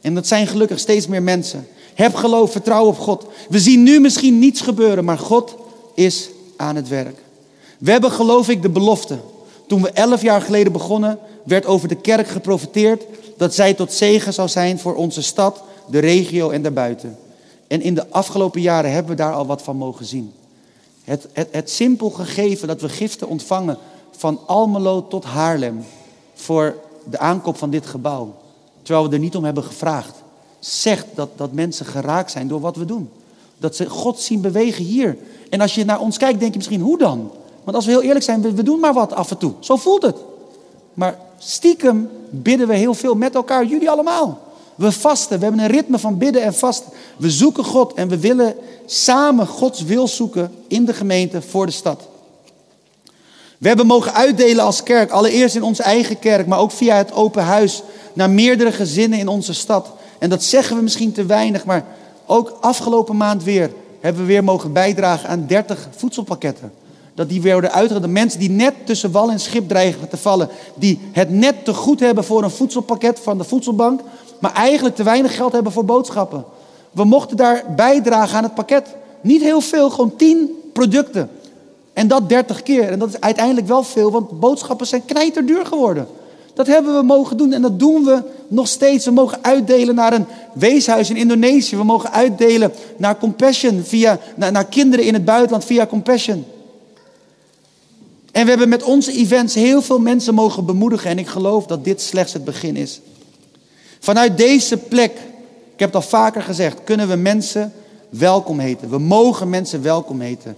En 0.00 0.14
dat 0.14 0.26
zijn 0.26 0.46
gelukkig 0.46 0.78
steeds 0.78 1.06
meer 1.06 1.22
mensen. 1.22 1.68
Heb 1.94 2.14
geloof, 2.14 2.52
vertrouw 2.52 2.86
op 2.86 2.98
God. 2.98 3.26
We 3.48 3.58
zien 3.58 3.82
nu 3.82 4.00
misschien 4.00 4.38
niets 4.38 4.60
gebeuren, 4.60 5.04
maar 5.04 5.18
God 5.18 5.54
is 5.94 6.30
aan 6.56 6.76
het 6.76 6.88
werk. 6.88 7.18
We 7.78 7.90
hebben 7.90 8.10
geloof 8.10 8.48
ik 8.48 8.62
de 8.62 8.70
belofte. 8.70 9.18
Toen 9.66 9.82
we 9.82 9.90
elf 9.90 10.22
jaar 10.22 10.40
geleden 10.40 10.72
begonnen, 10.72 11.18
werd 11.44 11.66
over 11.66 11.88
de 11.88 12.00
kerk 12.00 12.28
geprofiteerd 12.28 13.04
dat 13.38 13.54
zij 13.54 13.74
tot 13.74 13.92
zegen 13.92 14.32
zou 14.32 14.48
zijn 14.48 14.78
voor 14.78 14.94
onze 14.94 15.22
stad, 15.22 15.62
de 15.86 15.98
regio 15.98 16.50
en 16.50 16.62
daarbuiten. 16.62 17.18
En 17.66 17.82
in 17.82 17.94
de 17.94 18.10
afgelopen 18.10 18.60
jaren 18.60 18.92
hebben 18.92 19.10
we 19.10 19.22
daar 19.22 19.32
al 19.32 19.46
wat 19.46 19.62
van 19.62 19.76
mogen 19.76 20.04
zien. 20.04 20.32
Het, 21.04 21.28
het, 21.32 21.70
simpel 21.70 22.10
gegeven 22.10 22.68
dat 22.68 22.80
we 22.80 22.88
giften 22.88 23.28
ontvangen 23.28 23.78
van 24.10 24.40
Almelo 24.46 25.06
tot 25.08 25.24
Haarlem 25.24 25.84
voor 26.34 26.76
de 27.10 27.18
aankoop 27.18 27.56
van 27.56 27.70
dit 27.70 27.86
gebouw, 27.86 28.34
terwijl 28.82 29.08
we 29.08 29.14
er 29.14 29.20
niet 29.20 29.36
om 29.36 29.44
hebben 29.44 29.64
gevraagd, 29.64 30.14
zegt 30.58 31.06
dat, 31.14 31.28
dat 31.36 31.52
mensen 31.52 31.86
geraakt 31.86 32.30
zijn 32.30 32.48
door 32.48 32.60
wat 32.60 32.76
we 32.76 32.84
doen. 32.84 33.10
Dat 33.58 33.76
ze 33.76 33.90
God 33.90 34.20
zien 34.20 34.40
bewegen 34.40 34.84
hier. 34.84 35.16
En 35.50 35.60
als 35.60 35.74
je 35.74 35.84
naar 35.84 36.00
ons 36.00 36.16
kijkt, 36.16 36.40
denk 36.40 36.52
je 36.52 36.58
misschien, 36.58 36.80
hoe 36.80 36.98
dan? 36.98 37.30
Want 37.64 37.76
als 37.76 37.86
we 37.86 37.92
heel 37.92 38.02
eerlijk 38.02 38.24
zijn, 38.24 38.54
we 38.54 38.62
doen 38.62 38.80
maar 38.80 38.94
wat 38.94 39.12
af 39.12 39.30
en 39.30 39.38
toe. 39.38 39.52
Zo 39.60 39.76
voelt 39.76 40.02
het. 40.02 40.16
Maar 40.98 41.18
stiekem 41.38 42.10
bidden 42.30 42.68
we 42.68 42.74
heel 42.74 42.94
veel 42.94 43.14
met 43.14 43.34
elkaar, 43.34 43.64
jullie 43.64 43.90
allemaal. 43.90 44.38
We 44.74 44.92
vasten, 44.92 45.38
we 45.38 45.44
hebben 45.44 45.62
een 45.64 45.70
ritme 45.70 45.98
van 45.98 46.18
bidden 46.18 46.42
en 46.42 46.54
vasten. 46.54 46.92
We 47.16 47.30
zoeken 47.30 47.64
God 47.64 47.94
en 47.94 48.08
we 48.08 48.18
willen 48.18 48.54
samen 48.86 49.46
Gods 49.46 49.82
wil 49.82 50.08
zoeken 50.08 50.54
in 50.68 50.84
de 50.84 50.94
gemeente 50.94 51.42
voor 51.42 51.66
de 51.66 51.72
stad. 51.72 52.08
We 53.58 53.68
hebben 53.68 53.86
mogen 53.86 54.14
uitdelen 54.14 54.64
als 54.64 54.82
kerk, 54.82 55.10
allereerst 55.10 55.54
in 55.54 55.62
onze 55.62 55.82
eigen 55.82 56.18
kerk, 56.18 56.46
maar 56.46 56.58
ook 56.58 56.70
via 56.70 56.96
het 56.96 57.12
open 57.12 57.42
huis 57.42 57.82
naar 58.12 58.30
meerdere 58.30 58.72
gezinnen 58.72 59.18
in 59.18 59.28
onze 59.28 59.54
stad. 59.54 59.90
En 60.18 60.30
dat 60.30 60.42
zeggen 60.42 60.76
we 60.76 60.82
misschien 60.82 61.12
te 61.12 61.26
weinig, 61.26 61.64
maar 61.64 61.84
ook 62.26 62.56
afgelopen 62.60 63.16
maand 63.16 63.44
weer 63.44 63.70
hebben 64.00 64.22
we 64.22 64.28
weer 64.28 64.44
mogen 64.44 64.72
bijdragen 64.72 65.28
aan 65.28 65.46
30 65.46 65.88
voedselpakketten. 65.96 66.72
Dat 67.18 67.28
die 67.28 67.52
uitgedeeld. 67.52 68.02
De 68.02 68.08
mensen 68.08 68.40
die 68.40 68.50
net 68.50 68.74
tussen 68.84 69.10
wal 69.10 69.30
en 69.30 69.40
schip 69.40 69.68
dreigen 69.68 70.08
te 70.08 70.16
vallen. 70.16 70.48
Die 70.74 71.00
het 71.12 71.30
net 71.30 71.64
te 71.64 71.74
goed 71.74 72.00
hebben 72.00 72.24
voor 72.24 72.42
een 72.42 72.50
voedselpakket 72.50 73.20
van 73.20 73.38
de 73.38 73.44
voedselbank. 73.44 74.00
Maar 74.38 74.52
eigenlijk 74.52 74.96
te 74.96 75.02
weinig 75.02 75.36
geld 75.36 75.52
hebben 75.52 75.72
voor 75.72 75.84
boodschappen. 75.84 76.44
We 76.92 77.04
mochten 77.04 77.36
daar 77.36 77.64
bijdragen 77.76 78.36
aan 78.36 78.42
het 78.42 78.54
pakket. 78.54 78.94
Niet 79.20 79.42
heel 79.42 79.60
veel, 79.60 79.90
gewoon 79.90 80.16
10 80.16 80.50
producten. 80.72 81.30
En 81.92 82.08
dat 82.08 82.28
30 82.28 82.62
keer. 82.62 82.90
En 82.90 82.98
dat 82.98 83.08
is 83.08 83.20
uiteindelijk 83.20 83.66
wel 83.66 83.82
veel, 83.82 84.10
want 84.10 84.40
boodschappen 84.40 84.86
zijn 84.86 85.04
knijterduur 85.04 85.66
geworden. 85.66 86.06
Dat 86.54 86.66
hebben 86.66 86.96
we 86.96 87.02
mogen 87.02 87.36
doen 87.36 87.52
en 87.52 87.62
dat 87.62 87.78
doen 87.78 88.04
we 88.04 88.22
nog 88.48 88.68
steeds. 88.68 89.04
We 89.04 89.10
mogen 89.10 89.38
uitdelen 89.42 89.94
naar 89.94 90.12
een 90.12 90.26
weeshuis 90.52 91.10
in 91.10 91.16
Indonesië. 91.16 91.76
We 91.76 91.84
mogen 91.84 92.12
uitdelen 92.12 92.72
naar 92.96 93.18
Compassion, 93.18 93.82
via, 93.84 94.18
naar 94.36 94.64
kinderen 94.64 95.04
in 95.04 95.14
het 95.14 95.24
buitenland 95.24 95.64
via 95.64 95.86
Compassion. 95.86 96.44
En 98.38 98.44
we 98.44 98.50
hebben 98.50 98.68
met 98.68 98.82
onze 98.82 99.12
events 99.12 99.54
heel 99.54 99.82
veel 99.82 99.98
mensen 99.98 100.34
mogen 100.34 100.64
bemoedigen. 100.64 101.10
En 101.10 101.18
ik 101.18 101.26
geloof 101.26 101.66
dat 101.66 101.84
dit 101.84 102.00
slechts 102.00 102.32
het 102.32 102.44
begin 102.44 102.76
is. 102.76 103.00
Vanuit 103.98 104.36
deze 104.36 104.76
plek, 104.76 105.12
ik 105.72 105.78
heb 105.78 105.92
het 105.92 105.94
al 105.94 106.08
vaker 106.08 106.42
gezegd, 106.42 106.84
kunnen 106.84 107.08
we 107.08 107.16
mensen 107.16 107.72
welkom 108.08 108.58
heten. 108.58 108.90
We 108.90 108.98
mogen 108.98 109.48
mensen 109.48 109.82
welkom 109.82 110.20
heten. 110.20 110.56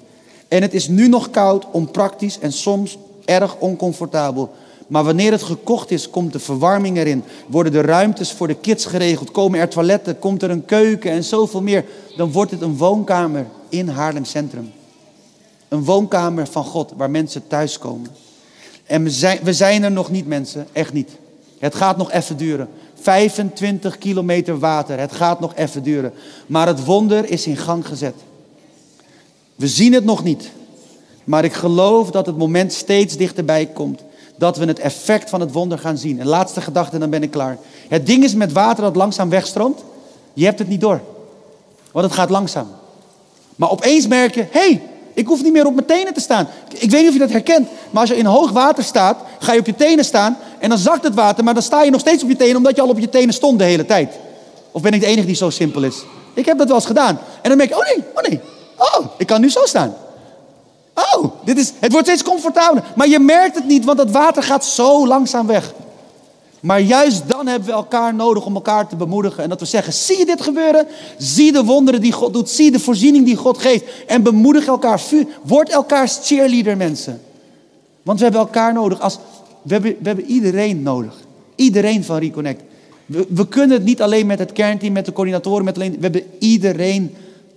En 0.49 0.63
het 0.63 0.75
is 0.75 0.89
nu 0.89 1.09
nog 1.09 1.31
koud, 1.31 1.67
onpraktisch 1.71 2.39
en 2.39 2.53
soms 2.53 2.99
erg 3.25 3.57
oncomfortabel. 3.59 4.51
Maar 4.87 5.05
wanneer 5.05 5.33
het 5.33 5.43
gekocht 5.43 5.91
is, 5.91 6.11
komt 6.11 6.33
de 6.33 6.39
verwarming 6.39 6.97
erin. 6.97 7.25
Worden 7.47 7.73
de 7.73 7.81
ruimtes 7.81 8.33
voor 8.33 8.47
de 8.47 8.57
kids 8.61 8.87
geregeld. 8.87 9.31
Komen 9.31 9.61
er 9.61 9.69
toiletten, 9.69 10.19
komt 10.19 10.43
er 10.43 10.51
een 10.51 10.65
keuken 10.65 11.11
en 11.11 11.25
zoveel 11.25 11.63
meer. 11.63 11.85
Dan 12.17 12.33
wordt 12.33 12.51
het 12.51 12.61
een 12.61 12.77
woonkamer 12.77 13.47
in 13.69 13.89
Haarlem 13.89 14.25
Centrum. 14.25 14.73
Een 15.71 15.85
woonkamer 15.85 16.47
van 16.47 16.65
God 16.65 16.93
waar 16.97 17.11
mensen 17.11 17.47
thuiskomen. 17.47 18.11
En 18.87 19.03
we 19.03 19.11
zijn, 19.11 19.39
we 19.43 19.53
zijn 19.53 19.83
er 19.83 19.91
nog 19.91 20.11
niet, 20.11 20.27
mensen. 20.27 20.67
Echt 20.73 20.93
niet. 20.93 21.11
Het 21.59 21.75
gaat 21.75 21.97
nog 21.97 22.13
even 22.13 22.37
duren. 22.37 22.69
25 23.01 23.99
kilometer 23.99 24.59
water. 24.59 24.99
Het 24.99 25.13
gaat 25.13 25.41
nog 25.41 25.55
even 25.55 25.83
duren. 25.83 26.13
Maar 26.47 26.67
het 26.67 26.85
wonder 26.85 27.31
is 27.31 27.47
in 27.47 27.57
gang 27.57 27.87
gezet. 27.87 28.15
We 29.55 29.69
zien 29.69 29.93
het 29.93 30.05
nog 30.05 30.25
niet. 30.25 30.51
Maar 31.25 31.45
ik 31.45 31.53
geloof 31.53 32.11
dat 32.11 32.27
het 32.27 32.37
moment 32.37 32.73
steeds 32.73 33.17
dichterbij 33.17 33.67
komt. 33.67 34.03
Dat 34.37 34.57
we 34.57 34.65
het 34.65 34.79
effect 34.79 35.31
van 35.31 35.41
het 35.41 35.53
wonder 35.53 35.79
gaan 35.79 35.99
zien. 35.99 36.21
En 36.21 36.27
laatste 36.27 36.61
gedachte, 36.61 36.99
dan 36.99 37.11
ben 37.11 37.23
ik 37.23 37.31
klaar. 37.31 37.59
Het 37.89 38.07
ding 38.07 38.25
is 38.25 38.35
met 38.35 38.53
water 38.53 38.85
dat 38.85 38.97
langzaam 38.97 39.29
wegstroomt. 39.29 39.85
Je 40.33 40.45
hebt 40.45 40.59
het 40.59 40.69
niet 40.69 40.81
door. 40.81 41.01
Want 41.93 42.05
het 42.05 42.15
gaat 42.15 42.31
langzaam. 42.31 42.69
Maar 43.57 43.71
opeens 43.71 44.07
merk 44.07 44.35
je, 44.35 44.47
hé, 44.51 44.61
hey, 44.61 44.83
ik 45.15 45.27
hoef 45.27 45.43
niet 45.43 45.53
meer 45.53 45.67
op 45.67 45.75
mijn 45.75 45.87
tenen 45.87 46.15
te 46.15 46.21
staan. 46.21 46.49
Ik 46.69 46.91
weet 46.91 47.01
niet 47.01 47.09
of 47.09 47.13
je 47.13 47.19
dat 47.21 47.31
herkent. 47.31 47.69
Maar 47.91 48.01
als 48.01 48.11
je 48.11 48.17
in 48.17 48.25
hoog 48.25 48.51
water 48.51 48.85
staat, 48.85 49.17
ga 49.39 49.53
je 49.53 49.61
op 49.61 49.67
je 49.67 49.75
tenen 49.75 50.05
staan. 50.05 50.37
En 50.59 50.69
dan 50.69 50.79
zakt 50.79 51.05
het 51.05 51.15
water. 51.15 51.45
Maar 51.45 51.55
dan 51.55 51.63
sta 51.63 51.83
je 51.83 51.91
nog 51.91 52.01
steeds 52.01 52.23
op 52.23 52.29
je 52.29 52.37
tenen 52.37 52.57
omdat 52.57 52.77
je 52.77 52.83
al 52.83 52.89
op 52.89 52.99
je 52.99 53.09
tenen 53.09 53.35
stond 53.35 53.59
de 53.59 53.65
hele 53.65 53.87
tijd. 53.87 54.19
Of 54.71 54.83
ben 54.83 54.93
ik 54.93 55.01
de 55.01 55.07
enige 55.07 55.27
die 55.27 55.37
zo 55.37 55.51
simpel 55.51 55.83
is? 55.83 56.05
Ik 56.35 56.47
heb 56.47 56.59
dat 56.59 56.67
wel 56.67 56.77
eens 56.77 56.87
gedaan. 56.87 57.19
En 57.43 57.49
dan 57.49 57.59
denk 57.59 57.71
ik, 57.71 57.77
oh 57.77 57.85
nee, 57.85 58.05
oh 58.15 58.23
nee. 58.23 58.41
Oh, 58.77 59.07
ik 59.19 59.27
kan 59.27 59.41
nu 59.41 59.51
zo 59.51 59.61
staan. 59.65 59.95
Oh, 60.95 61.33
dit 61.45 61.59
is, 61.59 61.73
het 61.79 61.93
wordt 61.93 62.07
steeds 62.07 62.23
comfortabeler. 62.23 62.85
Maar 62.95 63.09
je 63.09 63.19
merkt 63.19 63.55
het 63.55 63.67
niet, 63.67 63.85
want 63.85 63.99
dat 63.99 64.11
water 64.11 64.43
gaat 64.43 64.65
zo 64.65 65.07
langzaam 65.07 65.47
weg. 65.47 65.73
Maar 66.61 66.81
juist 66.81 67.29
dan 67.29 67.47
hebben 67.47 67.69
we 67.69 67.75
elkaar 67.75 68.15
nodig 68.15 68.47
om 68.47 68.55
elkaar 68.55 68.89
te 68.89 68.97
bemoedigen. 68.97 69.43
En 69.43 69.49
dat 69.49 69.61
we 69.61 69.67
zeggen, 69.67 69.93
zie 69.93 70.19
je 70.19 70.27
dit 70.27 70.41
gebeuren? 70.41 70.87
Zie 71.19 71.53
de 71.53 71.65
wonderen 71.65 72.01
die 72.01 72.13
God 72.13 72.33
doet. 72.33 72.49
Zie 72.49 72.71
de 72.71 72.81
voorziening 72.81 73.25
die 73.25 73.37
God 73.37 73.59
geeft. 73.59 73.85
En 74.07 74.23
bemoedig 74.23 74.67
elkaar. 74.67 75.03
Word 75.43 75.69
elkaars 75.69 76.19
cheerleader 76.23 76.77
mensen. 76.77 77.21
Want 78.03 78.19
we 78.19 78.25
hebben 78.25 78.43
elkaar 78.43 78.73
nodig. 78.73 79.01
Als, 79.01 79.19
we, 79.63 79.73
hebben, 79.73 79.91
we 79.99 80.07
hebben 80.07 80.25
iedereen 80.25 80.83
nodig. 80.83 81.15
Iedereen 81.55 82.05
van 82.05 82.19
Reconnect. 82.19 82.63
We, 83.07 83.27
we 83.29 83.49
kunnen 83.49 83.77
het 83.77 83.85
niet 83.85 84.03
alleen 84.03 84.27
met 84.27 84.39
het 84.39 84.53
kernteam, 84.53 84.93
met 84.93 85.05
de 85.05 85.13
coördinatoren. 85.13 85.65
Met 85.65 85.75
alleen, 85.75 85.93
we 85.93 86.01
hebben 86.01 86.25
iedereen 86.39 87.15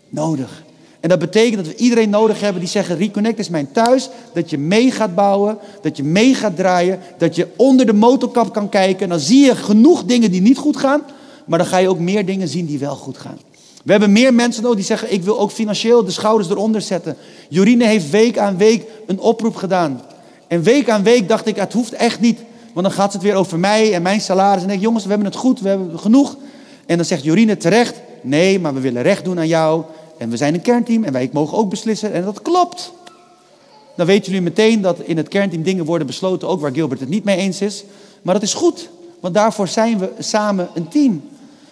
nodig. 0.09 0.63
En 1.03 1.09
dat 1.09 1.19
betekent 1.19 1.55
dat 1.55 1.67
we 1.67 1.75
iedereen 1.75 2.09
nodig 2.09 2.39
hebben 2.39 2.61
die 2.61 2.69
zeggen: 2.69 2.97
Reconnect 2.97 3.39
is 3.39 3.49
mijn 3.49 3.71
thuis. 3.71 4.09
Dat 4.33 4.49
je 4.49 4.57
mee 4.57 4.91
gaat 4.91 5.15
bouwen, 5.15 5.57
dat 5.81 5.97
je 5.97 6.03
mee 6.03 6.33
gaat 6.33 6.55
draaien, 6.55 6.99
dat 7.17 7.35
je 7.35 7.47
onder 7.55 7.85
de 7.85 7.93
motorkap 7.93 8.53
kan 8.53 8.69
kijken. 8.69 9.09
Dan 9.09 9.19
zie 9.19 9.45
je 9.45 9.55
genoeg 9.55 10.03
dingen 10.03 10.31
die 10.31 10.41
niet 10.41 10.57
goed 10.57 10.77
gaan, 10.77 11.01
maar 11.45 11.59
dan 11.59 11.67
ga 11.67 11.77
je 11.77 11.89
ook 11.89 11.99
meer 11.99 12.25
dingen 12.25 12.47
zien 12.47 12.65
die 12.65 12.79
wel 12.79 12.95
goed 12.95 13.17
gaan. 13.17 13.37
We 13.83 13.91
hebben 13.91 14.11
meer 14.11 14.33
mensen 14.33 14.61
nodig 14.61 14.77
die 14.77 14.87
zeggen: 14.87 15.13
Ik 15.13 15.23
wil 15.23 15.39
ook 15.39 15.51
financieel 15.51 16.03
de 16.05 16.11
schouders 16.11 16.49
eronder 16.49 16.81
zetten. 16.81 17.17
Jorine 17.49 17.85
heeft 17.85 18.09
week 18.09 18.37
aan 18.37 18.57
week 18.57 18.85
een 19.07 19.19
oproep 19.19 19.55
gedaan. 19.55 20.01
En 20.47 20.61
week 20.61 20.89
aan 20.89 21.03
week 21.03 21.27
dacht 21.27 21.45
ik: 21.45 21.55
Het 21.55 21.73
hoeft 21.73 21.93
echt 21.93 22.19
niet, 22.19 22.39
want 22.73 22.85
dan 22.85 22.95
gaat 22.95 23.13
het 23.13 23.21
weer 23.21 23.35
over 23.35 23.59
mij 23.59 23.93
en 23.93 24.01
mijn 24.01 24.21
salaris. 24.21 24.63
En 24.63 24.69
ik 24.69 24.81
Jongens, 24.81 25.03
we 25.03 25.09
hebben 25.09 25.27
het 25.27 25.37
goed, 25.37 25.59
we 25.59 25.69
hebben 25.69 25.99
genoeg. 25.99 26.37
En 26.85 26.97
dan 26.97 27.05
zegt 27.05 27.23
Jorine 27.23 27.57
terecht: 27.57 28.01
Nee, 28.21 28.59
maar 28.59 28.73
we 28.73 28.79
willen 28.79 29.01
recht 29.01 29.25
doen 29.25 29.39
aan 29.39 29.47
jou. 29.47 29.83
En 30.17 30.29
we 30.29 30.37
zijn 30.37 30.53
een 30.53 30.61
kernteam 30.61 31.03
en 31.03 31.13
wij 31.13 31.29
mogen 31.33 31.57
ook 31.57 31.69
beslissen. 31.69 32.13
En 32.13 32.23
dat 32.23 32.41
klopt. 32.41 32.93
Dan 33.95 34.05
weten 34.05 34.25
jullie 34.25 34.41
meteen 34.41 34.81
dat 34.81 34.99
in 34.99 35.17
het 35.17 35.27
kernteam 35.27 35.63
dingen 35.63 35.85
worden 35.85 36.07
besloten, 36.07 36.47
ook 36.47 36.61
waar 36.61 36.73
Gilbert 36.73 36.99
het 36.99 37.09
niet 37.09 37.23
mee 37.23 37.37
eens 37.37 37.61
is. 37.61 37.83
Maar 38.21 38.33
dat 38.33 38.43
is 38.43 38.53
goed, 38.53 38.89
want 39.19 39.33
daarvoor 39.33 39.67
zijn 39.67 39.97
we 39.97 40.11
samen 40.19 40.69
een 40.73 40.87
team. 40.87 41.21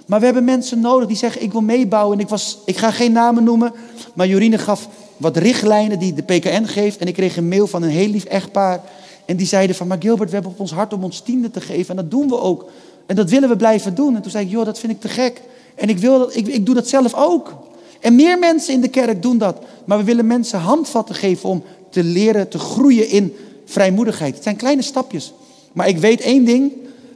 Maar 0.05 0.19
we 0.19 0.25
hebben 0.25 0.43
mensen 0.43 0.79
nodig 0.79 1.07
die 1.07 1.17
zeggen: 1.17 1.41
Ik 1.41 1.51
wil 1.51 1.61
meebouwen. 1.61 2.17
En 2.17 2.23
ik, 2.23 2.29
was, 2.29 2.57
ik 2.65 2.77
ga 2.77 2.91
geen 2.91 3.11
namen 3.11 3.43
noemen, 3.43 3.73
maar 4.13 4.27
Jorine 4.27 4.57
gaf 4.57 4.87
wat 5.17 5.37
richtlijnen 5.37 5.99
die 5.99 6.13
de 6.13 6.21
PKN 6.23 6.63
geeft. 6.63 6.97
En 6.97 7.07
ik 7.07 7.13
kreeg 7.13 7.37
een 7.37 7.47
mail 7.47 7.67
van 7.67 7.83
een 7.83 7.89
heel 7.89 8.09
lief 8.09 8.23
echtpaar. 8.23 8.81
En 9.25 9.37
die 9.37 9.47
zeiden: 9.47 9.75
van, 9.75 9.87
Maar 9.87 9.97
Gilbert, 9.99 10.29
we 10.29 10.35
hebben 10.35 10.51
op 10.53 10.59
ons 10.59 10.71
hart 10.71 10.93
om 10.93 11.03
ons 11.03 11.19
tiende 11.19 11.51
te 11.51 11.61
geven. 11.61 11.89
En 11.89 11.95
dat 11.95 12.11
doen 12.11 12.27
we 12.27 12.39
ook. 12.39 12.69
En 13.05 13.15
dat 13.15 13.29
willen 13.29 13.49
we 13.49 13.55
blijven 13.55 13.95
doen. 13.95 14.15
En 14.15 14.21
toen 14.21 14.31
zei 14.31 14.45
ik: 14.45 14.51
Joh, 14.51 14.65
dat 14.65 14.79
vind 14.79 14.91
ik 14.91 15.01
te 15.01 15.09
gek. 15.09 15.41
En 15.75 15.89
ik, 15.89 15.97
wil 15.97 16.19
dat, 16.19 16.35
ik, 16.35 16.47
ik 16.47 16.65
doe 16.65 16.75
dat 16.75 16.87
zelf 16.87 17.13
ook. 17.13 17.53
En 18.01 18.15
meer 18.15 18.39
mensen 18.39 18.73
in 18.73 18.81
de 18.81 18.87
kerk 18.87 19.21
doen 19.21 19.37
dat. 19.37 19.57
Maar 19.85 19.97
we 19.97 20.03
willen 20.03 20.27
mensen 20.27 20.59
handvatten 20.59 21.15
geven 21.15 21.49
om 21.49 21.63
te 21.89 22.03
leren 22.03 22.49
te 22.49 22.59
groeien 22.59 23.09
in 23.09 23.35
vrijmoedigheid. 23.65 24.33
Het 24.33 24.43
zijn 24.43 24.55
kleine 24.55 24.81
stapjes. 24.81 25.33
Maar 25.73 25.87
ik 25.87 25.97
weet 25.97 26.21
één 26.21 26.45
ding. 26.45 26.71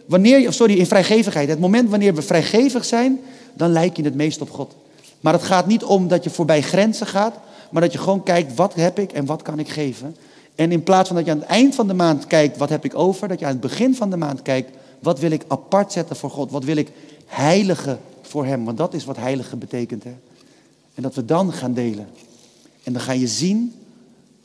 Wanneer 0.06 0.54
sorry, 0.54 0.78
in 0.78 0.86
vrijgevigheid. 0.86 1.50
Het 1.50 1.60
moment 1.60 1.90
wanneer 1.90 2.16
we 2.16 2.22
vrijgevig 2.22 2.86
zijn, 2.86 3.20
dan 3.54 3.72
lijk 3.72 3.98
je 3.98 4.04
het 4.04 4.16
meest 4.16 4.42
op 4.42 4.50
God. 4.50 4.76
Maar 5.20 5.34
het 5.34 5.44
gaat 5.44 5.68
niet 5.68 5.84
om 5.84 6.08
dat 6.08 6.24
je 6.24 6.30
voorbij 6.30 6.62
grenzen 6.62 7.08
gaat, 7.08 7.36
maar 7.72 7.82
dat 7.82 7.92
je 7.92 7.98
gewoon 7.98 8.24
kijkt, 8.24 8.56
wat 8.56 8.74
heb 8.74 9.00
ik 9.00 9.12
en 9.12 9.26
wat 9.26 9.42
kan 9.42 9.60
ik 9.60 9.70
geven? 9.70 10.16
En 10.56 10.72
in 10.72 10.84
plaats 10.84 11.08
van 11.08 11.18
dat 11.18 11.26
je 11.26 11.32
aan 11.32 11.40
het 11.40 11.48
eind 11.48 11.76
van 11.76 11.88
de 11.88 11.94
maand 11.94 12.28
kijkt, 12.28 12.58
wat 12.58 12.70
heb 12.70 12.86
ik 12.86 12.96
over? 12.96 13.28
Dat 13.28 13.40
je 13.40 13.46
aan 13.46 13.52
het 13.52 13.62
begin 13.62 13.96
van 13.96 14.10
de 14.10 14.18
maand 14.18 14.42
kijkt, 14.42 14.70
wat 15.00 15.20
wil 15.20 15.32
ik 15.32 15.44
apart 15.48 15.92
zetten 15.92 16.16
voor 16.16 16.30
God? 16.30 16.52
Wat 16.52 16.64
wil 16.64 16.76
ik 16.76 16.92
heiligen 17.26 18.00
voor 18.22 18.46
Hem? 18.46 18.66
Want 18.66 18.78
dat 18.78 18.94
is 18.94 19.06
wat 19.06 19.18
heilige 19.18 19.56
betekent. 19.56 20.04
Hè? 20.04 20.14
En 20.96 21.04
dat 21.04 21.16
we 21.16 21.26
dan 21.26 21.54
gaan 21.54 21.74
delen. 21.74 22.08
En 22.84 22.94
dan 22.94 23.02
ga 23.02 23.12
je 23.12 23.28
zien, 23.28 23.74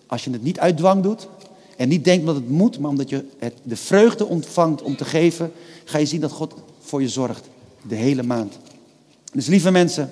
als 0.07 0.25
je 0.25 0.31
het 0.31 0.43
niet 0.43 0.59
uit 0.59 0.77
dwang 0.77 1.03
doet. 1.03 1.29
En 1.77 1.89
niet 1.89 2.05
denkt 2.05 2.27
dat 2.27 2.35
het 2.35 2.51
moet, 2.51 2.79
maar 2.79 2.91
omdat 2.91 3.09
je 3.09 3.25
het, 3.39 3.55
de 3.63 3.77
vreugde 3.77 4.27
ontvangt 4.27 4.83
om 4.83 4.97
te 4.97 5.05
geven. 5.05 5.53
Ga 5.85 5.99
je 5.99 6.07
zien 6.07 6.21
dat 6.21 6.31
God 6.31 6.55
voor 6.81 7.01
je 7.01 7.09
zorgt. 7.09 7.49
De 7.89 7.95
hele 7.95 8.23
maand. 8.23 8.59
Dus 9.33 9.47
lieve 9.47 9.71
mensen, 9.71 10.11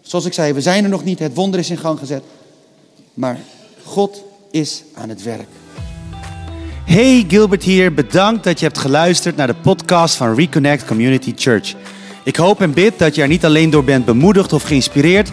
zoals 0.00 0.24
ik 0.24 0.32
zei, 0.32 0.52
we 0.52 0.60
zijn 0.60 0.84
er 0.84 0.90
nog 0.90 1.04
niet. 1.04 1.18
Het 1.18 1.34
wonder 1.34 1.60
is 1.60 1.70
in 1.70 1.78
gang 1.78 1.98
gezet. 1.98 2.22
Maar 3.14 3.40
God 3.84 4.24
is 4.50 4.82
aan 4.94 5.08
het 5.08 5.22
werk. 5.22 5.48
Hey, 6.84 7.24
Gilbert 7.28 7.62
hier. 7.62 7.94
Bedankt 7.94 8.44
dat 8.44 8.58
je 8.58 8.64
hebt 8.64 8.78
geluisterd 8.78 9.36
naar 9.36 9.46
de 9.46 9.54
podcast 9.54 10.14
van 10.14 10.34
Reconnect 10.34 10.84
Community 10.84 11.32
Church. 11.36 11.74
Ik 12.24 12.36
hoop 12.36 12.60
en 12.60 12.72
bid 12.72 12.98
dat 12.98 13.14
je 13.14 13.22
er 13.22 13.28
niet 13.28 13.44
alleen 13.44 13.70
door 13.70 13.84
bent 13.84 14.04
bemoedigd 14.04 14.52
of 14.52 14.62
geïnspireerd 14.62 15.32